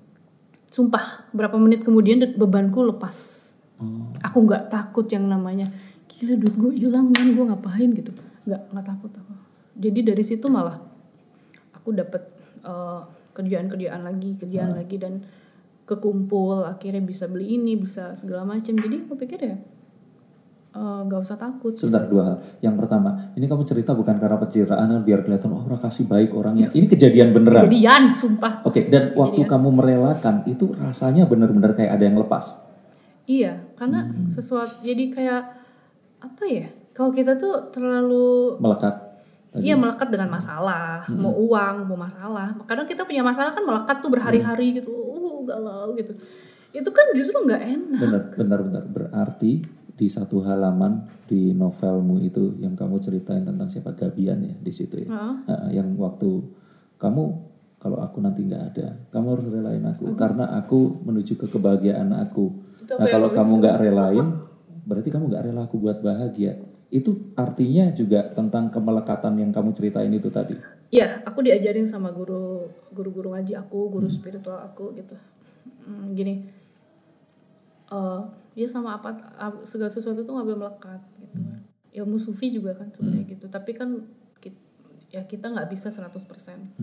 sumpah 0.70 1.26
berapa 1.34 1.58
menit 1.58 1.82
kemudian 1.82 2.22
bebanku 2.38 2.86
lepas. 2.86 3.50
Oh. 3.80 4.12
aku 4.20 4.44
nggak 4.44 4.68
takut 4.70 5.08
yang 5.08 5.24
namanya 5.26 5.66
gila 6.06 6.36
duit 6.36 6.52
gue 6.54 6.72
hilang 6.78 7.10
kan 7.10 7.32
gue 7.32 7.44
ngapain? 7.48 7.90
gitu. 7.90 8.12
Nggak 8.46 8.70
nggak 8.70 8.86
takut 8.86 9.10
aku. 9.10 9.34
Jadi 9.80 10.00
dari 10.04 10.22
situ 10.22 10.46
malah 10.46 10.78
aku 11.74 11.90
dapat 11.90 12.22
eh, 12.62 13.00
kerjaan-kerjaan 13.32 14.04
lagi 14.04 14.36
kerjaan 14.36 14.76
lagi 14.76 15.00
dan 15.00 15.24
kekumpul 15.88 16.62
akhirnya 16.62 17.02
bisa 17.02 17.26
beli 17.26 17.56
ini 17.56 17.74
bisa 17.74 18.14
segala 18.14 18.46
macam 18.46 18.76
jadi 18.76 19.02
aku 19.02 19.16
pikir 19.16 19.40
ya 19.42 19.56
eh, 20.70 21.00
nggak 21.06 21.20
usah 21.22 21.36
takut 21.36 21.74
Sebentar 21.74 22.06
dua 22.06 22.22
hal. 22.30 22.36
Yang 22.62 22.74
pertama, 22.84 23.10
ini 23.34 23.44
kamu 23.46 23.62
cerita 23.66 23.94
bukan 23.94 24.16
karena 24.18 24.36
pencitraan 24.38 24.86
kan 24.90 25.02
biar 25.02 25.20
kelihatan 25.26 25.50
oh 25.54 25.66
orang 25.66 25.80
kasih 25.82 26.06
baik 26.06 26.30
orangnya. 26.34 26.70
Ini 26.70 26.86
kejadian 26.86 27.34
beneran. 27.34 27.66
jadian 27.66 28.14
sumpah 28.14 28.62
Oke, 28.64 28.86
dan 28.86 29.14
waktu 29.18 29.42
kamu 29.44 29.68
merelakan 29.74 30.46
itu 30.46 30.70
rasanya 30.78 31.26
bener-bener 31.26 31.74
kayak 31.74 31.98
ada 31.98 32.04
yang 32.06 32.18
lepas. 32.18 32.68
iya 33.30 33.62
karena 33.78 34.10
sesuatu 34.34 34.82
jadi 34.82 35.06
kayak 35.14 35.42
apa 36.18 36.44
ya 36.50 36.66
kalau 36.90 37.14
kita 37.14 37.38
tuh 37.38 37.70
terlalu 37.70 38.58
Melekat. 38.58 39.10
Iya 39.50 39.74
melekat 39.74 40.14
dengan 40.14 40.30
masalah, 40.30 41.02
mau 41.10 41.34
uang, 41.34 41.90
mau 41.90 41.98
masalah. 41.98 42.54
Kadang 42.70 42.86
kita 42.86 43.02
punya 43.02 43.18
masalah 43.26 43.50
kan 43.50 43.66
melekat 43.66 43.98
tuh 43.98 44.06
berhari-hari 44.06 44.78
gitu, 44.78 44.94
uh 44.94 45.42
galau 45.42 45.90
gitu. 45.98 46.14
Itu 46.70 46.86
kan 46.94 47.10
justru 47.18 47.34
nggak 47.34 47.58
enak. 47.58 47.98
Bener, 47.98 48.22
benar, 48.38 48.58
benar. 48.62 48.82
Berarti 48.86 49.58
di 50.00 50.08
satu 50.08 50.40
halaman 50.40 51.04
di 51.28 51.52
novelmu 51.52 52.24
itu 52.24 52.56
yang 52.56 52.72
kamu 52.72 52.96
ceritain 53.04 53.44
tentang 53.44 53.68
siapa 53.68 53.92
Gabian 53.92 54.40
ya 54.40 54.56
di 54.56 54.72
situ 54.72 55.04
ya. 55.04 55.12
Ah, 55.44 55.68
yang 55.68 55.92
waktu 56.00 56.40
kamu 56.96 57.52
kalau 57.76 58.00
aku 58.00 58.24
nanti 58.24 58.48
nggak 58.48 58.64
ada, 58.72 58.96
kamu 59.12 59.26
harus 59.36 59.46
relain 59.52 59.84
aku 59.84 60.16
karena 60.16 60.56
aku 60.56 61.04
menuju 61.04 61.36
ke 61.36 61.52
kebahagiaan 61.52 62.16
aku. 62.16 62.64
nah 62.96 63.06
kalau 63.12 63.28
kamu 63.28 63.52
nggak 63.60 63.76
relain, 63.76 64.26
berarti 64.88 65.08
kamu 65.12 65.28
nggak 65.28 65.44
rela 65.52 65.68
aku 65.68 65.76
buat 65.76 66.00
bahagia. 66.00 66.56
Itu 66.88 67.36
artinya 67.36 67.92
juga 67.92 68.24
tentang 68.32 68.72
kemelekatan 68.72 69.36
yang 69.36 69.52
kamu 69.52 69.76
ceritain 69.76 70.10
itu 70.10 70.32
tadi. 70.32 70.56
Iya, 70.90 71.22
aku 71.28 71.44
diajarin 71.44 71.84
sama 71.86 72.10
guru 72.10 72.66
guru-guru 72.90 73.36
ngaji 73.36 73.52
aku, 73.52 74.00
guru 74.00 74.08
spiritual 74.10 74.58
aku 74.64 74.96
gitu. 74.96 75.14
Hmm, 75.86 76.16
gini, 76.16 76.50
eh 77.92 78.20
ya 78.60 78.68
sama 78.68 78.90
apa 78.94 79.08
ap- 79.36 79.64
segala 79.64 79.88
sesuatu 79.88 80.20
tuh 80.20 80.32
nggak 80.32 80.46
boleh 80.46 80.60
melekat 80.60 81.00
gitu. 81.16 81.36
Ilmu 81.96 82.16
sufi 82.16 82.52
juga 82.52 82.76
kan 82.76 82.92
sebenarnya 82.92 83.24
gitu. 83.26 83.46
Tapi 83.48 83.72
kan 83.72 83.88
ya 85.10 85.24
kita 85.24 85.48
nggak 85.48 85.66
bisa 85.66 85.88
100%. 85.88 86.76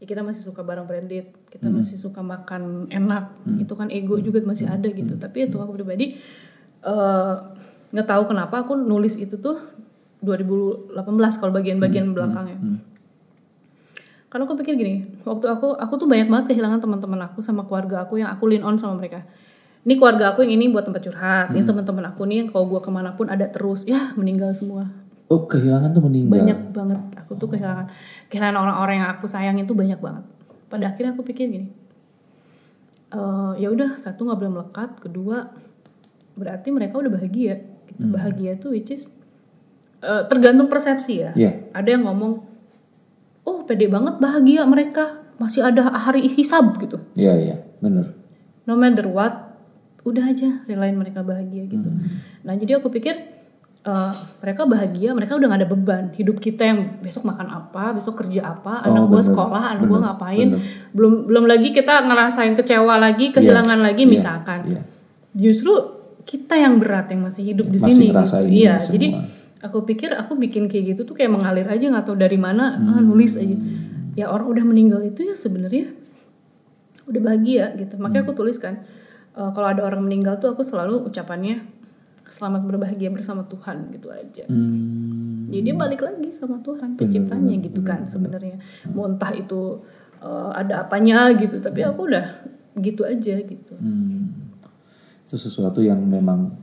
Ya 0.00 0.08
kita 0.08 0.24
masih 0.24 0.40
suka 0.40 0.64
barang 0.64 0.88
branded, 0.88 1.28
kita 1.46 1.68
masih 1.76 1.94
suka 1.94 2.18
makan 2.18 2.62
enak. 2.88 3.36
Itu 3.60 3.76
kan 3.76 3.92
ego 3.92 4.16
juga 4.18 4.40
masih 4.42 4.66
ada 4.66 4.88
gitu. 4.88 5.14
Tapi 5.14 5.44
itu 5.44 5.56
aku 5.56 5.76
pribadi 5.76 6.16
eh 6.80 7.34
nggak 7.90 8.06
tahu 8.06 8.22
kenapa 8.26 8.64
aku 8.64 8.72
nulis 8.74 9.14
itu 9.14 9.36
tuh 9.36 9.60
2018 10.20 10.96
kalau 11.36 11.52
bagian-bagian 11.52 12.10
belakangnya 12.10 12.56
Karena 14.30 14.46
aku 14.46 14.54
pikir 14.56 14.78
gini, 14.78 14.94
waktu 15.26 15.42
aku 15.50 15.74
aku 15.74 15.94
tuh 15.98 16.06
banyak 16.06 16.30
banget 16.30 16.54
kehilangan 16.54 16.78
teman-teman 16.78 17.18
aku 17.26 17.42
sama 17.42 17.66
keluarga 17.66 18.06
aku 18.06 18.22
yang 18.22 18.30
aku 18.30 18.46
lean 18.46 18.62
on 18.62 18.78
sama 18.78 18.94
mereka. 18.94 19.26
Ini 19.80 19.96
keluarga 19.96 20.36
aku 20.36 20.44
yang 20.44 20.60
ini 20.60 20.68
buat 20.68 20.84
tempat 20.84 21.00
curhat, 21.00 21.56
ini 21.56 21.64
teman-teman 21.64 22.04
aku 22.12 22.28
nih 22.28 22.44
yang 22.44 22.48
kalau 22.52 22.68
gue 22.68 22.80
ke 22.84 22.90
mana 22.92 23.16
pun 23.16 23.32
ada 23.32 23.48
terus, 23.48 23.88
ya 23.88 24.12
meninggal 24.12 24.52
semua. 24.52 24.92
Oh 25.32 25.48
kehilangan 25.48 25.96
tuh 25.96 26.04
meninggal. 26.04 26.36
Banyak 26.36 26.58
banget, 26.76 27.00
aku 27.16 27.32
tuh 27.40 27.48
kehilangan 27.48 27.88
kehilangan 28.28 28.56
orang-orang 28.60 29.00
yang 29.00 29.08
aku 29.08 29.24
sayang 29.24 29.56
itu 29.56 29.72
banyak 29.72 29.96
banget. 29.96 30.28
Pada 30.68 30.92
akhirnya 30.92 31.16
aku 31.16 31.24
pikir 31.24 31.48
gini, 31.48 31.72
eh 33.08 33.52
ya 33.56 33.72
udah 33.72 33.96
satu 33.96 34.28
nggak 34.28 34.38
boleh 34.38 34.52
melekat, 34.60 34.90
kedua 35.00 35.48
berarti 36.36 36.68
mereka 36.68 37.00
udah 37.00 37.12
bahagia. 37.16 37.64
Gitu. 37.88 38.04
Bahagia 38.12 38.60
tuh 38.60 38.76
which 38.76 38.92
is 38.92 39.08
eh, 40.04 40.22
tergantung 40.28 40.68
persepsi 40.68 41.24
ya. 41.24 41.30
Iya. 41.32 41.72
Ada 41.72 41.96
yang 41.96 42.04
ngomong, 42.04 42.32
oh 43.48 43.64
pede 43.64 43.88
banget 43.88 44.20
bahagia 44.20 44.68
mereka 44.68 45.24
masih 45.40 45.64
ada 45.64 45.88
hari 45.96 46.28
hisab 46.28 46.76
gitu. 46.76 47.00
Iya 47.16 47.32
iya 47.40 47.56
bener. 47.80 48.12
No 48.68 48.76
matter 48.76 49.08
what, 49.08 49.49
udah 50.04 50.24
aja 50.32 50.64
relain 50.64 50.96
mereka 50.96 51.20
bahagia 51.20 51.68
gitu. 51.68 51.88
Nah 52.44 52.56
jadi 52.56 52.80
aku 52.80 52.88
pikir 52.88 53.14
eh, 53.84 54.12
mereka 54.40 54.64
bahagia, 54.64 55.12
mereka 55.12 55.36
udah 55.36 55.46
gak 55.52 55.60
ada 55.60 55.68
beban. 55.68 56.04
Hidup 56.16 56.40
kita 56.40 56.64
yang 56.64 57.00
besok 57.04 57.28
makan 57.28 57.48
apa, 57.52 57.92
besok 57.92 58.24
kerja 58.24 58.48
apa, 58.56 58.84
anak 58.84 59.08
gue 59.08 59.20
bener, 59.20 59.28
sekolah, 59.28 59.62
anak 59.76 59.84
gue 59.88 60.00
ngapain, 60.00 60.48
bener. 60.56 60.60
belum 60.96 61.12
belum 61.28 61.44
lagi 61.48 61.68
kita 61.76 62.04
ngerasain 62.08 62.56
kecewa 62.56 62.96
lagi, 62.96 63.32
kehilangan 63.32 63.80
lagi 63.80 64.08
iya, 64.08 64.12
misalkan. 64.12 64.60
iya. 64.68 64.82
Justru 65.36 65.72
kita 66.24 66.54
yang 66.56 66.80
berat 66.80 67.10
yang 67.12 67.26
masih 67.26 67.42
hidup 67.52 67.66
di 67.68 67.78
Masih 67.80 67.92
sini. 67.92 68.06
gitu. 68.08 68.20
Iya, 68.48 68.74
semua. 68.80 68.92
jadi 68.96 69.06
aku 69.60 69.78
pikir 69.84 70.10
aku 70.16 70.32
bikin 70.40 70.68
kayak 70.72 70.96
gitu 70.96 71.04
tuh 71.04 71.14
kayak 71.16 71.32
mengalir 71.32 71.68
aja 71.68 71.84
nggak 71.92 72.04
tahu 72.08 72.16
dari 72.16 72.40
mana, 72.40 72.76
ah, 72.76 73.00
nulis 73.04 73.36
aja. 73.36 73.56
Ya 74.16 74.32
orang 74.32 74.48
udah 74.48 74.64
meninggal 74.64 75.00
itu 75.04 75.28
ya 75.28 75.36
sebenarnya 75.36 75.92
udah 77.04 77.20
bahagia 77.20 77.76
gitu. 77.76 77.96
Makanya 78.00 78.24
aku 78.24 78.32
tuliskan 78.36 78.80
eh, 79.34 79.50
kalau 79.50 79.68
ada 79.68 79.82
orang 79.82 80.02
meninggal 80.02 80.38
tuh 80.38 80.54
aku 80.54 80.62
selalu 80.62 81.06
ucapannya 81.06 81.62
selamat 82.30 82.62
berbahagia 82.62 83.10
bersama 83.10 83.42
Tuhan 83.42 83.90
gitu 83.90 84.06
aja. 84.08 84.46
Hmm, 84.46 85.50
Jadi 85.50 85.74
balik 85.74 86.06
lagi 86.06 86.30
sama 86.30 86.62
Tuhan 86.62 86.94
penciptanya 86.94 87.54
gitu 87.58 87.82
kan 87.82 88.06
sebenarnya. 88.06 88.62
Mau 88.94 89.10
entah 89.10 89.34
itu 89.34 89.82
eh, 90.22 90.50
ada 90.54 90.86
apanya 90.86 91.34
gitu, 91.34 91.58
tapi 91.58 91.82
aku 91.82 92.06
udah 92.06 92.26
gitu 92.78 93.02
aja 93.02 93.34
gitu. 93.42 93.74
hmm. 93.74 94.54
Itu 95.26 95.34
sesuatu 95.34 95.82
yang 95.82 95.98
memang 96.06 96.54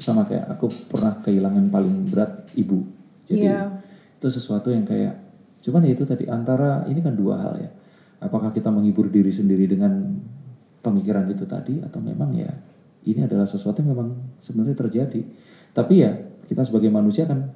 sama 0.00 0.24
kayak 0.26 0.48
aku 0.50 0.66
pernah 0.90 1.20
kehilangan 1.22 1.70
paling 1.70 2.08
berat 2.10 2.48
ibu. 2.56 2.82
Jadi 3.28 3.46
Iya. 3.46 3.78
itu 4.16 4.26
sesuatu 4.26 4.72
yang 4.72 4.82
kayak 4.82 5.14
cuman 5.60 5.82
ya 5.86 5.92
itu 5.94 6.06
tadi 6.06 6.24
antara 6.26 6.86
ini 6.88 6.98
kan 6.98 7.14
dua 7.14 7.36
hal 7.38 7.54
ya. 7.60 7.70
Apakah 8.16 8.50
kita 8.50 8.72
menghibur 8.72 9.12
diri 9.12 9.28
sendiri 9.28 9.68
dengan 9.68 10.15
pemikiran 10.86 11.26
itu 11.26 11.42
tadi 11.42 11.82
atau 11.82 11.98
memang 11.98 12.30
ya 12.38 12.54
ini 13.06 13.22
adalah 13.22 13.46
sesuatu 13.46 13.82
yang 13.82 13.94
memang 13.94 14.38
sebenarnya 14.38 14.78
terjadi. 14.86 15.22
Tapi 15.74 15.94
ya 16.02 16.10
kita 16.46 16.62
sebagai 16.66 16.90
manusia 16.90 17.26
kan 17.26 17.54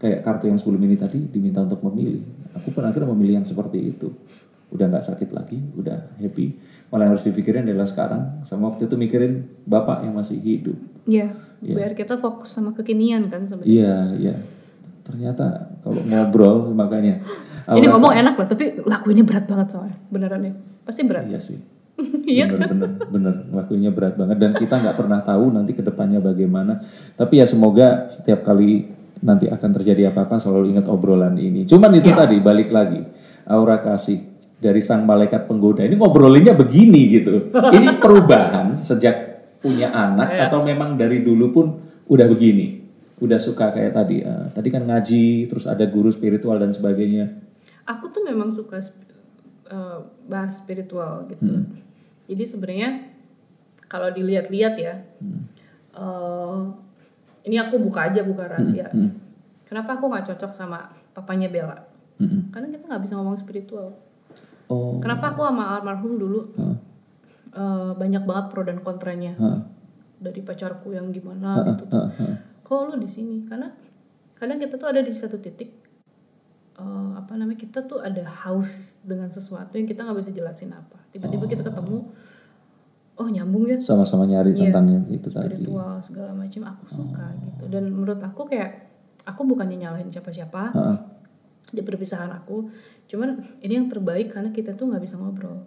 kayak 0.00 0.24
kartu 0.24 0.48
yang 0.48 0.56
sebelum 0.56 0.80
ini 0.84 0.96
tadi 0.96 1.20
diminta 1.28 1.60
untuk 1.64 1.84
memilih. 1.88 2.24
Aku 2.56 2.72
pun 2.72 2.84
akhirnya 2.84 3.08
memilih 3.12 3.40
yang 3.40 3.46
seperti 3.48 3.96
itu. 3.96 4.08
Udah 4.70 4.86
nggak 4.86 5.02
sakit 5.02 5.28
lagi, 5.34 5.58
udah 5.76 6.16
happy. 6.20 6.56
Malah 6.92 7.08
yang 7.08 7.12
harus 7.16 7.26
dipikirin 7.26 7.68
adalah 7.68 7.88
sekarang. 7.88 8.44
Sama 8.44 8.72
waktu 8.72 8.86
itu 8.88 8.94
mikirin 8.96 9.48
bapak 9.66 10.04
yang 10.04 10.14
masih 10.14 10.38
hidup. 10.40 10.78
Iya, 11.08 11.32
biar 11.64 11.96
kita 11.96 12.20
fokus 12.20 12.54
sama 12.54 12.76
kekinian 12.76 13.26
kan 13.32 13.48
sebenarnya. 13.48 13.66
Iya, 13.66 13.94
iya. 14.20 14.34
Ternyata 15.02 15.74
kalau 15.80 16.00
ngobrol 16.06 16.70
makanya. 16.76 17.18
Ini 17.70 17.86
ngomong 17.86 18.14
enak 18.14 18.34
loh, 18.36 18.46
tapi 18.46 18.78
lakuinnya 18.82 19.24
berat 19.26 19.48
banget 19.48 19.74
soalnya. 19.74 19.96
Beneran 20.12 20.42
ya. 20.44 20.54
Pasti 20.86 21.02
berat. 21.08 21.26
Iya 21.26 21.40
sih. 21.42 21.79
Iya 22.30 22.46
bener, 22.46 22.70
bener, 22.70 22.90
bener. 23.10 23.34
Lakuinnya 23.50 23.90
berat 23.90 24.14
banget 24.14 24.38
dan 24.38 24.52
kita 24.54 24.78
nggak 24.78 24.96
pernah 24.96 25.20
tahu 25.20 25.50
nanti 25.50 25.74
ke 25.74 25.82
depannya 25.82 26.22
bagaimana. 26.22 26.78
Tapi 27.18 27.42
ya 27.42 27.46
semoga 27.46 28.06
setiap 28.06 28.46
kali 28.46 28.86
nanti 29.20 29.50
akan 29.50 29.70
terjadi 29.76 30.14
apa-apa 30.14 30.40
selalu 30.40 30.76
ingat 30.76 30.86
obrolan 30.88 31.36
ini. 31.36 31.68
Cuman 31.68 31.92
itu 31.96 32.08
tadi 32.14 32.40
balik 32.40 32.72
lagi 32.72 33.02
aura 33.50 33.82
kasih 33.82 34.30
dari 34.60 34.80
sang 34.84 35.08
malaikat 35.08 35.48
penggoda 35.48 35.84
ini 35.84 35.96
ngobrolinnya 35.96 36.52
begini 36.52 37.00
gitu. 37.20 37.50
Ini 37.52 37.96
perubahan 38.02 38.80
sejak 38.80 39.30
punya 39.60 39.92
anak 39.92 40.36
atau 40.48 40.64
memang 40.64 40.96
dari 40.96 41.24
dulu 41.24 41.46
pun 41.52 41.66
udah 42.08 42.26
begini. 42.28 42.80
Udah 43.20 43.36
suka 43.36 43.72
kayak 43.72 43.92
tadi. 43.92 44.24
eh, 44.24 44.46
tadi 44.52 44.68
kan 44.72 44.88
ngaji, 44.88 45.44
terus 45.48 45.68
ada 45.68 45.84
guru 45.84 46.08
spiritual 46.08 46.56
dan 46.56 46.72
sebagainya. 46.72 47.28
Aku 47.84 48.08
tuh 48.08 48.24
memang 48.24 48.48
suka 48.48 48.80
eh, 49.68 49.98
bahas 50.28 50.60
spiritual 50.60 51.28
gitu. 51.28 51.68
Jadi 52.30 52.44
sebenarnya 52.46 52.90
kalau 53.90 54.14
dilihat-lihat 54.14 54.74
ya, 54.78 54.94
eh, 55.98 56.60
ini 57.42 57.56
aku 57.58 57.82
buka 57.82 58.06
aja 58.06 58.22
buka 58.22 58.46
rahasia. 58.46 58.86
Kenapa 59.66 59.98
aku 59.98 60.06
nggak 60.06 60.30
cocok 60.30 60.54
sama 60.54 60.86
papanya 61.10 61.50
Bella? 61.50 61.74
Mm-mm. 62.22 62.54
Karena 62.54 62.70
kita 62.70 62.86
nggak 62.86 63.02
bisa 63.02 63.18
ngomong 63.18 63.34
spiritual. 63.34 63.98
Oh, 64.70 65.02
Kenapa 65.02 65.34
aku 65.34 65.42
sama 65.42 65.74
almarhum 65.74 66.14
dulu 66.14 66.54
eh, 67.50 67.92
banyak 67.98 68.22
banget 68.22 68.46
pro 68.54 68.62
dan 68.62 68.78
kontranya 68.78 69.34
Hah. 69.34 69.66
dari 70.22 70.38
pacarku 70.46 70.94
yang 70.94 71.10
gimana 71.10 71.58
gitu. 71.66 71.90
Hah, 71.90 72.06
hah. 72.14 72.34
Kok 72.62 72.94
lu 72.94 73.02
di 73.02 73.10
sini? 73.10 73.42
Karena 73.50 73.66
kadang 74.38 74.62
kita 74.62 74.78
tuh 74.78 74.86
ada 74.94 75.02
di 75.02 75.10
satu 75.10 75.42
titik 75.42 75.79
eh, 76.80 77.10
apa 77.14 77.32
namanya 77.36 77.60
kita 77.60 77.84
tuh 77.84 78.00
ada 78.00 78.24
haus 78.24 78.98
dengan 79.04 79.28
sesuatu 79.28 79.76
yang 79.76 79.84
kita 79.84 80.00
nggak 80.00 80.16
bisa 80.18 80.32
jelasin 80.32 80.72
apa. 80.72 80.96
Tiba-tiba 81.10 81.44
kita 81.44 81.60
ketemu, 81.60 82.08
oh 83.14 83.28
nyambung 83.28 83.68
ya 83.68 83.76
sama-sama 83.76 84.24
nyari 84.24 84.56
Iya. 84.56 84.72
tentang 84.72 84.84
yang 84.88 85.04
itu 85.06 85.28
tadi. 85.28 85.60
spiritual 85.60 86.00
segala 86.00 86.32
macam. 86.32 86.62
Aku 86.66 86.84
suka 86.88 87.26
gitu. 87.38 87.64
Dan 87.68 87.92
menurut 87.92 88.18
aku 88.18 88.48
kayak 88.48 88.88
aku 89.22 89.44
bukannya 89.44 89.76
nyalahin 89.76 90.08
siapa-siapa 90.08 90.72
Heeh. 90.72 90.96
di 91.70 91.82
perpisahan 91.84 92.32
aku. 92.32 92.72
Cuman 93.06 93.36
ini 93.60 93.76
yang 93.76 93.86
terbaik 93.86 94.32
karena 94.32 94.48
kita 94.48 94.72
tuh 94.72 94.88
nggak 94.88 95.02
bisa 95.02 95.20
ngobrol. 95.20 95.60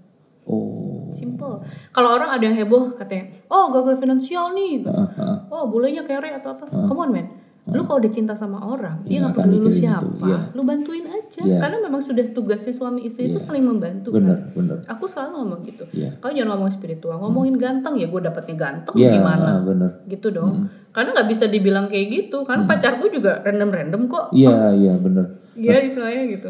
Oh. 0.44 1.08
Simple. 1.14 1.62
Kalau 1.92 2.10
orang 2.12 2.28
ada 2.28 2.44
yang 2.44 2.58
heboh 2.58 2.92
katanya, 2.92 3.32
oh 3.48 3.72
gagal 3.72 3.96
finansial 3.96 4.52
nih, 4.52 4.84
Heeh, 4.84 5.08
heeh. 5.16 5.38
oh 5.48 5.70
bulenya 5.72 6.04
kere 6.04 6.36
atau 6.36 6.52
apa, 6.52 6.68
come 6.68 7.00
on 7.00 7.12
man. 7.14 7.28
Lu 7.64 7.88
kalau 7.88 8.04
udah 8.04 8.12
cinta 8.12 8.36
sama 8.36 8.60
orang, 8.60 9.00
dia 9.08 9.16
Iya, 9.16 9.20
nggak 9.24 9.34
akan 9.40 9.44
peduli 9.48 9.56
lu 9.56 9.64
itu, 9.64 9.80
siapa, 9.88 10.26
iya. 10.28 10.38
lu 10.52 10.62
bantuin 10.68 11.06
aja. 11.08 11.42
Iya. 11.48 11.58
Karena 11.64 11.78
memang 11.80 12.02
sudah 12.04 12.26
tugasnya 12.36 12.76
suami 12.76 13.08
istri 13.08 13.32
itu 13.32 13.40
saling 13.40 13.64
membantu. 13.64 14.12
Bener, 14.12 14.36
kan. 14.36 14.52
bener. 14.52 14.78
Aku 14.92 15.08
selalu 15.08 15.30
ngomong 15.32 15.60
gitu. 15.64 15.84
Iya. 15.96 16.12
Kau 16.20 16.28
jangan 16.28 16.60
ngomong 16.60 16.70
spiritual, 16.70 17.24
ngomongin 17.24 17.56
ganteng 17.56 17.96
ya 17.96 18.12
gue 18.12 18.20
dapetnya 18.20 18.56
ganteng 18.60 18.96
Iya, 19.00 19.16
gimana? 19.16 19.64
bener. 19.64 19.90
Gitu 20.12 20.28
dong. 20.30 20.68
Karena 20.92 21.16
nggak 21.16 21.28
bisa 21.32 21.46
dibilang 21.48 21.88
kayak 21.88 22.08
gitu. 22.12 22.44
Karena 22.44 22.68
pacarku 22.68 23.08
juga 23.08 23.40
random-random 23.40 24.02
kok. 24.12 24.26
Iya, 24.36 24.76
iya 24.76 24.94
bener. 25.00 25.26
Iya 25.56 25.88
istilahnya 25.88 26.24
gitu. 26.36 26.50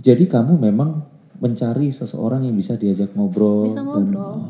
Jadi 0.00 0.24
kamu 0.24 0.56
memang 0.56 1.12
mencari 1.44 1.92
seseorang 1.92 2.48
yang 2.48 2.56
bisa 2.56 2.80
diajak 2.80 3.12
ngobrol. 3.12 3.68
Bisa 3.68 3.84
dan- 3.84 4.08
ngobrol. 4.08 4.40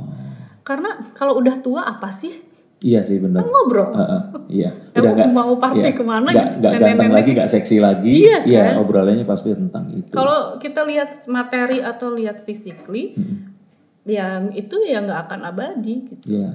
Karena 0.63 1.11
kalau 1.11 1.43
udah 1.43 1.59
tua 1.59 1.83
apa 1.83 2.07
sih? 2.15 2.52
Iya 2.83 3.01
sih 3.01 3.23
bener. 3.23 3.41
Ngobrol. 3.43 3.95
Heeh, 3.95 4.21
iya. 4.51 4.71
Emang 4.93 5.15
nggak- 5.17 5.33
mau 5.33 5.53
party 5.57 5.81
iya, 5.81 5.93
ke 5.95 6.05
mana 6.05 6.29
nggak- 6.29 6.51
gitu, 6.53 6.59
nggak 6.61 6.73
ganteng 6.83 7.13
lagi, 7.15 7.31
nggak 7.33 7.51
seksi 7.51 7.77
lagi. 7.79 8.15
Iya, 8.27 8.63
kan? 8.75 8.83
obrolannya 8.83 9.25
pasti 9.25 9.55
tentang 9.55 9.89
itu. 9.95 10.13
Kalau 10.13 10.59
kita 10.59 10.85
lihat 10.85 11.15
materi 11.27 11.79
atau 11.81 12.13
lihat 12.13 12.43
physically, 12.43 13.15
yang 14.03 14.51
itu 14.53 14.75
ya 14.83 14.99
nggak 15.01 15.31
akan 15.31 15.41
abadi 15.47 15.95
gitu. 16.11 16.27
Iya. 16.39 16.51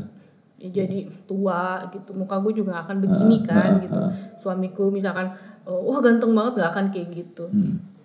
Ya, 0.58 0.70
jadi 0.74 1.06
tua 1.30 1.86
gitu, 1.94 2.18
muka 2.18 2.42
gue 2.42 2.54
juga 2.54 2.76
nggak 2.76 2.86
akan 2.90 2.98
begini 3.00 3.38
kan 3.46 3.70
gitu. 3.80 3.98
Suamiku 4.42 4.90
misalkan, 4.90 5.32
oh, 5.64 5.94
wah 5.94 6.02
ganteng 6.02 6.34
banget 6.34 6.62
nggak 6.62 6.72
akan 6.74 6.86
kayak 6.92 7.08
gitu. 7.14 7.46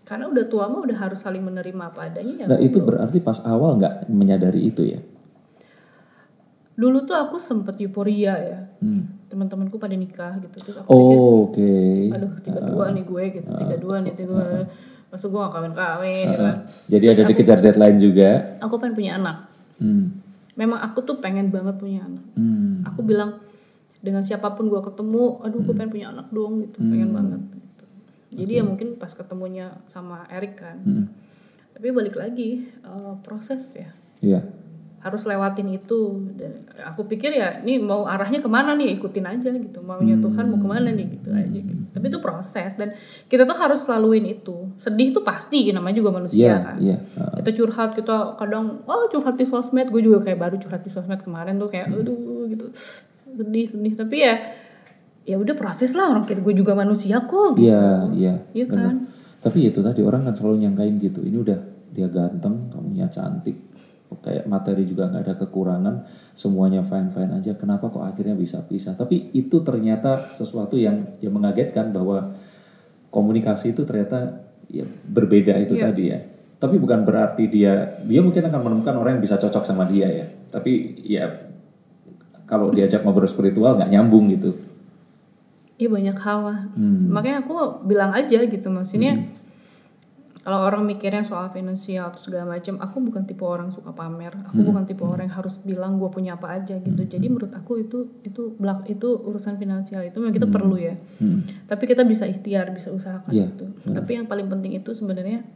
Karena 0.02 0.28
udah 0.28 0.44
tua 0.50 0.68
mah 0.68 0.84
udah 0.84 0.98
harus 0.98 1.22
saling 1.22 1.40
menerima 1.40 1.94
apa 1.94 2.12
adanya 2.12 2.44
ya. 2.44 2.46
Nah 2.52 2.58
itu 2.60 2.78
berarti 2.82 3.18
pas 3.18 3.40
awal 3.48 3.80
nggak 3.80 4.12
menyadari 4.12 4.68
itu 4.68 4.84
ya? 4.84 5.00
Dulu 6.72 7.04
tuh 7.04 7.14
aku 7.14 7.36
sempet 7.36 7.76
euforia 7.78 8.34
ya, 8.34 8.60
Hmm. 8.80 9.04
teman-temanku 9.28 9.76
pada 9.76 9.92
nikah 9.92 10.40
gitu. 10.40 10.56
Terus 10.58 10.76
aku 10.80 10.88
pikir, 10.88 11.16
Oh, 11.16 11.38
Oke. 11.46 11.72
aduh 12.10 12.32
tiga 12.40 12.60
dua 12.64 12.84
nih 12.90 13.04
gue 13.04 13.22
gitu, 13.40 13.48
tiga 13.48 13.76
dua 13.76 13.96
nih 14.00 14.12
tiga 14.12 14.28
dua. 14.32 14.44
Masuk 15.12 15.28
gue 15.28 15.40
gak 15.40 15.52
kawin-kawin 15.52 16.24
gitu 16.24 16.40
kan. 16.40 16.58
Jadi 16.88 17.04
ada 17.06 17.22
dikejar 17.26 17.58
deadline 17.60 17.98
juga. 18.00 18.30
Aku 18.64 18.80
pengen 18.80 18.96
punya 18.96 19.12
anak. 19.20 19.36
Hmm. 19.76 20.16
Memang 20.56 20.80
aku 20.80 21.04
tuh 21.04 21.20
pengen 21.20 21.52
banget 21.52 21.76
punya 21.76 22.00
anak. 22.02 22.24
Hmm. 22.32 22.80
Aku 22.88 23.04
bilang 23.04 23.36
dengan 24.00 24.24
siapa 24.24 24.56
pun 24.56 24.66
gue 24.66 24.80
ketemu, 24.80 25.44
aduh 25.44 25.60
gue 25.60 25.74
pengen 25.76 25.92
punya 25.92 26.06
anak 26.08 26.32
dong 26.32 26.64
gitu, 26.64 26.80
pengen 26.80 27.12
banget. 27.12 27.40
Gitu. 27.44 27.84
Jadi 28.32 28.52
ya 28.56 28.64
mungkin 28.64 28.88
pas 28.96 29.12
ketemunya 29.12 29.76
sama 29.84 30.24
Erik 30.32 30.56
kan. 30.56 30.80
Tapi 31.72 31.88
balik 31.92 32.16
lagi 32.16 32.64
eh, 32.72 33.14
proses 33.20 33.68
ya. 33.76 33.92
Iya. 34.24 34.40
Harus 35.02 35.26
lewatin 35.26 35.66
itu. 35.74 36.30
Dan 36.38 36.62
aku 36.78 37.04
pikir 37.10 37.34
ya 37.34 37.58
ini 37.60 37.82
mau 37.82 38.06
arahnya 38.06 38.38
ke 38.38 38.46
mana 38.46 38.78
nih? 38.78 38.94
Ikutin 38.96 39.26
aja 39.26 39.50
gitu. 39.50 39.82
Maunya 39.82 40.14
Tuhan 40.14 40.46
mau 40.46 40.58
ke 40.62 40.68
mana 40.70 40.94
nih? 40.94 41.18
Gitu 41.18 41.28
aja 41.34 41.58
gitu. 41.58 41.82
Tapi 41.90 42.04
itu 42.06 42.18
proses. 42.22 42.70
Dan 42.78 42.94
kita 43.26 43.42
tuh 43.42 43.58
harus 43.58 43.82
laluin 43.90 44.22
itu. 44.30 44.70
Sedih 44.78 45.10
tuh 45.10 45.26
pasti 45.26 45.68
namanya 45.74 45.98
juga 45.98 46.14
manusia 46.14 46.38
Iya, 46.38 46.56
kan. 46.62 46.76
iya. 46.78 46.96
Uh, 47.18 47.34
kita 47.42 47.50
curhat 47.58 47.90
kita 47.98 48.16
kadang 48.38 48.80
oh 48.86 49.04
curhat 49.10 49.34
di 49.34 49.44
sosmed. 49.44 49.90
Gue 49.90 50.06
juga 50.06 50.22
kayak 50.22 50.38
baru 50.38 50.56
curhat 50.62 50.86
di 50.86 50.90
sosmed 50.94 51.18
kemarin 51.20 51.58
tuh 51.58 51.66
kayak 51.66 51.90
aduh 51.90 52.46
gitu. 52.46 52.70
Sedih 53.34 53.66
sedih. 53.66 53.98
Tapi 53.98 54.16
ya 54.22 54.34
ya 55.22 55.36
udah 55.38 55.54
proses 55.58 55.98
lah. 55.98 56.14
Orang 56.14 56.30
kayak 56.30 56.46
gue 56.46 56.54
juga 56.54 56.78
manusia 56.78 57.18
kok 57.26 57.58
gitu. 57.58 57.66
Iya, 57.66 58.06
iya. 58.14 58.34
Iya 58.54 58.64
bener. 58.70 58.86
kan? 58.86 58.96
Tapi 59.42 59.58
itu 59.66 59.82
tadi 59.82 59.98
orang 60.06 60.22
kan 60.30 60.34
selalu 60.38 60.62
nyangkain 60.62 61.02
gitu. 61.02 61.18
Ini 61.26 61.34
udah 61.42 61.58
dia 61.92 62.08
ganteng, 62.08 62.72
kamunya 62.72 63.04
cantik, 63.10 63.58
kayak 64.20 64.44
materi 64.44 64.84
juga 64.84 65.08
nggak 65.08 65.22
ada 65.24 65.34
kekurangan, 65.40 65.94
semuanya 66.36 66.84
fine 66.84 67.08
fine 67.08 67.32
aja. 67.32 67.56
Kenapa 67.56 67.88
kok 67.88 68.04
akhirnya 68.04 68.36
bisa 68.36 68.60
pisah? 68.66 68.92
Tapi 68.92 69.32
itu 69.32 69.64
ternyata 69.64 70.34
sesuatu 70.36 70.76
yang 70.76 71.16
yang 71.24 71.32
mengagetkan 71.32 71.94
bahwa 71.94 72.34
komunikasi 73.08 73.72
itu 73.72 73.88
ternyata 73.88 74.44
ya 74.68 74.84
berbeda 74.88 75.56
itu 75.60 75.76
Iya. 75.76 75.82
tadi 75.88 76.04
ya. 76.12 76.18
Tapi 76.58 76.78
bukan 76.78 77.02
berarti 77.02 77.48
dia 77.48 78.00
dia 78.04 78.20
mungkin 78.22 78.46
akan 78.46 78.60
menemukan 78.60 78.94
orang 78.96 79.18
yang 79.18 79.24
bisa 79.24 79.36
cocok 79.40 79.64
sama 79.64 79.88
dia 79.88 80.08
ya. 80.08 80.26
Tapi 80.52 81.00
ya 81.04 81.26
kalau 82.44 82.68
diajak 82.68 83.02
ngobrol 83.02 83.28
spiritual 83.28 83.80
nggak 83.80 83.90
nyambung 83.90 84.28
gitu. 84.30 84.52
Iya 85.80 85.88
banyak 85.90 86.16
hal 86.20 86.38
lah. 86.46 86.60
Hmm. 86.78 87.10
Makanya 87.10 87.42
aku 87.42 87.82
bilang 87.88 88.14
aja 88.14 88.38
gitu 88.44 88.68
maksudnya 88.70 89.18
kalau 90.42 90.58
orang 90.60 90.82
mikirnya 90.82 91.22
soal 91.22 91.46
finansial 91.48 92.10
atau 92.10 92.18
segala 92.18 92.44
macam, 92.50 92.74
aku 92.76 92.98
bukan 92.98 93.22
tipe 93.22 93.40
orang 93.40 93.70
suka 93.70 93.90
pamer. 93.90 94.34
Aku 94.50 94.58
Hmm. 94.58 94.68
bukan 94.68 94.82
tipe 94.84 95.00
orang 95.00 95.26
yang 95.26 95.36
harus 95.36 95.54
bilang 95.60 95.96
gue 95.96 96.10
punya 96.10 96.34
apa 96.34 96.50
aja 96.52 96.74
gitu. 96.76 96.98
Jadi 97.00 97.26
menurut 97.26 97.54
aku 97.54 97.78
itu 97.78 98.18
itu 98.20 98.50
belak 98.56 98.82
itu 98.86 99.06
urusan 99.06 99.54
finansial 99.54 100.02
itu 100.02 100.18
memang 100.18 100.34
kita 100.34 100.50
perlu 100.50 100.74
ya. 100.74 100.98
Hmm. 101.16 101.46
Tapi 101.64 101.86
kita 101.86 102.02
bisa 102.02 102.26
ikhtiar, 102.26 102.68
bisa 102.70 102.90
usahakan 102.90 103.30
Iya, 103.30 103.46
gitu. 103.48 103.70
Tapi 103.86 104.10
yang 104.12 104.26
paling 104.26 104.46
penting 104.48 104.74
itu 104.74 104.90
sebenarnya 104.90 105.46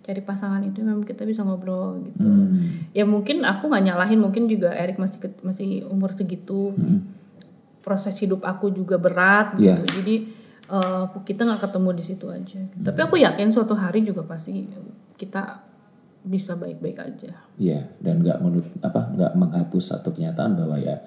cari 0.00 0.20
pasangan 0.20 0.64
itu 0.64 0.80
memang 0.80 1.04
kita 1.04 1.22
bisa 1.22 1.44
ngobrol 1.44 2.00
gitu. 2.02 2.24
Hmm. 2.24 2.88
Ya 2.90 3.04
mungkin 3.04 3.44
aku 3.44 3.68
nggak 3.68 3.84
nyalahin, 3.84 4.18
mungkin 4.18 4.48
juga 4.48 4.72
Erik 4.72 4.96
masih 4.96 5.20
masih 5.42 5.68
umur 5.84 6.10
segitu. 6.10 6.72
Proses 7.80 8.16
hidup 8.16 8.40
aku 8.42 8.68
juga 8.70 8.96
berat 8.96 9.56
Iya. 9.56 9.76
gitu. 9.76 10.00
Jadi 10.00 10.14
eh, 10.70 11.04
kita 11.26 11.42
nggak 11.42 11.62
ketemu 11.66 11.90
di 11.92 12.04
situ 12.04 12.26
aja. 12.30 12.60
Tapi 12.80 13.00
aku 13.02 13.16
yakin 13.18 13.50
suatu 13.50 13.74
hari 13.74 14.00
juga 14.00 14.22
pasti 14.22 14.64
kita 15.18 15.66
bisa 16.20 16.52
baik-baik 16.54 16.98
aja. 17.00 17.32
Iya, 17.56 17.80
dan 17.98 18.20
nggak 18.20 18.38
menut 18.40 18.66
apa 18.80 19.08
nggak 19.10 19.32
menghapus 19.34 19.96
satu 19.96 20.12
kenyataan 20.12 20.52
bahwa 20.54 20.76
ya 20.76 21.00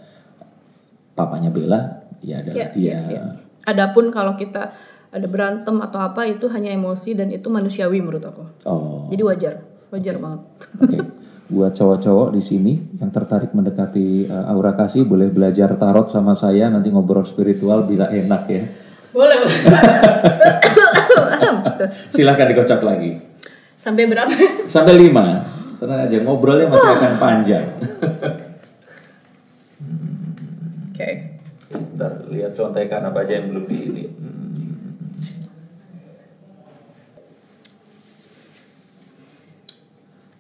papanya 1.13 1.53
Bella 1.53 2.01
ya 2.25 2.41
adalah 2.41 2.55
Iya, 2.55 2.67
dia. 2.73 2.81
iya, 2.81 2.99
iya. 3.09 3.21
Adapun 3.63 4.09
kalau 4.09 4.33
kita 4.35 4.73
ada 5.13 5.27
berantem 5.29 5.77
atau 5.77 6.01
apa 6.01 6.25
itu 6.25 6.49
hanya 6.49 6.73
emosi 6.73 7.13
dan 7.13 7.29
itu 7.29 7.45
manusiawi 7.47 8.01
menurut 8.01 8.25
aku. 8.25 8.43
Oh, 8.65 9.05
Jadi 9.13 9.21
wajar, 9.21 9.53
wajar 9.93 10.17
banget. 10.17 10.41
oke. 10.81 10.97
Buat 11.53 11.77
cowok-cowok 11.77 12.33
di 12.33 12.41
sini 12.41 12.73
yang 12.97 13.13
tertarik 13.13 13.53
mendekati 13.53 14.25
uh, 14.25 14.49
Aura 14.49 14.73
Kasih 14.73 15.05
boleh 15.05 15.29
belajar 15.29 15.69
tarot 15.77 16.09
sama 16.09 16.33
saya 16.33 16.71
nanti 16.73 16.89
ngobrol 16.89 17.21
spiritual 17.21 17.85
bila 17.85 18.09
enak 18.09 18.43
ya. 18.49 18.63
Boleh. 19.13 19.45
Silahkan 22.13 22.49
dikocok 22.49 22.81
lagi. 22.81 23.21
Sampai 23.77 24.09
berapa? 24.09 24.33
Sampai 24.65 24.97
lima. 24.97 25.45
Tenang 25.77 26.07
aja, 26.07 26.17
ngobrolnya 26.23 26.71
masih 26.71 26.89
akan 26.97 27.13
panjang. 27.21 27.67
Oke. 30.89 31.09
Bentar, 31.73 32.13
lihat 32.31 32.55
contekan 32.57 33.05
apa 33.05 33.21
aja 33.21 33.33
yang 33.37 33.53
belum 33.53 33.65
di 33.69 33.77
ini. 33.77 34.03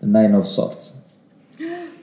The 0.01 0.07
Nine 0.07 0.35
of 0.35 0.47
Swords. 0.47 1.02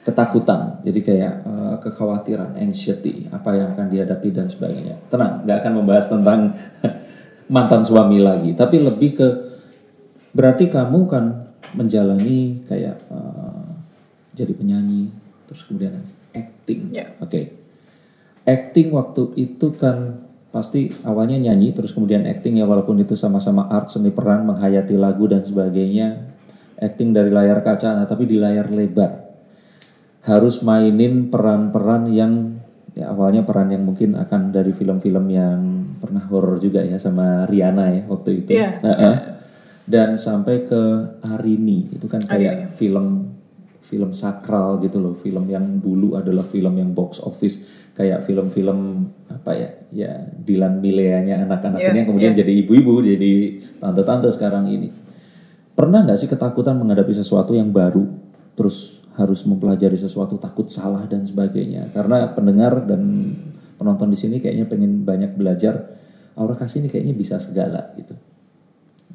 Ketakutan, 0.00 0.80
jadi 0.80 1.00
kayak 1.04 1.34
eh, 1.44 1.76
kekhawatiran, 1.84 2.56
anxiety, 2.56 3.28
apa 3.28 3.52
yang 3.52 3.76
akan 3.76 3.86
dihadapi 3.92 4.28
dan 4.32 4.48
sebagainya. 4.48 4.96
Tenang, 5.12 5.44
nggak 5.44 5.58
akan 5.60 5.72
membahas 5.76 6.06
tentang 6.08 6.56
mantan 7.54 7.84
suami 7.84 8.16
lagi, 8.16 8.56
tapi 8.56 8.80
lebih 8.80 9.10
ke 9.12 9.28
berarti 10.32 10.72
kamu 10.72 11.04
kan 11.04 11.24
menjalani 11.76 12.64
kayak 12.64 12.96
eh, 13.12 13.68
jadi 14.32 14.52
penyanyi, 14.56 15.12
terus 15.44 15.68
kemudian 15.68 16.00
acting, 16.32 16.94
Ya. 16.94 17.12
oke 17.20 17.60
acting 18.50 18.90
waktu 18.94 19.22
itu 19.36 19.74
kan 19.76 20.26
pasti 20.50 20.90
awalnya 21.06 21.38
nyanyi 21.38 21.70
terus 21.70 21.94
kemudian 21.94 22.26
acting 22.26 22.58
ya 22.58 22.66
walaupun 22.66 22.98
itu 22.98 23.14
sama-sama 23.14 23.70
art 23.70 23.86
seni 23.86 24.10
peran 24.10 24.42
menghayati 24.50 24.98
lagu 24.98 25.30
dan 25.30 25.46
sebagainya 25.46 26.34
acting 26.82 27.14
dari 27.14 27.30
layar 27.30 27.62
kaca 27.62 27.94
nah, 27.94 28.06
tapi 28.10 28.26
di 28.26 28.34
layar 28.34 28.66
lebar 28.66 29.29
harus 30.20 30.60
mainin 30.60 31.32
peran-peran 31.32 32.12
yang 32.12 32.60
ya 32.92 33.14
awalnya 33.14 33.46
peran 33.46 33.72
yang 33.72 33.86
mungkin 33.86 34.18
akan 34.18 34.52
dari 34.52 34.74
film-film 34.74 35.24
yang 35.30 35.60
pernah 36.02 36.26
horor 36.28 36.60
juga 36.60 36.84
ya 36.84 37.00
sama 37.00 37.48
Riana 37.48 37.88
ya 37.94 38.02
waktu 38.10 38.44
itu. 38.44 38.50
Iya. 38.56 38.80
Heeh. 38.80 39.16
dan 39.90 40.14
sampai 40.14 40.62
ke 40.70 40.82
Arini 41.34 41.90
itu 41.90 42.06
kan 42.06 42.22
kayak 42.22 42.70
film 42.70 43.34
film 43.80 44.14
sakral 44.14 44.78
gitu 44.78 45.02
loh. 45.02 45.18
Film 45.18 45.50
yang 45.50 45.82
dulu 45.82 46.14
adalah 46.14 46.46
film 46.46 46.78
yang 46.78 46.94
box 46.94 47.18
office. 47.18 47.58
Kayak 47.90 48.22
film-film 48.22 49.10
apa 49.26 49.50
ya 49.58 49.70
ya 49.90 50.12
Dilan 50.30 50.78
Mileanya 50.78 51.42
anak-anak 51.42 51.82
Iya, 51.82 51.90
ini 51.90 51.98
yang 51.98 52.08
kemudian 52.08 52.32
jadi 52.38 52.52
ibu-ibu 52.62 53.02
jadi 53.02 53.58
tante-tante 53.82 54.30
sekarang 54.30 54.70
ini. 54.70 54.88
Pernah 55.74 56.06
nggak 56.06 56.18
sih 56.22 56.30
ketakutan 56.30 56.78
menghadapi 56.78 57.10
sesuatu 57.10 57.50
yang 57.50 57.74
baru? 57.74 58.06
Terus 58.54 58.99
harus 59.18 59.42
mempelajari 59.48 59.98
sesuatu 59.98 60.38
takut 60.38 60.70
salah 60.70 61.02
dan 61.10 61.26
sebagainya. 61.26 61.90
Karena 61.90 62.30
pendengar 62.30 62.86
dan 62.86 63.34
penonton 63.80 64.12
di 64.12 64.18
sini 64.18 64.36
kayaknya 64.38 64.68
pengen 64.68 65.02
banyak 65.02 65.34
belajar 65.34 65.98
Aura 66.38 66.54
kasih 66.54 66.84
ini 66.84 66.88
kayaknya 66.88 67.14
bisa 67.16 67.36
segala 67.42 67.90
gitu. 67.98 68.14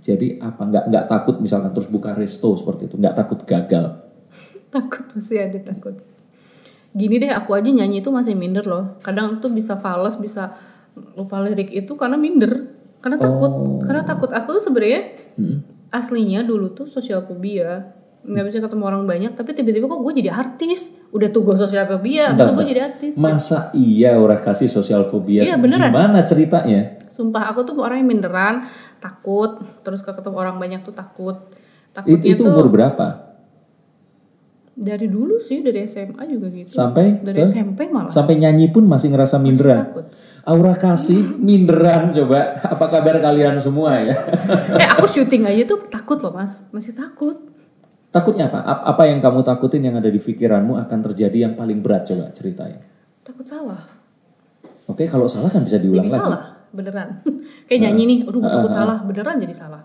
Jadi 0.03 0.37
apa 0.37 0.67
nggak 0.67 0.85
nggak 0.91 1.05
takut 1.07 1.35
misalkan 1.39 1.71
terus 1.71 1.87
buka 1.87 2.13
resto 2.13 2.53
seperti 2.53 2.91
itu 2.91 2.95
nggak 2.99 3.15
takut 3.15 3.39
gagal. 3.47 4.03
Takut 4.75 5.07
masih 5.15 5.39
ada 5.39 5.55
takut. 5.63 5.95
Gini 6.91 7.15
deh 7.15 7.31
aku 7.31 7.55
aja 7.55 7.71
nyanyi 7.71 8.03
itu 8.03 8.11
masih 8.11 8.35
minder 8.35 8.67
loh. 8.67 8.99
Kadang 8.99 9.39
tuh 9.39 9.47
bisa 9.49 9.79
fals 9.79 10.19
bisa 10.19 10.51
lupa 11.15 11.39
lirik 11.39 11.71
itu 11.71 11.95
karena 11.95 12.19
minder 12.19 12.75
karena 12.99 13.15
takut. 13.15 13.79
Karena 13.87 14.03
takut. 14.03 14.29
Aku 14.35 14.59
tuh 14.59 14.63
sebenarnya 14.67 15.15
aslinya 15.95 16.43
dulu 16.43 16.75
tuh 16.75 16.91
sosial 16.91 17.23
fobia 17.23 17.94
nggak 18.25 18.41
bisa 18.43 18.57
ketemu 18.57 18.83
orang 18.83 19.03
banyak 19.05 19.31
tapi 19.31 19.53
tiba-tiba 19.53 19.85
kok 19.85 20.01
gue 20.01 20.13
jadi 20.17 20.31
artis 20.31 20.81
udah 21.09 21.29
tuh 21.29 21.41
gue 21.41 21.55
sosial 21.55 21.85
fobia 21.85 22.33
terus 22.33 22.53
gue 22.53 22.65
jadi 22.67 22.81
artis 22.83 23.13
Masa 23.13 23.69
iya 23.71 24.13
Aura 24.13 24.35
kasih 24.35 24.65
sosial 24.67 25.05
fobia? 25.05 25.45
Iya, 25.45 25.55
beneran. 25.55 25.89
Gimana 25.89 26.19
ceritanya? 26.21 26.97
sumpah 27.05 27.47
aku 27.47 27.63
tuh 27.63 27.77
orang 27.77 28.01
yang 28.01 28.09
minderan 28.09 28.65
takut 28.97 29.55
terus 29.81 30.01
ke 30.01 30.09
ketemu 30.09 30.35
orang 30.35 30.57
banyak 30.57 30.81
tuh 30.81 30.91
takut 30.91 31.37
takutnya 31.91 32.27
itu 32.27 32.41
tuh 32.41 32.49
umur 32.49 32.67
berapa? 32.67 33.07
dari 34.75 35.07
dulu 35.07 35.39
sih 35.39 35.63
dari 35.63 35.87
SMA 35.87 36.19
juga 36.27 36.51
gitu 36.51 36.67
Sampai 36.67 37.23
dari 37.23 37.39
ke- 37.39 37.47
SMP 37.47 37.87
malah 37.87 38.11
Sampai 38.11 38.35
nyanyi 38.35 38.67
pun 38.67 38.83
masih 38.83 39.07
ngerasa 39.07 39.39
minderan. 39.39 39.87
takut 39.87 40.05
Aura 40.43 40.75
kasih 40.75 41.39
minderan 41.39 42.11
coba. 42.11 42.59
Apa 42.61 42.91
kabar 42.91 43.17
kalian 43.17 43.55
semua 43.57 43.95
ya? 43.97 44.13
eh 44.81 44.87
aku 44.91 45.07
syuting 45.07 45.47
aja 45.47 45.63
tuh 45.65 45.87
takut 45.87 46.19
loh 46.19 46.29
mas 46.29 46.67
masih 46.69 46.91
takut 46.91 47.39
Takutnya 48.15 48.47
apa? 48.47 48.59
Ap- 48.61 48.85
Apa 48.87 49.03
yang 49.05 49.19
kamu 49.19 49.43
takutin 49.43 49.83
yang 49.83 49.95
ada 49.95 50.07
di 50.07 50.17
pikiranmu 50.17 50.79
akan 50.79 50.99
terjadi 51.03 51.37
yang 51.41 51.53
paling 51.53 51.79
berat 51.79 52.07
coba 52.07 52.31
ceritain. 52.31 52.79
takut 53.21 53.43
salah 53.43 53.81
Oke, 54.85 55.03
kalau 55.03 55.25
salah 55.25 55.49
kan 55.49 55.61
bisa 55.61 55.75
diulang 55.75 56.05
jadi 56.05 56.13
lagi. 56.15 56.23
salah 56.23 56.41
beneran 56.69 57.07
kayak 57.67 57.79
nyanyi 57.81 58.03
nih 58.05 58.17
aduh 58.23 58.39
takut 58.39 58.71
salah 58.71 58.97
beneran 59.01 59.35
jadi 59.37 59.55
salah 59.55 59.83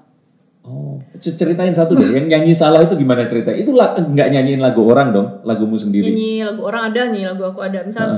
Oh, 0.61 1.01
ceritain 1.17 1.73
satu 1.73 1.97
deh. 1.97 2.05
Yang 2.13 2.27
nyanyi 2.29 2.53
salah 2.53 2.85
itu 2.85 2.93
gimana 2.95 3.25
cerita? 3.25 3.49
Itu 3.49 3.73
nggak 3.73 4.29
nyanyiin 4.29 4.61
lagu 4.61 4.85
orang 4.85 5.09
dong, 5.09 5.41
lagumu 5.43 5.75
sendiri. 5.75 6.05
nyanyi 6.07 6.45
lagu 6.45 6.61
orang 6.61 6.93
ada 6.93 7.09
nih 7.09 7.25
lagu 7.25 7.43
aku 7.43 7.61
ada 7.61 7.81
misal 7.81 8.13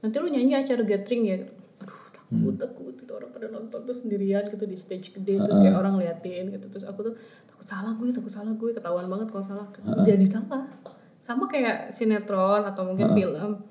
nanti 0.00 0.16
lu 0.16 0.26
nyanyi 0.26 0.56
acara 0.56 0.82
gathering 0.82 1.22
ya 1.22 1.36
aduh 1.78 2.00
takut 2.16 2.54
takut 2.56 2.94
itu 2.96 3.12
orang 3.12 3.28
pada 3.28 3.46
nonton 3.46 3.80
tuh 3.84 3.92
sendirian 3.92 4.40
gitu 4.42 4.64
di 4.64 4.74
stage 4.74 5.12
gede 5.12 5.36
terus 5.36 5.52
kayak 5.54 5.76
orang 5.76 5.94
liatin 5.94 6.48
gitu 6.48 6.66
terus 6.66 6.82
aku 6.82 7.00
tuh 7.04 7.14
takut 7.62 7.78
salah 7.78 7.92
gue 7.94 8.10
takut 8.10 8.32
salah 8.34 8.52
gue 8.58 8.70
ketahuan 8.74 9.06
banget 9.06 9.30
kalau 9.30 9.44
salah. 9.46 9.66
Jadi 10.02 10.26
salah 10.26 10.66
sama 11.22 11.46
kayak 11.46 11.94
sinetron 11.94 12.66
atau 12.66 12.82
mungkin 12.82 13.14
film. 13.14 13.62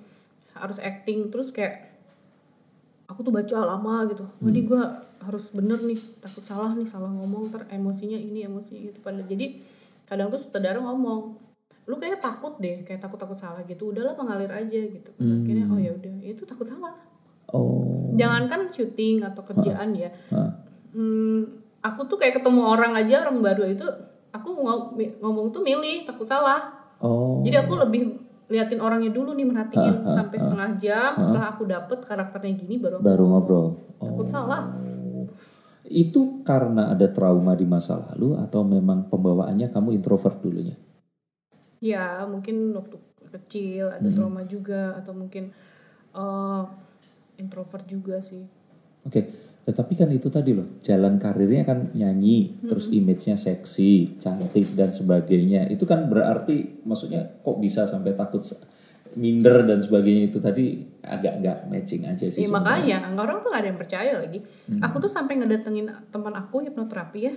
Harus 0.55 0.79
acting 0.79 1.27
terus 1.27 1.51
kayak 1.51 1.91
aku 3.11 3.27
tuh 3.27 3.35
baca 3.35 3.67
lama 3.67 4.07
gitu. 4.07 4.23
Jadi 4.39 4.59
gue 4.63 4.81
harus 5.19 5.51
bener 5.51 5.75
nih 5.83 5.99
takut 6.23 6.39
salah 6.47 6.71
nih 6.71 6.87
salah 6.87 7.11
ngomong 7.11 7.51
ter 7.51 7.67
emosinya 7.67 8.15
ini 8.15 8.47
emosinya 8.47 8.95
itu 8.95 9.03
pada. 9.03 9.19
Jadi 9.27 9.59
kadang 10.07 10.31
tuh 10.31 10.39
sutradara 10.39 10.79
ngomong 10.79 11.51
lu 11.91 11.99
kayak 11.99 12.23
takut 12.23 12.55
deh 12.63 12.87
kayak 12.87 13.03
takut 13.03 13.19
takut 13.19 13.35
salah 13.35 13.59
gitu 13.67 13.91
udahlah 13.91 14.15
mengalir 14.15 14.47
aja 14.47 14.79
gitu. 14.87 15.11
Hmm. 15.19 15.43
akhirnya 15.43 15.65
oh 15.67 15.79
ya 15.83 15.91
udah 15.91 16.15
itu 16.23 16.47
takut 16.47 16.63
salah. 16.63 16.95
Oh. 17.51 18.15
jangankan 18.15 18.71
syuting 18.71 19.19
atau 19.27 19.43
kerjaan 19.43 19.91
ya. 19.91 20.07
Hah. 20.31 20.55
hmm, 20.95 21.60
aku 21.81 22.05
tuh 22.05 22.15
kayak 22.15 22.37
ketemu 22.37 22.61
orang 22.63 22.93
aja 22.93 23.21
orang 23.21 23.41
baru 23.41 23.65
itu 23.67 23.85
aku 24.31 24.49
ngom- 24.55 24.93
ngomong 25.19 25.49
tuh 25.49 25.61
milih 25.61 26.03
takut 26.03 26.25
salah 26.25 26.77
Oh. 26.97 27.41
jadi 27.41 27.65
aku 27.65 27.73
lebih 27.75 28.13
liatin 28.45 28.77
orangnya 28.77 29.09
dulu 29.09 29.33
nih 29.33 29.41
merhatiin 29.43 30.05
sampai 30.05 30.37
setengah 30.37 30.69
jam 30.77 31.11
setelah 31.15 31.49
aku 31.49 31.65
dapet 31.65 31.97
karakternya 31.99 32.53
gini 32.55 32.77
baru 32.77 32.97
aku 32.97 33.03
baru 33.03 33.23
ngobrol. 33.25 33.67
Oh. 33.97 34.05
takut 34.05 34.27
salah 34.27 34.61
Itu 35.83 36.39
karena 36.41 36.87
ada 36.87 37.09
trauma 37.09 37.51
di 37.51 37.65
masa 37.65 37.99
lalu 37.99 38.37
atau 38.37 38.61
memang 38.61 39.09
pembawaannya 39.09 39.67
kamu 39.67 39.91
introvert 39.91 40.39
dulunya? 40.39 40.77
ya 41.79 42.23
mungkin 42.23 42.71
waktu 42.71 42.95
kecil 43.33 43.89
ada 43.89 44.05
trauma 44.07 44.45
juga 44.45 44.93
atau 44.93 45.11
mungkin 45.11 45.49
eh, 46.11 46.63
introvert 47.35 47.83
juga 47.85 48.21
sih 48.21 48.45
Oke, 49.01 49.25
tetapi 49.61 49.93
kan 49.93 50.09
itu 50.09 50.25
tadi 50.33 50.57
loh, 50.57 50.81
jalan 50.81 51.21
karirnya 51.21 51.61
kan 51.61 51.93
nyanyi, 51.93 52.57
terus 52.65 52.89
image-nya 52.89 53.37
seksi, 53.37 54.17
cantik 54.17 54.73
dan 54.73 54.89
sebagainya. 54.89 55.69
Itu 55.69 55.85
kan 55.85 56.09
berarti 56.09 56.81
maksudnya 56.81 57.41
kok 57.45 57.61
bisa 57.61 57.85
sampai 57.85 58.17
takut 58.17 58.41
minder 59.13 59.67
dan 59.67 59.77
sebagainya 59.83 60.33
itu 60.33 60.39
tadi 60.41 60.81
agak 61.05 61.43
nggak 61.43 61.57
matching 61.69 62.09
aja 62.09 62.25
sih. 62.25 62.41
Ya, 62.41 62.49
sebenarnya. 62.49 62.57
makanya 62.57 62.97
nggak 63.13 63.25
orang 63.27 63.37
tuh 63.43 63.49
gak 63.53 63.61
ada 63.61 63.69
yang 63.69 63.79
percaya 63.79 64.11
lagi. 64.17 64.39
Aku 64.81 64.95
tuh 64.97 65.11
sampai 65.11 65.33
ngedatengin 65.37 65.87
teman 66.09 66.33
aku 66.33 66.65
hipnoterapi 66.65 67.19
ya. 67.21 67.33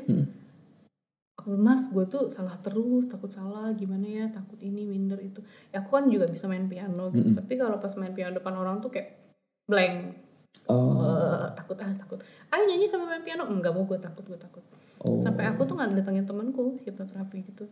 Aku 1.45 1.53
mas 1.61 1.93
gue 1.93 2.09
tuh 2.09 2.33
salah 2.33 2.57
terus, 2.65 3.05
takut 3.05 3.29
salah, 3.29 3.69
gimana 3.77 4.07
ya, 4.07 4.25
takut 4.33 4.57
ini, 4.65 4.89
minder 4.89 5.21
itu. 5.21 5.45
Ya 5.77 5.85
aku 5.85 6.01
kan 6.01 6.09
juga 6.09 6.25
bisa 6.25 6.49
main 6.49 6.65
piano 6.73 7.13
gitu. 7.13 7.37
Tapi 7.37 7.53
kalau 7.61 7.77
pas 7.77 7.93
main 8.01 8.17
piano 8.17 8.33
depan 8.39 8.57
orang 8.57 8.81
tuh 8.81 8.89
kayak 8.89 9.37
blank. 9.69 10.24
Oh, 10.65 10.97
Eh, 10.97 11.47
takut 11.53 11.77
ah 11.77 11.93
takut. 11.95 12.17
Ayo 12.49 12.65
nyanyi 12.65 12.85
sama 12.85 13.05
main 13.07 13.21
piano, 13.21 13.45
enggak 13.45 13.71
mau 13.71 13.85
gue 13.85 13.97
takut 13.97 14.25
gue 14.25 14.37
takut. 14.37 14.65
Oh. 14.99 15.15
Sampai 15.15 15.45
aku 15.45 15.63
tuh 15.63 15.77
nggak 15.77 15.93
datengin 15.95 16.25
temanku 16.25 16.81
hipnoterapi 16.81 17.39
gitu. 17.45 17.65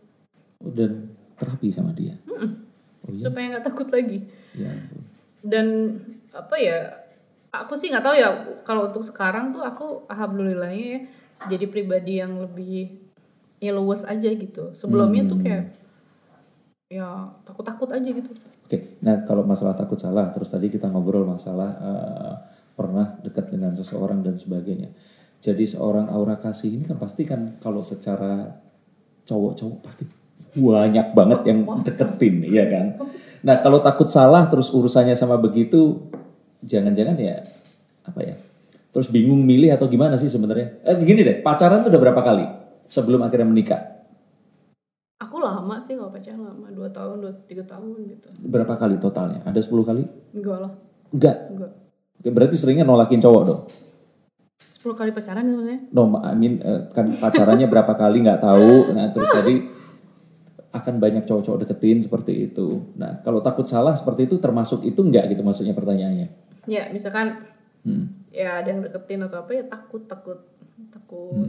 dan 0.63 1.09
terapi 1.35 1.67
sama 1.67 1.91
dia. 1.91 2.15
Oh 3.03 3.11
iya, 3.11 3.19
Supaya 3.19 3.45
nggak 3.51 3.65
takut 3.65 3.87
lagi. 3.89 4.23
ya 4.53 4.71
dan 5.43 5.99
apa 6.31 6.55
ya 6.55 6.87
aku 7.51 7.75
sih 7.75 7.91
nggak 7.91 7.99
tahu 8.01 8.15
ya 8.15 8.29
kalau 8.63 8.87
untuk 8.87 9.03
sekarang 9.03 9.51
tuh 9.51 9.59
aku 9.59 10.07
alhamdulillahnya 10.07 10.87
ya 10.87 10.99
jadi 11.45 11.65
pribadi 11.67 12.23
yang 12.23 12.39
lebih 12.39 12.95
ya 13.59 13.75
luwes 13.75 14.07
aja 14.07 14.31
gitu 14.31 14.71
sebelumnya 14.71 15.27
tuh 15.27 15.35
kayak 15.35 15.75
ya 16.87 17.27
takut 17.43 17.67
takut 17.67 17.89
aja 17.91 18.07
gitu 18.07 18.31
Oke, 18.63 18.95
nah 19.03 19.19
kalau 19.27 19.43
masalah 19.43 19.75
takut 19.75 19.99
salah, 19.99 20.31
terus 20.31 20.47
tadi 20.47 20.71
kita 20.71 20.87
ngobrol 20.87 21.27
masalah 21.27 21.75
eh, 21.75 22.33
pernah 22.73 23.17
dekat 23.21 23.49
dengan 23.53 23.73
seseorang 23.77 24.25
dan 24.25 24.37
sebagainya. 24.37 24.89
Jadi 25.43 25.67
seorang 25.67 26.07
aura 26.09 26.39
kasih 26.39 26.73
ini 26.79 26.83
kan 26.87 26.95
pasti 26.97 27.27
kan 27.27 27.59
kalau 27.59 27.83
secara 27.83 28.47
cowok-cowok 29.23 29.79
pasti 29.83 30.03
banyak 30.53 31.11
banget 31.17 31.39
yang 31.49 31.59
deketin, 31.83 32.45
iya 32.45 32.65
kan? 32.69 32.85
Nah 33.43 33.59
kalau 33.59 33.83
takut 33.83 34.07
salah 34.07 34.47
terus 34.47 34.71
urusannya 34.71 35.17
sama 35.17 35.35
begitu, 35.35 35.99
jangan-jangan 36.63 37.17
ya 37.19 37.43
apa 38.05 38.19
ya? 38.23 38.35
Terus 38.93 39.09
bingung 39.09 39.41
milih 39.43 39.73
atau 39.73 39.89
gimana 39.89 40.15
sih 40.15 40.29
sebenarnya? 40.29 40.79
Eh 40.85 40.95
gini 41.01 41.25
deh, 41.25 41.41
pacaran 41.41 41.81
tuh 41.81 41.89
udah 41.91 42.01
berapa 42.01 42.21
kali 42.21 42.45
sebelum 42.87 43.21
akhirnya 43.25 43.49
menikah? 43.49 43.81
aku 45.23 45.39
lama 45.39 45.79
sih 45.79 45.95
kalau 45.95 46.11
pacaran 46.11 46.43
lama 46.43 46.67
dua 46.69 46.91
tahun 46.91 47.23
dua 47.23 47.31
tiga 47.47 47.63
tahun 47.63 47.95
gitu 48.11 48.27
Berapa 48.43 48.75
kali 48.75 48.99
totalnya? 48.99 49.39
Ada 49.47 49.63
10 49.63 49.71
kali? 49.81 50.03
enggak 50.35 50.57
lah 50.67 50.71
Enggak. 51.15 51.37
enggak 51.49 51.71
Oke, 52.23 52.31
berarti 52.31 52.55
seringnya 52.55 52.87
nolakin 52.87 53.19
cowok 53.19 53.43
dong. 53.43 53.61
10 54.79 54.95
kali 54.95 55.11
pacaran 55.11 55.43
gitu 55.43 55.59
sebenarnya 55.59 55.79
No, 55.91 56.15
I 56.23 56.31
mean, 56.33 56.59
eh, 56.59 56.87
kan 56.87 57.11
pacarannya 57.13 57.67
berapa 57.67 57.91
kali 57.91 58.23
nggak 58.23 58.39
tahu. 58.39 58.95
Nah, 58.95 59.11
terus 59.11 59.27
tadi 59.27 59.59
akan 60.71 60.93
banyak 60.97 61.27
cowok-cowok 61.27 61.67
deketin 61.67 61.99
seperti 61.99 62.47
itu. 62.47 62.79
Nah, 62.95 63.19
kalau 63.19 63.43
takut 63.43 63.67
salah 63.67 63.91
seperti 63.91 64.25
itu 64.25 64.39
termasuk 64.39 64.81
itu 64.81 64.95
nggak 64.95 65.35
gitu 65.35 65.43
maksudnya 65.43 65.75
pertanyaannya. 65.75 66.27
ya 66.63 66.87
misalkan 66.89 67.43
Hmm. 67.83 68.07
ya 68.31 68.63
ada 68.63 68.71
yang 68.71 68.79
deketin 68.79 69.19
atau 69.19 69.43
apa 69.43 69.51
ya 69.51 69.67
takut 69.67 70.07
takut 70.07 70.39
takut 70.87 71.43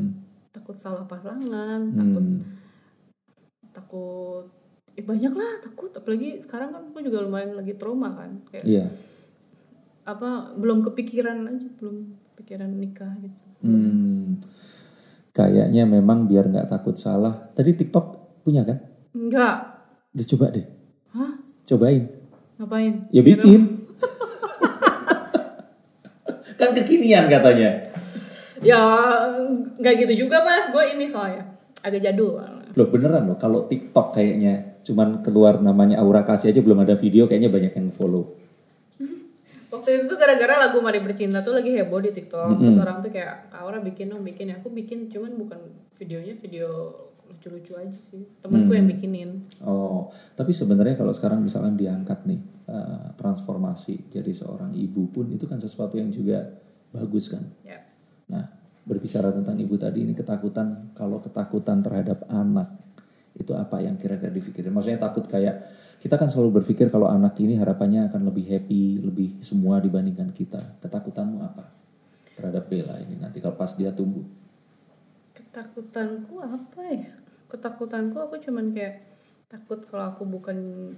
takut 0.51 0.75
salah 0.75 1.07
pasangan 1.07 1.87
takut 1.87 2.25
takut 3.71 4.45
eh, 4.95 5.07
banyak 5.07 5.31
lah 5.31 5.63
takut 5.63 5.95
apalagi 5.95 6.43
sekarang 6.43 6.75
kan 6.75 6.83
aku 6.91 6.99
juga 6.99 7.23
lumayan 7.23 7.55
lagi 7.55 7.75
trauma 7.75 8.11
kan 8.15 8.43
kayak 8.51 8.67
Iya. 8.67 8.87
Apa 10.05 10.55
belum 10.55 10.83
kepikiran 10.83 11.47
aja 11.47 11.69
belum 11.75 12.15
kepikiran 12.33 12.71
nikah 12.71 13.13
gitu 13.21 13.43
Hmm. 13.65 14.45
Kayaknya 15.33 15.83
memang 15.83 16.29
biar 16.29 16.47
nggak 16.47 16.69
takut 16.69 16.95
salah. 16.95 17.49
Tadi 17.51 17.73
TikTok 17.73 18.39
punya 18.45 18.61
kan? 18.61 18.77
enggak 19.11 19.57
Udah 20.13 20.27
coba 20.29 20.45
deh. 20.53 20.67
hah 21.11 21.33
Cobain. 21.65 22.05
ngapain 22.55 23.09
Ya 23.09 23.19
bikin. 23.19 23.89
kan 26.55 26.71
kekinian 26.73 27.27
katanya. 27.27 27.83
ya 28.61 28.81
nggak 29.75 29.93
gitu 30.05 30.25
juga 30.25 30.41
mas 30.41 30.69
gue 30.69 30.85
ini 30.93 31.05
soalnya 31.05 31.45
agak 31.81 32.01
jadul 32.01 32.37
Loh 32.75 32.87
beneran 32.89 33.25
loh 33.25 33.37
kalau 33.37 33.65
TikTok 33.65 34.13
kayaknya 34.13 34.79
cuman 34.83 35.21
keluar 35.21 35.59
namanya 35.59 35.99
Aura 35.99 36.23
Kasih 36.23 36.49
aja 36.49 36.61
belum 36.61 36.81
ada 36.81 36.95
video 36.95 37.25
kayaknya 37.25 37.49
banyak 37.49 37.73
yang 37.73 37.89
follow. 37.89 38.37
Waktu 39.81 40.07
itu 40.07 40.15
gara-gara 40.15 40.55
lagu 40.57 40.79
Mari 40.79 41.01
Bercinta 41.03 41.43
tuh 41.43 41.55
lagi 41.57 41.75
heboh 41.75 41.99
di 41.99 42.15
TikTok. 42.15 42.59
Terus 42.59 42.79
orang 42.79 43.03
tuh 43.03 43.11
kayak 43.11 43.51
"Kak 43.51 43.61
Aura 43.61 43.79
bikin 43.83 44.11
dong 44.15 44.23
bikin. 44.23 44.55
Ya 44.55 44.63
aku 44.63 44.71
bikin 44.71 45.11
cuman 45.11 45.35
bukan 45.35 45.59
videonya 45.99 46.35
video 46.39 46.69
lucu-lucu 47.25 47.75
aja 47.75 47.99
sih. 47.99 48.23
Temanku 48.45 48.77
yang 48.77 48.87
bikinin. 48.87 49.49
Oh, 49.65 50.13
tapi 50.37 50.53
sebenarnya 50.53 50.95
kalau 50.95 51.11
sekarang 51.11 51.41
misalkan 51.43 51.75
diangkat 51.75 52.23
nih 52.29 52.41
eh, 52.69 53.07
transformasi 53.17 54.13
jadi 54.13 54.31
seorang 54.31 54.77
ibu 54.77 55.09
pun 55.11 55.33
itu 55.33 55.49
kan 55.49 55.59
sesuatu 55.59 55.97
yang 55.97 56.13
juga 56.13 56.45
bagus 56.95 57.27
kan. 57.33 57.43
ya. 57.67 57.81
Nah, 58.31 58.45
berbicara 58.85 59.33
tentang 59.33 59.57
ibu 59.59 59.75
tadi 59.81 60.05
ini 60.05 60.13
ketakutan 60.13 60.93
kalau 60.93 61.19
ketakutan 61.19 61.81
terhadap 61.81 62.29
anak 62.29 62.84
itu 63.35 63.53
apa 63.55 63.83
yang 63.83 63.99
kira-kira 63.99 64.31
dipikirin? 64.31 64.71
Maksudnya 64.71 65.03
takut 65.03 65.27
kayak 65.27 65.67
kita 65.99 66.15
kan 66.19 66.31
selalu 66.31 66.63
berpikir 66.63 66.91
kalau 66.91 67.11
anak 67.11 67.39
ini 67.43 67.59
harapannya 67.59 68.07
akan 68.11 68.31
lebih 68.31 68.47
happy, 68.51 69.03
lebih 69.03 69.43
semua 69.43 69.79
dibandingkan 69.83 70.31
kita. 70.31 70.79
Ketakutanmu 70.83 71.39
apa 71.43 71.71
terhadap 72.35 72.67
Bella 72.67 72.99
ini 72.99 73.19
nanti 73.19 73.39
kalau 73.39 73.55
pas 73.55 73.71
dia 73.79 73.95
tumbuh? 73.95 74.27
ketakutanku 75.55 76.43
apa 76.43 76.83
ya 76.91 77.15
ketakutanku 77.47 78.19
aku 78.19 78.43
cuman 78.43 78.75
kayak 78.75 79.14
takut 79.55 79.87
kalau 79.87 80.11
aku 80.11 80.27
bukan 80.27 80.57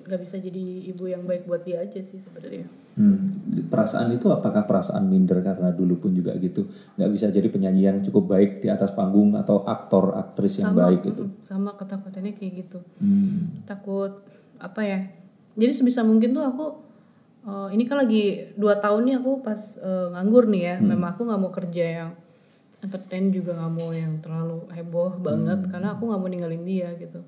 nggak 0.09 0.21
bisa 0.25 0.41
jadi 0.41 0.89
ibu 0.89 1.05
yang 1.05 1.29
baik 1.29 1.45
buat 1.45 1.61
dia 1.61 1.85
aja 1.85 2.01
sih 2.01 2.17
sebenarnya. 2.17 2.65
Hmm, 2.97 3.45
perasaan 3.69 4.09
itu 4.17 4.33
apakah 4.33 4.65
perasaan 4.65 5.05
minder 5.05 5.45
karena 5.45 5.69
dulu 5.77 6.01
pun 6.01 6.17
juga 6.17 6.33
gitu? 6.41 6.65
Nggak 6.97 7.11
bisa 7.13 7.29
jadi 7.29 7.53
penyanyi 7.53 7.85
yang 7.85 8.01
cukup 8.01 8.33
baik 8.33 8.65
di 8.65 8.73
atas 8.73 8.97
panggung 8.97 9.37
atau 9.37 9.61
aktor 9.69 10.17
aktris 10.17 10.65
yang 10.65 10.73
baik 10.73 11.05
gitu. 11.05 11.29
Sama 11.45 11.77
ketakutannya 11.77 12.33
kayak 12.33 12.53
gitu. 12.65 12.81
Hmm. 12.97 13.61
takut 13.69 14.25
apa 14.57 14.81
ya? 14.81 15.05
Jadi 15.61 15.73
sebisa 15.77 16.01
mungkin 16.01 16.33
tuh 16.33 16.49
aku 16.49 16.67
eh, 17.45 17.69
ini 17.77 17.85
kan 17.85 18.01
lagi 18.01 18.57
dua 18.57 18.81
tahun 18.81 19.05
nih 19.05 19.15
aku 19.21 19.45
pas 19.45 19.61
eh, 19.77 20.09
nganggur 20.17 20.49
nih 20.49 20.63
ya. 20.65 20.75
Memang 20.81 21.13
aku 21.13 21.29
nggak 21.29 21.41
mau 21.45 21.53
kerja 21.53 21.85
yang 21.85 22.11
entertain 22.87 23.35
juga 23.35 23.59
nggak 23.59 23.73
mau 23.75 23.91
yang 23.91 24.23
terlalu 24.23 24.63
heboh 24.71 25.19
banget 25.19 25.67
karena 25.67 25.99
aku 25.99 26.07
nggak 26.07 26.21
mau 26.23 26.31
ninggalin 26.31 26.63
dia 26.63 26.95
gitu. 26.95 27.19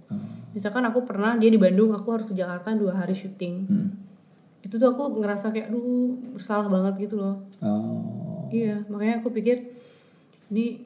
Misalkan 0.55 0.87
aku 0.87 1.03
pernah 1.03 1.35
dia 1.35 1.51
di 1.51 1.59
Bandung 1.59 1.91
aku 1.91 2.09
harus 2.15 2.27
ke 2.31 2.35
Jakarta 2.39 2.73
dua 2.79 3.03
hari 3.03 3.19
syuting. 3.19 3.57
Hmm. 3.67 3.91
itu 4.59 4.75
tuh 4.75 4.91
aku 4.91 5.23
ngerasa 5.23 5.55
kayak 5.55 5.71
aduh 5.71 6.19
bersalah 6.35 6.67
banget 6.67 7.09
gitu 7.09 7.15
loh. 7.15 7.47
Oh. 7.63 8.51
iya 8.51 8.83
makanya 8.91 9.23
aku 9.23 9.31
pikir 9.31 9.71
ini 10.51 10.83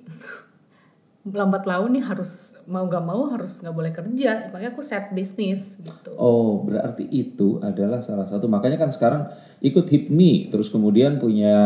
lambat 1.22 1.70
laun 1.70 1.94
nih 1.94 2.02
harus 2.02 2.58
mau 2.66 2.82
gak 2.90 3.06
mau 3.06 3.30
harus 3.30 3.62
nggak 3.62 3.70
boleh 3.70 3.92
kerja 3.94 4.50
makanya 4.50 4.74
aku 4.74 4.82
set 4.82 5.14
bisnis 5.14 5.78
gitu 5.78 6.02
Oh, 6.18 6.62
berarti 6.62 7.08
itu 7.10 7.58
adalah 7.58 7.98
salah 8.04 8.26
satu. 8.28 8.46
Makanya 8.46 8.78
kan 8.78 8.90
sekarang 8.94 9.26
ikut 9.58 9.88
HIPMI, 9.88 10.52
terus 10.54 10.68
kemudian 10.70 11.18
punya 11.18 11.56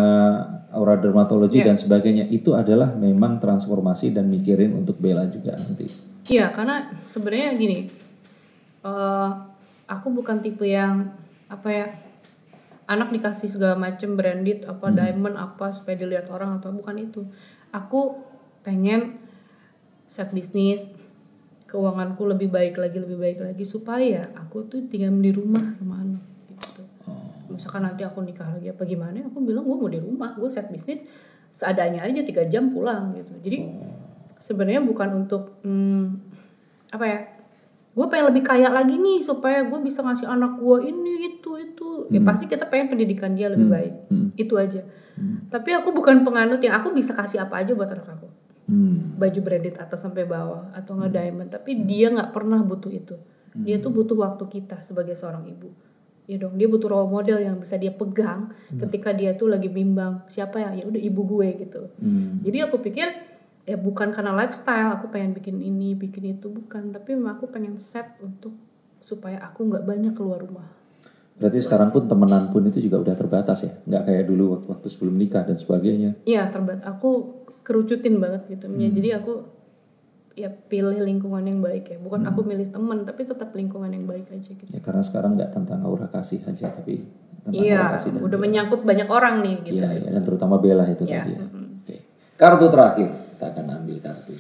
aura 0.73 0.97
dermatologi 0.97 1.61
dan 1.61 1.77
sebagainya. 1.77 2.25
Itu 2.31 2.57
adalah 2.57 2.95
memang 2.95 3.37
transformasi 3.43 4.17
dan 4.17 4.31
mikirin 4.33 4.73
untuk 4.73 4.97
Bella 4.97 5.29
juga 5.29 5.57
nanti. 5.59 5.89
Iya, 6.31 6.51
karena 6.55 6.89
sebenarnya 7.11 7.53
gini, 7.59 7.79
eh 8.87 9.31
aku 9.87 10.09
bukan 10.15 10.41
tipe 10.41 10.65
yang 10.67 11.13
apa 11.53 11.69
ya, 11.69 11.87
anak 12.87 13.13
dikasih 13.13 13.51
segala 13.51 13.75
macem 13.77 14.15
branded 14.15 14.67
apa 14.67 14.89
diamond 14.95 15.37
apa 15.39 15.75
supaya 15.75 15.99
dilihat 15.99 16.31
orang 16.31 16.59
atau 16.59 16.73
bukan 16.73 16.97
itu. 16.97 17.23
Aku 17.75 18.25
pengen 18.63 19.26
set 20.07 20.31
bisnis, 20.33 20.91
keuanganku 21.67 22.23
lebih 22.25 22.49
baik 22.49 22.79
lagi 22.79 22.99
lebih 23.03 23.19
baik 23.19 23.39
lagi 23.43 23.65
supaya 23.67 24.31
aku 24.39 24.71
tuh 24.71 24.87
tinggal 24.87 25.11
di 25.19 25.35
rumah 25.35 25.75
sama 25.75 25.99
anak 25.99 26.23
gitu. 26.55 26.83
Misalkan 27.51 27.83
nanti 27.83 28.07
aku 28.07 28.23
nikah 28.23 28.47
lagi 28.47 28.71
apa 28.71 28.87
gimana 28.87 29.27
aku 29.27 29.43
bilang 29.43 29.67
gue 29.67 29.77
mau 29.77 29.91
di 29.91 29.99
rumah 29.99 30.39
gue 30.39 30.47
set 30.47 30.71
bisnis 30.71 31.03
seadanya 31.51 32.07
aja 32.07 32.23
tiga 32.23 32.47
jam 32.47 32.71
pulang 32.71 33.19
gitu. 33.19 33.35
Jadi 33.43 33.59
sebenarnya 34.39 34.83
bukan 34.87 35.27
untuk 35.27 35.59
hmm, 35.67 36.05
apa 36.95 37.05
ya 37.05 37.19
gue 37.97 38.07
pengen 38.13 38.27
lebih 38.31 38.45
kaya 38.47 38.69
lagi 38.71 38.95
nih 39.01 39.25
supaya 39.25 39.65
gue 39.67 39.81
bisa 39.83 40.05
ngasih 40.07 40.29
anak 40.31 40.63
gue 40.63 40.77
ini 40.87 41.35
itu 41.35 41.51
itu. 41.59 42.07
Ya 42.15 42.23
pasti 42.23 42.47
kita 42.47 42.71
pengen 42.71 42.95
pendidikan 42.95 43.35
dia 43.35 43.51
lebih 43.51 43.67
baik. 43.67 43.95
Itu 44.39 44.55
aja. 44.55 44.87
Tapi 45.51 45.71
aku 45.75 45.91
bukan 45.97 46.23
penganut 46.23 46.61
yang 46.63 46.79
aku 46.79 46.93
bisa 46.93 47.17
kasih 47.17 47.43
apa 47.43 47.65
aja 47.65 47.73
buat 47.73 47.89
anak 47.89 48.07
aku 48.07 48.26
Hmm. 48.67 49.15
baju 49.15 49.41
branded 49.47 49.79
atas 49.79 50.03
sampai 50.03 50.27
bawah 50.27 50.75
atau 50.75 50.99
nggak 50.99 51.13
diamond. 51.15 51.49
Tapi 51.55 51.87
dia 51.87 52.11
nggak 52.11 52.35
pernah 52.35 52.59
butuh 52.67 52.91
itu. 52.91 53.15
Dia 53.57 53.81
tuh 53.81 53.89
butuh 53.89 54.19
waktu 54.19 54.45
kita 54.53 54.85
sebagai 54.85 55.17
seorang 55.17 55.49
ibu. 55.49 55.73
Ya 56.27 56.37
dong 56.43 56.59
dia 56.59 56.67
butuh 56.67 56.91
role 56.91 57.07
model 57.07 57.39
yang 57.39 57.63
bisa 57.63 57.79
dia 57.79 57.95
pegang 57.95 58.51
ketika 58.83 59.15
dia 59.15 59.39
tuh 59.39 59.47
lagi 59.47 59.71
bimbang 59.71 60.27
siapa 60.27 60.59
ya? 60.59 60.83
Ya 60.83 60.85
udah 60.85 60.99
ibu 60.99 61.23
gue 61.23 61.49
gitu. 61.63 61.87
Hmm. 62.03 62.43
jadi 62.43 62.67
aku 62.67 62.83
pikir 62.83 63.07
ya 63.67 63.79
bukan 63.79 64.11
karena 64.11 64.35
lifestyle 64.35 64.99
aku 64.99 65.11
pengen 65.15 65.39
bikin 65.39 65.63
ini 65.63 65.95
bikin 65.95 66.37
itu 66.37 66.51
bukan. 66.51 66.91
Tapi 66.91 67.15
memang 67.15 67.39
aku 67.39 67.47
pengen 67.47 67.79
set 67.79 68.19
untuk 68.19 68.59
supaya 68.99 69.39
aku 69.47 69.71
nggak 69.71 69.87
banyak 69.87 70.13
keluar 70.19 70.43
rumah. 70.43 70.67
Berarti 71.37 71.61
sekarang 71.61 71.93
pun 71.93 72.09
temenan 72.09 72.49
pun 72.49 72.65
itu 72.65 72.81
juga 72.81 72.97
udah 72.97 73.15
terbatas 73.15 73.61
ya, 73.61 73.73
nggak 73.85 74.03
kayak 74.09 74.25
dulu 74.25 74.57
waktu, 74.57 74.67
waktu 74.73 74.89
sebelum 74.89 75.15
nikah 75.21 75.45
dan 75.45 75.61
sebagainya. 75.61 76.17
Iya 76.25 76.49
terbat 76.49 76.81
aku 76.81 77.45
kerucutin 77.67 78.23
banget 78.23 78.47
gitu. 78.47 78.71
Ya, 78.79 78.89
jadi 78.95 79.09
aku 79.19 79.43
ya 80.39 80.53
pilih 80.53 81.03
lingkungan 81.03 81.43
yang 81.43 81.59
baik 81.59 81.91
ya. 81.91 81.99
Bukan 81.99 82.23
aku 82.23 82.47
milih 82.47 82.71
teman 82.71 83.03
tapi 83.03 83.27
tetap 83.27 83.51
lingkungan 83.51 83.91
yang 83.91 84.07
baik 84.07 84.31
aja 84.31 84.55
gitu. 84.55 84.71
Ya 84.71 84.79
karena 84.79 85.03
sekarang 85.03 85.35
nggak 85.35 85.51
tentang 85.51 85.83
aura 85.83 86.07
kasih 86.07 86.47
aja, 86.47 86.71
tapi 86.71 87.03
tentang 87.43 87.59
aura 87.59 87.67
iya 87.67 87.83
kasih 87.99 88.15
dan 88.15 88.23
udah 88.23 88.39
menyangkut 88.39 88.87
banyak 88.87 89.09
orang 89.11 89.43
nih 89.43 89.57
gitu. 89.67 89.83
Iya, 89.83 89.89
iya, 89.99 90.09
dan 90.15 90.23
terutama 90.23 90.63
Bella 90.63 90.87
itu 90.87 91.03
Iya, 91.09 91.27
tadi 91.27 91.33
ya. 91.35 91.43
Oke. 91.83 91.97
Kartu 92.39 92.67
terakhir, 92.71 93.09
kita 93.35 93.47
akan 93.51 93.65
ambil 93.83 93.99
kartu. 93.99 94.33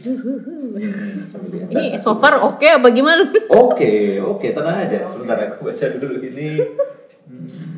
Ini 1.74 1.98
so 1.98 2.14
far 2.22 2.38
oke 2.44 2.66
apa 2.68 2.88
gimana? 2.94 3.26
Oke, 3.50 4.22
oke, 4.22 4.46
tenang 4.54 4.86
aja. 4.86 5.02
Sebentar 5.10 5.34
aku 5.50 5.66
baca 5.66 5.84
dulu 5.96 6.22
ini 6.22 6.46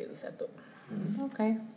pilih 0.00 0.16
satu 0.16 0.48
oke 1.40 1.68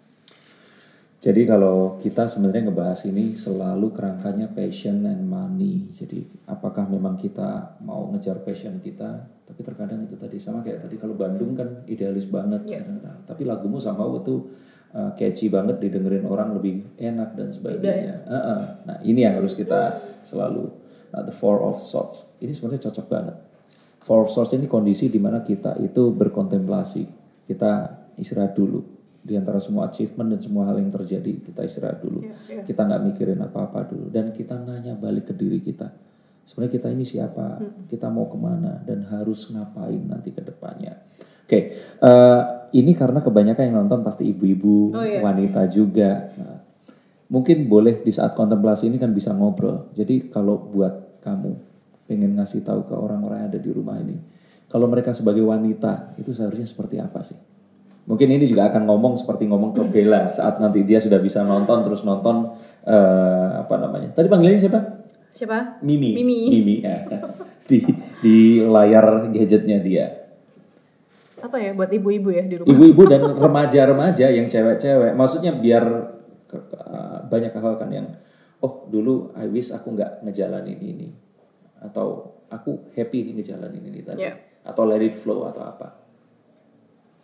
Jadi 1.24 1.48
kalau 1.48 1.96
kita 2.04 2.28
sebenarnya 2.28 2.68
ngebahas 2.68 3.08
ini 3.08 3.32
selalu 3.32 3.96
kerangkanya 3.96 4.52
passion 4.52 5.08
and 5.08 5.24
money. 5.24 5.88
Jadi 5.96 6.20
apakah 6.52 6.84
memang 6.84 7.16
kita 7.16 7.80
mau 7.80 8.12
ngejar 8.12 8.44
passion 8.44 8.84
kita, 8.84 9.24
tapi 9.48 9.64
terkadang 9.64 10.04
itu 10.04 10.20
tadi 10.20 10.36
sama 10.36 10.60
kayak 10.60 10.84
tadi 10.84 11.00
kalau 11.00 11.16
Bandung 11.16 11.56
kan 11.56 11.88
idealis 11.88 12.28
banget, 12.28 12.68
Iya. 12.68 12.84
kadang-kadang. 12.84 13.24
tapi 13.24 13.48
lagumu 13.48 13.80
sama 13.80 14.04
tuh 14.20 14.52
uh, 14.92 15.16
catchy 15.16 15.48
banget 15.48 15.80
didengerin 15.80 16.28
orang 16.28 16.60
lebih 16.60 16.84
enak 17.00 17.40
dan 17.40 17.48
sebagainya. 17.56 18.28
Heeh. 18.28 18.64
Nah 18.84 18.98
ini 19.08 19.24
yang 19.24 19.40
harus 19.40 19.56
kita 19.56 20.04
selalu. 20.28 20.76
Nah 21.16 21.24
the 21.24 21.32
four 21.32 21.64
of 21.64 21.80
swords 21.80 22.28
ini 22.44 22.52
sebenarnya 22.52 22.92
cocok 22.92 23.08
banget. 23.08 23.40
Four 24.04 24.28
of 24.28 24.30
swords 24.30 24.52
ini 24.60 24.68
kondisi 24.68 25.08
di 25.08 25.24
mana 25.24 25.40
kita 25.40 25.80
itu 25.80 26.12
berkontemplasi, 26.12 27.08
kita 27.48 28.04
istirahat 28.20 28.60
dulu 28.60 28.93
di 29.24 29.40
antara 29.40 29.58
semua 29.64 29.88
achievement 29.88 30.36
dan 30.36 30.40
semua 30.44 30.68
hal 30.68 30.78
yang 30.84 30.92
terjadi 30.92 31.40
kita 31.40 31.64
istirahat 31.64 32.04
dulu. 32.04 32.28
Kita 32.68 32.84
nggak 32.84 33.02
mikirin 33.08 33.40
apa-apa 33.40 33.88
dulu. 33.88 34.12
Dan 34.12 34.36
kita 34.36 34.60
nanya 34.60 34.94
balik 35.00 35.32
ke 35.32 35.34
diri 35.34 35.64
kita. 35.64 35.88
Sebenarnya 36.44 36.74
kita 36.76 36.88
ini 36.92 37.08
siapa? 37.08 37.64
Kita 37.88 38.12
mau 38.12 38.28
ke 38.28 38.36
mana? 38.36 38.84
Dan 38.84 39.08
harus 39.08 39.48
ngapain 39.48 40.04
nanti 40.04 40.36
ke 40.36 40.44
depannya? 40.44 41.00
Oke 41.44 41.60
eh, 42.00 42.42
ini 42.76 42.92
karena 42.96 43.20
kebanyakan 43.20 43.64
yang 43.68 43.78
nonton 43.84 44.04
pasti 44.04 44.28
ibu-ibu 44.28 44.92
wanita 44.96 45.68
juga. 45.72 46.32
Nah, 46.36 46.60
mungkin 47.32 47.72
boleh 47.72 48.04
di 48.04 48.12
saat 48.12 48.36
kontemplasi 48.36 48.92
ini 48.92 49.00
kan 49.00 49.16
bisa 49.16 49.32
ngobrol. 49.32 49.92
Jadi 49.96 50.28
kalau 50.28 50.60
buat 50.60 51.24
kamu 51.24 51.74
pengen 52.08 52.36
ngasih 52.36 52.62
tahu 52.62 52.84
ke 52.84 52.94
orang-orang 52.94 53.48
yang 53.48 53.50
ada 53.50 53.60
di 53.60 53.72
rumah 53.72 53.96
ini 53.98 54.20
kalau 54.68 54.90
mereka 54.92 55.16
sebagai 55.16 55.46
wanita 55.46 56.18
itu 56.20 56.36
seharusnya 56.36 56.68
seperti 56.68 57.00
apa 57.00 57.24
sih 57.24 57.38
Mungkin 58.04 58.28
ini 58.28 58.44
juga 58.44 58.68
akan 58.68 58.84
ngomong 58.84 59.16
seperti 59.16 59.48
ngomong 59.48 59.72
ke 59.72 59.82
Bella 59.88 60.28
saat 60.28 60.60
nanti 60.60 60.84
dia 60.84 61.00
sudah 61.00 61.24
bisa 61.24 61.40
nonton 61.42 61.88
terus 61.88 62.04
nonton 62.04 62.52
eh, 62.84 63.50
apa 63.64 63.76
namanya? 63.80 64.12
Tadi 64.12 64.28
panggilannya 64.28 64.60
siapa? 64.60 64.80
siapa 65.34 65.82
Mimi. 65.82 66.14
Mimi. 66.14 66.76
ya. 66.84 67.00
di 67.70 67.80
di 68.20 68.38
layar 68.62 69.32
gadgetnya 69.32 69.80
dia. 69.80 70.08
apa 71.44 71.60
ya 71.60 71.76
buat 71.76 71.92
ibu-ibu 71.92 72.32
ya 72.32 72.44
di 72.48 72.56
rumah 72.56 72.72
Ibu-ibu 72.72 73.04
dan 73.04 73.22
remaja-remaja 73.36 74.32
yang 74.32 74.48
cewek-cewek. 74.48 75.12
Maksudnya 75.16 75.52
biar 75.56 75.84
eh, 76.52 77.20
banyak 77.28 77.52
hal 77.56 77.76
kan 77.80 77.88
yang 77.92 78.08
oh 78.60 78.88
dulu 78.88 79.32
I 79.36 79.48
wish 79.52 79.72
aku 79.72 79.92
nggak 79.92 80.24
ngejalanin 80.24 80.80
ini 80.80 81.08
atau 81.84 82.40
aku 82.48 82.92
happy 82.96 83.28
nih 83.28 83.34
ngejalanin 83.44 83.84
ini 83.84 84.00
tadi 84.04 84.24
Ya. 84.24 84.40
atau 84.64 84.88
let 84.88 85.04
it 85.04 85.16
flow 85.16 85.44
atau 85.48 85.68
apa. 85.68 86.03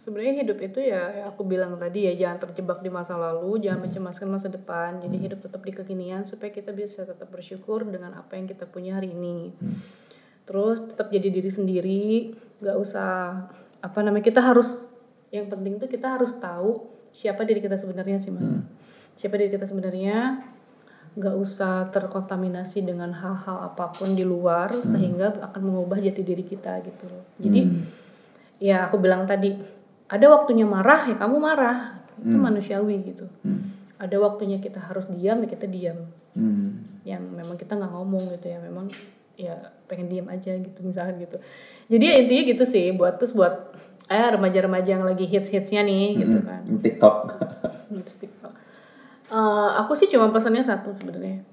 Sebenarnya 0.04 0.48
hidup 0.48 0.58
itu 0.64 0.80
ya, 0.80 1.04
ya 1.12 1.24
aku 1.30 1.44
bilang 1.44 1.76
tadi 1.76 2.08
ya 2.08 2.14
jangan 2.16 2.50
terjebak 2.50 2.80
di 2.80 2.90
masa 2.90 3.20
lalu 3.20 3.60
jangan 3.62 3.88
mencemaskan 3.88 4.28
masa 4.32 4.48
depan. 4.48 5.00
Jadi 5.04 5.16
hidup 5.20 5.40
tetap 5.44 5.62
di 5.64 5.72
kekinian 5.76 6.24
supaya 6.24 6.50
kita 6.50 6.72
bisa 6.72 7.04
tetap 7.04 7.28
bersyukur 7.28 7.84
dengan 7.84 8.16
apa 8.16 8.40
yang 8.40 8.48
kita 8.48 8.66
punya 8.66 8.98
hari 8.98 9.12
ini. 9.12 9.52
Terus 10.48 10.82
tetap 10.90 11.12
jadi 11.12 11.28
diri 11.30 11.52
sendiri 11.52 12.08
nggak 12.60 12.78
usah 12.80 13.12
apa 13.80 14.00
namanya 14.04 14.26
kita 14.28 14.42
harus 14.44 14.88
yang 15.30 15.48
penting 15.48 15.78
tuh 15.78 15.88
kita 15.88 16.18
harus 16.20 16.36
tahu 16.42 16.90
siapa 17.14 17.46
diri 17.46 17.62
kita 17.62 17.78
sebenarnya 17.78 18.18
sih 18.18 18.34
mas. 18.34 18.66
Siapa 19.20 19.36
diri 19.36 19.52
kita 19.52 19.68
sebenarnya 19.68 20.42
nggak 21.20 21.36
usah 21.36 21.90
terkontaminasi 21.90 22.86
dengan 22.86 23.12
hal-hal 23.12 23.66
apa 23.66 23.92
pun 23.92 24.14
di 24.14 24.24
luar 24.24 24.72
sehingga 24.72 25.42
akan 25.52 25.62
mengubah 25.62 26.00
jati 26.00 26.22
diri 26.22 26.46
kita 26.46 26.80
gitu 26.86 27.10
loh. 27.10 27.26
Jadi 27.42 27.62
ya 28.62 28.88
aku 28.88 29.02
bilang 29.02 29.26
tadi 29.26 29.79
ada 30.10 30.26
waktunya 30.34 30.66
marah 30.66 31.06
ya 31.08 31.16
kamu 31.16 31.38
marah. 31.38 31.78
Itu 32.20 32.36
manusiawi 32.36 32.96
gitu. 33.14 33.30
Ada 33.96 34.20
waktunya 34.20 34.60
kita 34.60 34.82
harus 34.82 35.08
diam 35.08 35.40
ya 35.46 35.48
kita 35.48 35.70
diam. 35.70 36.10
Hmm. 36.30 36.86
yang 37.08 37.26
memang 37.26 37.58
kita 37.58 37.74
nggak 37.74 37.90
ngomong 37.90 38.30
gitu 38.38 38.54
ya 38.54 38.62
memang 38.62 38.86
ya 39.34 39.56
pengen 39.90 40.12
diam 40.14 40.28
aja 40.30 40.54
gitu 40.54 40.80
misalkan 40.86 41.18
gitu. 41.18 41.42
Jadi 41.90 42.06
ya 42.06 42.16
intinya 42.22 42.44
gitu 42.54 42.64
sih 42.70 42.94
buat 42.94 43.18
terus 43.18 43.34
buat 43.34 43.74
eh 44.10 44.30
remaja-remaja 44.30 45.00
yang 45.00 45.06
lagi 45.06 45.26
hits 45.26 45.50
hitsnya 45.50 45.82
nih 45.82 46.22
gitu 46.22 46.38
kan. 46.46 46.62
TikTok. 46.86 47.16
hits 47.98 48.14
TikTok. 48.22 48.54
Eh, 49.30 49.70
aku 49.78 49.94
sih 49.94 50.10
cuma 50.10 50.34
pesannya 50.34 50.66
satu 50.66 50.90
sebenarnya 50.90 51.46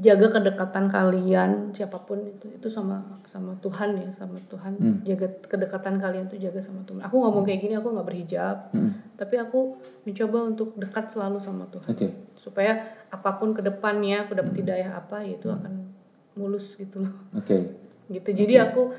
jaga 0.00 0.32
kedekatan 0.32 0.88
kalian 0.88 1.76
siapa 1.76 2.00
pun 2.08 2.24
itu 2.24 2.48
itu 2.48 2.68
sama 2.72 3.20
sama 3.28 3.52
Tuhan 3.60 4.00
ya 4.00 4.08
sama 4.08 4.40
Tuhan. 4.48 4.80
Jaga 5.04 5.28
kedekatan 5.44 6.00
kalian 6.00 6.24
tuh 6.24 6.40
jaga 6.40 6.56
sama 6.56 6.80
Tuhan. 6.88 7.04
Aku 7.04 7.20
ngomong 7.20 7.44
kayak 7.44 7.60
gini 7.60 7.76
aku 7.76 7.92
nggak 7.92 8.08
berhijab. 8.08 8.72
Tapi 9.20 9.34
aku 9.36 9.76
mencoba 10.08 10.38
untuk 10.48 10.72
dekat 10.80 11.12
selalu 11.12 11.36
sama 11.36 11.68
Tuhan. 11.68 11.86
Oke. 11.92 12.08
supaya 12.40 12.80
apa 13.12 13.36
pun 13.36 13.52
ke 13.52 13.60
depannya 13.60 14.24
aku 14.24 14.32
dapat 14.32 14.64
hidayah 14.64 14.96
apa 14.96 15.20
ya 15.20 15.36
itu 15.36 15.52
akan 15.52 15.92
mulus 16.40 16.80
gitu 16.80 17.04
loh. 17.04 17.12
Oke. 17.36 17.76
gitu. 18.08 18.30
Jadi 18.32 18.56
aku 18.56 18.96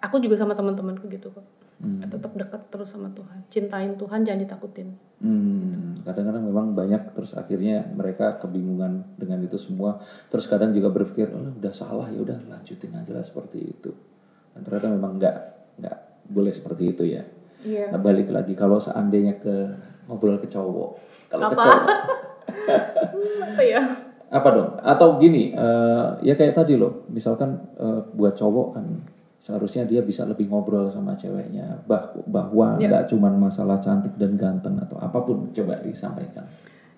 aku 0.00 0.16
juga 0.24 0.40
sama 0.40 0.56
teman-temanku 0.56 1.04
gitu 1.12 1.28
kok 1.28 1.57
tetap 1.78 2.34
dekat 2.34 2.62
terus 2.74 2.90
sama 2.90 3.06
Tuhan 3.14 3.46
cintain 3.46 3.94
Tuhan 3.94 4.26
jangan 4.26 4.42
ditakutin 4.42 4.98
Hmm, 5.18 5.98
kadang-kadang 6.06 6.46
memang 6.46 6.78
banyak 6.78 7.10
terus 7.10 7.34
akhirnya 7.34 7.82
mereka 7.90 8.38
kebingungan 8.38 9.02
dengan 9.18 9.42
itu 9.42 9.58
semua. 9.58 9.98
Terus 10.30 10.46
kadang 10.46 10.70
juga 10.70 10.94
berpikir, 10.94 11.34
oh 11.34 11.58
udah 11.58 11.74
salah 11.74 12.06
ya 12.06 12.22
udah 12.22 12.38
lanjutin 12.46 12.94
aja 12.94 13.10
lah 13.10 13.26
seperti 13.26 13.58
itu. 13.66 13.90
Dan 14.54 14.62
ternyata 14.62 14.94
memang 14.94 15.18
nggak 15.18 15.36
nggak 15.82 15.98
boleh 16.30 16.54
seperti 16.54 16.94
itu 16.94 17.02
ya. 17.02 17.26
iya 17.66 17.90
Nah 17.90 17.98
balik 17.98 18.30
lagi 18.30 18.54
kalau 18.54 18.78
seandainya 18.78 19.42
ke 19.42 19.54
ngobrol 20.06 20.38
ke 20.38 20.46
cowok, 20.46 20.90
kalau 21.34 21.50
ke 21.50 21.56
cowok 21.66 21.82
apa 23.50 23.62
ya 23.66 23.82
apa 24.30 24.48
dong? 24.54 24.70
Atau 24.86 25.18
gini, 25.18 25.50
eh, 25.50 26.06
ya 26.22 26.38
kayak 26.38 26.54
tadi 26.54 26.78
loh, 26.78 27.10
misalkan 27.10 27.58
eh, 27.74 28.00
buat 28.14 28.38
cowok 28.38 28.68
kan 28.78 28.86
seharusnya 29.38 29.86
dia 29.86 30.02
bisa 30.02 30.26
lebih 30.26 30.50
ngobrol 30.50 30.90
sama 30.90 31.14
ceweknya, 31.14 31.78
bah 31.86 32.10
bahwa 32.26 32.74
nggak 32.76 33.06
cuman 33.06 33.38
masalah 33.38 33.78
cantik 33.78 34.18
dan 34.18 34.34
ganteng 34.34 34.74
atau 34.82 34.98
apa 34.98 35.22
pun 35.22 35.54
coba 35.54 35.78
disampaikan. 35.78 36.42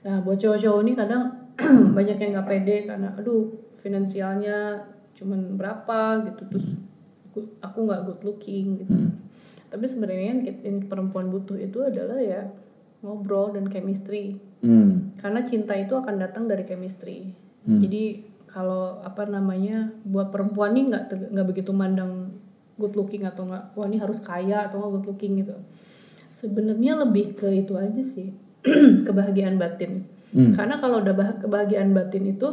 Nah, 0.01 0.25
buat 0.25 0.41
cowok-cowok 0.41 0.81
ini 0.81 0.93
kadang 0.97 1.29
banyak 1.97 2.17
yang 2.17 2.31
nggak 2.41 2.49
pede 2.49 2.77
karena 2.89 3.13
aduh 3.21 3.53
finansialnya 3.85 4.89
cuman 5.13 5.61
berapa 5.61 6.25
gitu. 6.33 6.43
Terus 6.57 6.69
good- 7.37 7.53
aku 7.61 7.79
nggak 7.85 8.01
good 8.09 8.21
looking 8.25 8.81
gitu. 8.81 8.97
Tapi 9.71 9.85
sebenarnya 9.85 10.41
yang, 10.41 10.41
perempuan 10.89 11.29
butuh 11.29 11.61
itu 11.61 11.79
adalah 11.85 12.17
ya 12.19 12.49
ngobrol 13.05 13.53
dan 13.53 13.69
chemistry. 13.69 14.41
Hmm. 14.61 15.17
karena 15.17 15.41
cinta 15.49 15.73
itu 15.73 15.97
akan 15.97 16.21
datang 16.21 16.45
dari 16.45 16.69
chemistry. 16.69 17.33
Jadi 17.65 18.29
kalau 18.51 18.99
apa 19.07 19.27
namanya 19.31 19.95
buat 20.03 20.35
perempuan 20.35 20.75
nih 20.75 20.91
nggak 20.91 21.03
nggak 21.31 21.47
begitu 21.47 21.71
mandang 21.71 22.35
good 22.77 22.95
looking 22.99 23.23
atau 23.23 23.47
nggak 23.47 23.79
wah 23.79 23.87
ini 23.87 24.03
harus 24.03 24.19
kaya 24.21 24.67
atau 24.67 24.83
nggak 24.83 24.93
good 25.01 25.07
looking 25.15 25.39
gitu 25.41 25.55
sebenarnya 26.35 26.99
lebih 26.99 27.39
ke 27.39 27.47
itu 27.51 27.79
aja 27.79 28.03
sih 28.03 28.35
kebahagiaan 29.07 29.57
batin 29.57 30.05
karena 30.31 30.79
kalau 30.79 31.03
udah 31.03 31.15
bah- 31.15 31.39
kebahagiaan 31.43 31.91
batin 31.91 32.31
itu 32.31 32.47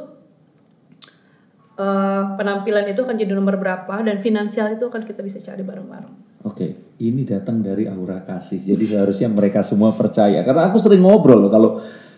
eh, 1.78 2.24
penampilan 2.34 2.90
itu 2.90 3.06
akan 3.06 3.16
jadi 3.18 3.34
nomor 3.38 3.58
berapa 3.62 4.02
dan 4.02 4.18
finansial 4.18 4.74
itu 4.74 4.90
akan 4.90 5.06
kita 5.06 5.22
bisa 5.22 5.38
cari 5.42 5.62
bareng-bareng 5.62 6.28
Oke, 6.46 6.96
ini 7.04 7.28
datang 7.28 7.60
dari 7.60 7.90
aura 7.92 8.24
kasih. 8.24 8.64
Jadi 8.64 8.88
seharusnya 8.88 9.28
mereka 9.28 9.60
semua 9.66 9.92
percaya. 9.92 10.46
Karena 10.48 10.72
aku 10.72 10.80
sering 10.80 11.04
ngobrol 11.04 11.44
loh 11.44 11.52
kalau 11.52 11.72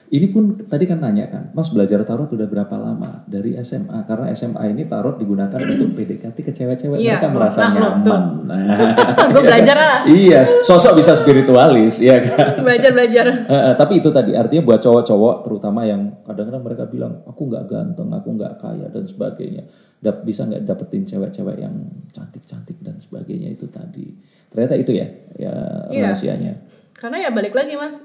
ini 0.09 0.25
pun 0.33 0.57
tadi 0.65 0.89
kan 0.89 0.97
nanya 0.97 1.29
kan, 1.29 1.53
Mas 1.53 1.69
belajar 1.69 2.01
tarot 2.01 2.25
udah 2.33 2.49
berapa 2.49 2.75
lama? 2.81 3.21
Dari 3.29 3.53
SMA. 3.61 4.09
Karena 4.09 4.33
SMA 4.33 4.73
ini 4.73 4.89
tarot 4.89 5.21
digunakan 5.21 5.61
untuk 5.61 5.93
PDKT 5.93 6.37
ke 6.41 6.49
cewek-cewek. 6.49 6.97
Iya, 6.97 7.21
mereka 7.21 7.29
merasa 7.29 7.69
nah, 7.69 8.01
nyaman. 8.01 8.23
Nah, 8.49 8.89
gue 9.37 9.41
belajar 9.45 9.75
lah 9.77 9.97
iya, 10.25 10.65
sosok 10.65 10.97
bisa 10.97 11.13
spiritualis, 11.13 12.01
ya 12.01 12.25
kan? 12.25 12.57
belajar 12.65 12.89
belajar 12.89 13.25
Eh, 13.29 13.53
eh, 13.53 13.73
tapi 13.77 14.01
itu 14.01 14.09
tadi 14.09 14.33
artinya 14.33 14.65
buat 14.65 14.81
cowok-cowok 14.81 15.45
terutama 15.45 15.85
yang 15.85 16.09
kadang-kadang 16.25 16.63
mereka 16.65 16.83
bilang 16.89 17.21
aku 17.29 17.45
nggak 17.45 17.69
ganteng, 17.69 18.09
aku 18.09 18.29
nggak 18.33 18.53
kaya 18.57 18.89
dan 18.89 19.05
sebagainya, 19.05 19.61
Dap- 20.01 20.25
bisa 20.25 20.49
nggak 20.49 20.65
dapetin 20.65 21.05
cewek-cewek 21.05 21.61
yang 21.61 21.75
cantik-cantik 22.09 22.81
dan 22.81 22.97
sebagainya 22.97 23.53
itu 23.53 23.69
tadi. 23.69 24.09
Ternyata 24.49 24.73
itu 24.73 24.89
ya, 24.89 25.05
ya 25.37 25.53
Iya. 25.93 26.09
rahasianya. 26.09 26.53
Karena 26.97 27.21
ya 27.21 27.29
balik 27.29 27.53
lagi 27.53 27.77
mas, 27.77 28.01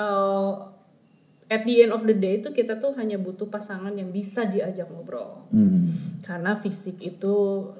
eh, 0.00 0.50
at 1.52 1.62
the 1.62 1.74
end 1.78 1.92
of 1.92 2.00
the 2.02 2.14
day 2.14 2.40
itu 2.40 2.48
kita 2.50 2.76
tuh 2.76 2.96
hanya 2.96 3.14
butuh 3.16 3.44
pasangan 3.46 3.92
yang 3.92 4.08
bisa 4.08 4.44
diajak 4.44 4.88
ngobrol. 4.88 5.44
Hmm. 5.52 5.92
Karena 6.20 6.56
fisik 6.56 6.96
itu 6.98 7.34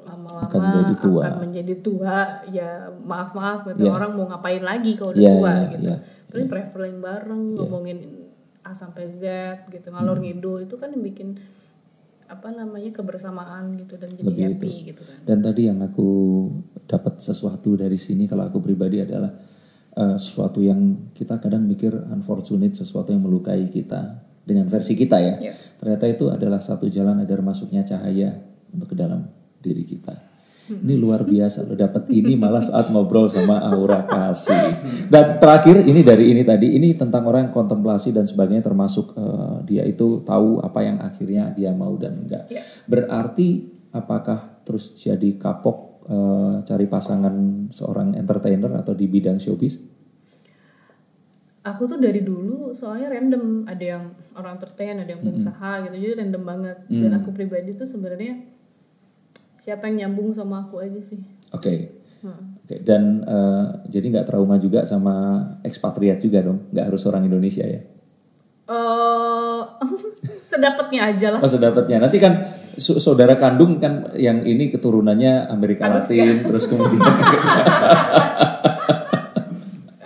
lama-lama 0.04 0.44
Akan 0.44 0.60
menjadi 0.60 0.94
tua. 1.00 1.22
akan 1.24 1.38
menjadi 1.42 1.74
tua. 1.80 2.16
Ya 2.46 2.70
maaf 3.00 3.32
maaf 3.32 3.64
gitu 3.64 3.82
Iya. 3.82 3.92
orang 3.92 4.12
mau 4.12 4.28
ngapain 4.28 4.60
lagi 4.60 4.92
kalau 4.94 5.10
udah 5.10 5.18
Iya, 5.18 5.32
tua 5.32 5.50
iya, 5.50 5.64
gitu. 5.66 5.82
iya, 5.82 5.96
Paling 6.28 6.48
traveling 6.48 6.98
bareng, 6.98 7.42
ngomongin 7.56 7.98
A 8.62 8.72
sampai 8.72 9.04
Z 9.06 9.24
gitu, 9.68 9.88
ngalor 9.88 10.16
Hmm. 10.16 10.24
ngidul 10.24 10.58
itu 10.62 10.76
kan 10.76 10.88
yang 10.88 11.02
bikin 11.02 11.34
apa 12.24 12.48
namanya 12.48 12.88
kebersamaan 12.90 13.76
gitu 13.76 13.94
dan 13.94 14.08
jadi 14.10 14.24
Lebih 14.24 14.44
happy 14.50 14.72
gitu 14.88 15.02
kan. 15.02 15.16
Dan 15.22 15.38
tadi 15.40 15.68
yang 15.68 15.78
aku 15.78 16.08
dapat 16.82 17.20
sesuatu 17.20 17.74
dari 17.74 17.96
sini 17.96 18.24
kalau 18.24 18.46
aku 18.46 18.58
pribadi 18.58 19.00
adalah 19.00 19.28
eh, 19.96 20.16
sesuatu 20.16 20.60
yang 20.64 21.12
kita 21.12 21.38
kadang 21.38 21.64
mikir 21.64 21.92
unfortunate, 21.92 22.76
sesuatu 22.76 23.12
yang 23.12 23.24
melukai 23.24 23.68
kita 23.68 24.24
dengan 24.42 24.66
versi 24.66 24.98
kita 24.98 25.18
ya. 25.22 25.34
Iya. 25.38 25.54
Ternyata 25.78 26.04
itu 26.10 26.24
adalah 26.28 26.58
satu 26.58 26.90
jalan 26.90 27.22
agar 27.22 27.40
masuknya 27.40 27.86
cahaya 27.86 28.42
untuk 28.74 28.92
ke 28.92 28.96
dalam 28.98 29.30
diri 29.62 29.86
kita. 29.86 30.32
Ini 30.62 30.94
luar 30.94 31.26
biasa 31.26 31.66
lo 31.66 31.74
dapat 31.74 32.06
ini 32.14 32.38
malah 32.38 32.62
saat 32.62 32.88
ngobrol 32.94 33.26
sama 33.26 33.60
aura 33.66 34.06
kasih. 34.06 34.78
Dan 35.10 35.42
terakhir 35.42 35.82
ini 35.84 36.00
dari 36.06 36.32
ini 36.32 36.42
tadi 36.46 36.78
ini 36.78 36.94
tentang 36.94 37.26
orang 37.26 37.50
yang 37.50 37.54
kontemplasi 37.54 38.14
dan 38.14 38.24
sebagainya 38.24 38.62
termasuk 38.62 39.12
eh, 39.14 39.56
dia 39.68 39.82
itu 39.84 40.22
tahu 40.22 40.62
apa 40.62 40.80
yang 40.86 41.02
akhirnya 41.02 41.50
dia 41.52 41.74
mau 41.74 41.92
dan 41.98 42.14
enggak. 42.24 42.46
Berarti 42.86 43.68
apakah 43.92 44.62
terus 44.62 44.94
jadi 44.96 45.36
kapok 45.36 45.91
eh, 46.08 46.54
cari 46.66 46.86
pasangan 46.86 47.34
seorang 47.70 48.14
entertainer 48.18 48.72
atau 48.78 48.94
di 48.96 49.06
bidang 49.06 49.38
showbiz? 49.38 49.78
Aku 51.62 51.86
tuh 51.86 52.02
dari 52.02 52.26
dulu 52.26 52.74
soalnya 52.74 53.06
random, 53.06 53.70
ada 53.70 53.84
yang 53.84 54.04
orang 54.34 54.58
entertain, 54.58 54.98
ada 54.98 55.06
yang 55.06 55.22
pengusaha 55.22 55.86
gitu, 55.86 55.94
jadi 55.94 56.14
random 56.18 56.42
banget. 56.42 56.78
Dan 56.90 57.14
aku 57.14 57.30
pribadi 57.30 57.78
tuh 57.78 57.86
sebenarnya 57.86 58.42
siapa 59.62 59.86
yang 59.86 60.10
nyambung 60.10 60.34
sama 60.34 60.66
aku 60.66 60.82
aja 60.82 60.98
sih. 60.98 61.22
Oke. 61.54 62.02
Oke, 62.62 62.78
dan 62.82 63.22
eh, 63.26 63.66
jadi 63.90 64.06
nggak 64.18 64.26
trauma 64.30 64.58
juga 64.58 64.82
sama 64.86 65.42
ekspatriat 65.62 66.18
juga 66.18 66.42
dong, 66.42 66.70
nggak 66.70 66.86
harus 66.90 67.02
orang 67.06 67.26
Indonesia 67.26 67.62
ya? 67.66 67.82
eh 68.72 69.60
sedapatnya 70.52 71.00
aja 71.12 71.26
lah. 71.36 71.40
Oh 71.42 71.50
sedapatnya. 71.50 71.98
Nanti 71.98 72.22
kan 72.22 72.38
saudara 72.78 73.36
kandung 73.36 73.76
kan 73.80 74.12
yang 74.16 74.44
ini 74.44 74.72
keturunannya 74.72 75.48
Amerika 75.52 75.88
Latin, 75.88 76.40
terus 76.48 76.68
kemudian 76.68 77.02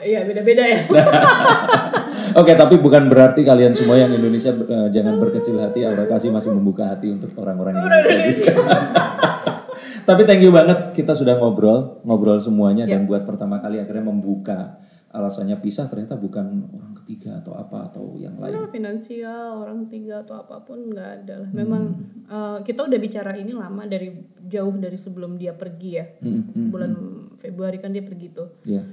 Iya 0.07 0.23
beda-beda 0.23 0.63
ya. 0.63 0.81
Oke, 2.41 2.55
tapi 2.55 2.79
bukan 2.79 3.11
berarti 3.11 3.43
kalian 3.43 3.75
semua 3.75 3.99
yang 3.99 4.15
Indonesia 4.15 4.55
eh, 4.55 4.89
jangan 4.95 5.19
berkecil 5.19 5.59
hati. 5.59 5.83
Aura 5.83 6.07
kasih 6.07 6.31
masih 6.31 6.55
membuka 6.55 6.87
hati 6.87 7.11
untuk 7.11 7.35
orang-orang 7.35 7.83
Indonesia 7.83 8.15
juga. 8.31 8.55
tapi 10.09 10.23
thank 10.23 10.39
you 10.47 10.55
banget 10.55 10.95
kita 10.95 11.11
sudah 11.11 11.35
ngobrol, 11.43 11.99
ngobrol 12.07 12.39
semuanya 12.39 12.87
dan 12.87 13.11
buat 13.11 13.27
pertama 13.27 13.59
kali 13.59 13.83
akhirnya 13.83 14.07
membuka 14.07 14.79
alasannya 15.17 15.57
pisah 15.59 15.89
ternyata 15.89 16.21
bukan 16.21 16.69
orang 16.69 16.93
ketiga 17.03 17.41
atau 17.41 17.57
apa 17.57 17.89
atau 17.89 18.21
yang 18.21 18.37
lain. 18.37 18.53
Nah, 18.53 18.69
finansial 18.69 19.65
orang 19.65 19.89
tiga 19.89 20.21
atau 20.21 20.37
apa 20.37 20.61
pun 20.61 20.93
nggak 20.93 21.11
ada 21.25 21.35
lah. 21.41 21.51
Memang 21.57 21.83
eh, 22.29 22.59
kita 22.61 22.85
udah 22.85 22.99
bicara 23.01 23.33
ini 23.33 23.57
lama 23.57 23.89
dari 23.89 24.13
jauh 24.45 24.77
dari 24.77 25.01
sebelum 25.01 25.41
dia 25.41 25.57
pergi 25.57 25.91
ya. 25.97 26.05
Hmm, 26.21 26.43
hmm, 26.53 26.69
Bulan 26.69 26.93
Februari 27.41 27.81
kan 27.81 27.97
dia 27.97 28.05
pergi 28.05 28.29
tuh. 28.31 28.49
Ya, 28.69 28.85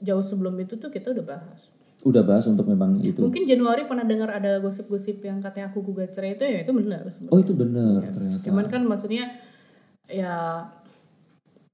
Jauh 0.00 0.24
sebelum 0.24 0.56
itu 0.56 0.76
tuh 0.76 0.88
kita 0.88 1.12
udah 1.12 1.24
bahas. 1.24 1.68
udah 2.00 2.24
bahas 2.24 2.48
untuk 2.48 2.64
memang 2.64 2.96
itu. 3.04 3.20
Mungkin 3.20 3.44
Januari 3.44 3.84
pernah 3.84 4.08
dengar 4.08 4.32
ada 4.32 4.56
gosip-gosip 4.56 5.20
yang 5.20 5.44
katanya 5.44 5.68
aku 5.68 5.84
gugat 5.84 6.16
cerai 6.16 6.32
itu 6.32 6.48
ya 6.48 6.64
itu 6.64 6.72
benar. 6.72 7.04
sebenarnya. 7.12 7.32
Oh 7.36 7.40
itu 7.44 7.52
benar 7.52 8.00
ternyata. 8.08 8.44
Cuman 8.48 8.66
kan 8.72 8.82
maksudnya 8.88 9.36
ya 10.08 10.64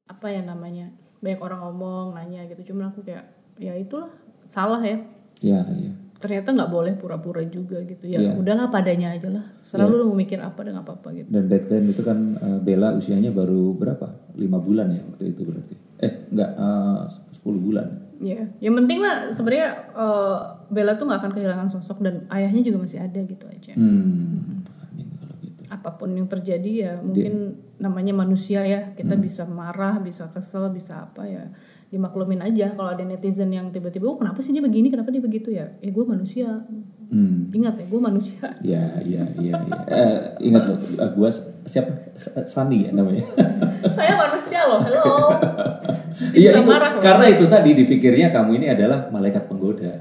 apa 0.07 0.27
ya 0.31 0.43
namanya 0.43 0.91
banyak 1.23 1.39
orang 1.39 1.61
ngomong 1.63 2.07
nanya 2.19 2.43
gitu. 2.51 2.75
Cuman 2.75 2.91
aku 2.91 3.07
kayak 3.07 3.36
ya 3.57 3.73
itulah 3.75 4.11
salah 4.47 4.81
ya. 4.81 4.99
Ya, 5.41 5.61
ya. 5.67 5.93
Ternyata 6.17 6.49
nggak 6.51 6.73
boleh 6.73 6.93
pura-pura 6.97 7.45
juga 7.45 7.77
gitu 7.83 8.09
ya. 8.09 8.17
Iya. 8.19 8.33
Udahlah 8.35 8.73
padanya 8.73 9.13
aja 9.13 9.29
lah. 9.29 9.45
Selalu 9.61 9.93
lu 10.01 10.05
mau 10.09 10.17
mikir 10.17 10.41
apa 10.41 10.65
dan 10.65 10.75
nggak 10.75 10.87
apa-apa 10.87 11.09
gitu. 11.13 11.29
Dan 11.29 11.45
back 11.47 11.65
then 11.67 11.85
itu 11.87 12.01
kan 12.01 12.19
eh, 12.35 12.59
Bella 12.59 12.97
usianya 12.97 13.31
baru 13.31 13.77
berapa? 13.77 14.33
Lima 14.35 14.57
bulan 14.57 14.89
ya 14.91 15.05
waktu 15.05 15.25
itu 15.31 15.45
berarti. 15.45 15.75
Eh 16.01 16.13
enggak, 16.33 16.51
eh, 16.57 17.01
10 17.37 17.61
bulan. 17.61 17.89
Ya, 18.17 18.49
yang 18.65 18.73
penting 18.75 19.05
mah 19.05 19.29
sebenarnya 19.29 19.69
eh, 19.93 20.39
Bella 20.67 20.97
tuh 20.97 21.05
nggak 21.05 21.21
akan 21.21 21.33
kehilangan 21.37 21.69
sosok 21.69 22.01
dan 22.01 22.25
ayahnya 22.33 22.65
juga 22.65 22.81
masih 22.81 23.05
ada 23.05 23.21
gitu 23.21 23.45
aja. 23.45 23.77
Hmm, 23.77 24.65
amin 24.89 25.09
kalau 25.21 25.37
gitu. 25.45 25.61
Apa 25.69 25.91
pun 25.95 26.17
yang 26.17 26.27
terjadi 26.27 26.71
ya 26.73 26.93
mungkin 26.99 27.61
namanya 27.77 28.17
manusia 28.17 28.65
ya 28.65 28.97
kita 28.97 29.15
Hmm. 29.15 29.23
bisa 29.23 29.45
marah, 29.45 30.01
bisa 30.01 30.33
kesel, 30.33 30.73
bisa 30.73 31.05
apa 31.05 31.29
ya 31.29 31.45
dimaklumin 31.89 32.41
aja. 32.41 32.71
Kalau 32.71 32.91
ada 32.91 33.01
netizen 33.01 33.49
yang 33.49 33.69
tiba-tiba, 33.69 34.05
oh 34.05 34.15
kenapa 34.15 34.39
sih 34.39 34.51
dia 34.51 34.59
begini, 34.59 34.89
kenapa 34.89 35.09
dia 35.09 35.19
begitu 35.19 35.51
ya? 35.51 35.65
Eh 35.79 35.89
gue 35.89 36.03
manusia, 36.03 36.47
Hmm. 37.07 37.47
ingat 37.51 37.77
ya 37.77 37.85
gue 37.87 38.01
manusia. 38.01 38.45
Ya, 38.61 38.83
ya, 39.01 39.23
ya, 39.39 39.55
ya. 39.55 39.77
Eh, 39.87 40.17
ingat 40.43 40.67
loh, 40.67 40.75
eh, 40.75 41.07
gua 41.13 41.29
s- 41.29 41.45
siapa? 41.63 41.87
S- 42.13 42.33
Sani 42.45 42.83
ya 42.83 42.91
namanya. 42.91 43.23
Saya 43.95 44.17
manusia 44.17 44.65
loh, 44.67 44.81
hello. 44.81 45.31
Iya 46.33 46.57
itu 46.57 46.65
marah 46.65 46.97
loh. 46.97 46.99
karena 46.99 47.25
itu 47.29 47.45
tadi 47.45 47.77
dipikirnya 47.77 48.33
kamu 48.33 48.57
ini 48.57 48.67
adalah 48.73 49.07
malaikat 49.07 49.47
penggoda. 49.47 50.01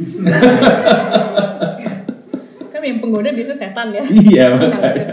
Kan 2.72 2.80
yang 2.80 2.96
penggoda 2.98 3.28
biasanya 3.28 3.58
setan 3.60 3.86
ya. 3.92 4.00
Iya 4.02 4.44
makanya. 4.56 5.04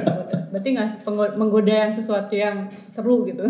Berarti 0.58 0.74
nggak 0.74 1.06
menggoda 1.38 1.70
yang 1.86 1.94
sesuatu 1.94 2.34
yang 2.34 2.66
seru 2.90 3.22
gitu. 3.30 3.46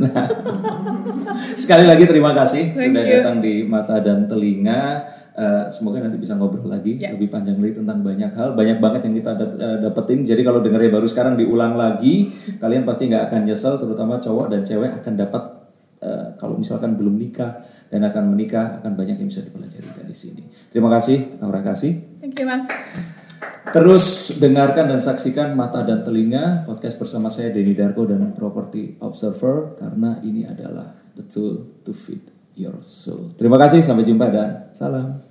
Sekali 1.56 1.88
lagi 1.88 2.04
terima 2.04 2.36
kasih 2.36 2.76
Thank 2.76 2.92
sudah 2.92 3.04
you. 3.08 3.14
datang 3.16 3.36
di 3.40 3.64
mata 3.64 4.04
dan 4.04 4.28
telinga. 4.28 5.08
Eh, 5.32 5.66
semoga 5.72 6.04
nanti 6.04 6.18
bisa 6.18 6.36
ngobrol 6.36 6.68
lagi 6.68 6.98
Ya. 7.00 7.14
lebih 7.16 7.32
panjang 7.32 7.62
lagi 7.62 7.80
tentang 7.80 8.02
banyak 8.04 8.34
hal, 8.34 8.58
banyak 8.58 8.82
banget 8.82 9.08
yang 9.08 9.16
kita 9.16 9.32
dap- 9.38 9.56
eh, 9.56 9.78
dapetin. 9.80 10.26
Jadi 10.26 10.42
kalau 10.42 10.60
dengarnya 10.60 10.92
baru 10.92 11.08
sekarang 11.08 11.38
diulang 11.38 11.80
lagi, 11.80 12.28
kalian 12.58 12.84
pasti 12.84 13.08
nggak 13.08 13.30
akan 13.32 13.42
nyesel, 13.46 13.78
terutama 13.78 14.20
cowok 14.20 14.52
dan 14.52 14.66
cewek 14.68 14.92
akan 15.00 15.14
dapat 15.16 15.44
eh, 15.98 16.28
kalau 16.36 16.60
misalkan 16.60 16.94
belum 16.94 17.16
nikah 17.16 17.58
dan 17.88 18.04
akan 18.04 18.30
menikah 18.30 18.82
akan 18.82 18.94
banyak 18.94 19.18
yang 19.18 19.30
bisa 19.30 19.42
dipelajari 19.42 19.88
dari 19.96 20.14
sini. 20.14 20.44
Terima 20.68 20.92
kasih, 20.92 21.40
Aura 21.40 21.64
kasih. 21.64 22.20
Thank 22.20 22.38
you 22.38 22.46
mas. 22.46 22.68
Terus 23.76 24.38
dengarkan 24.40 24.88
dan 24.88 25.04
saksikan 25.04 25.52
mata 25.52 25.84
dan 25.84 26.00
telinga 26.00 26.64
podcast 26.64 26.96
bersama 26.96 27.28
saya 27.28 27.52
Denny 27.52 27.76
Darko 27.76 28.08
dan 28.08 28.32
Property 28.32 28.96
Observer 29.04 29.76
karena 29.76 30.24
ini 30.24 30.48
adalah 30.48 30.96
the 31.20 31.26
tool 31.28 31.84
to 31.84 31.92
feed 31.92 32.24
your 32.56 32.80
soul. 32.82 33.36
Terima 33.36 33.60
kasih, 33.60 33.84
sampai 33.84 34.08
jumpa 34.08 34.32
dan 34.32 34.72
salam. 34.72 35.27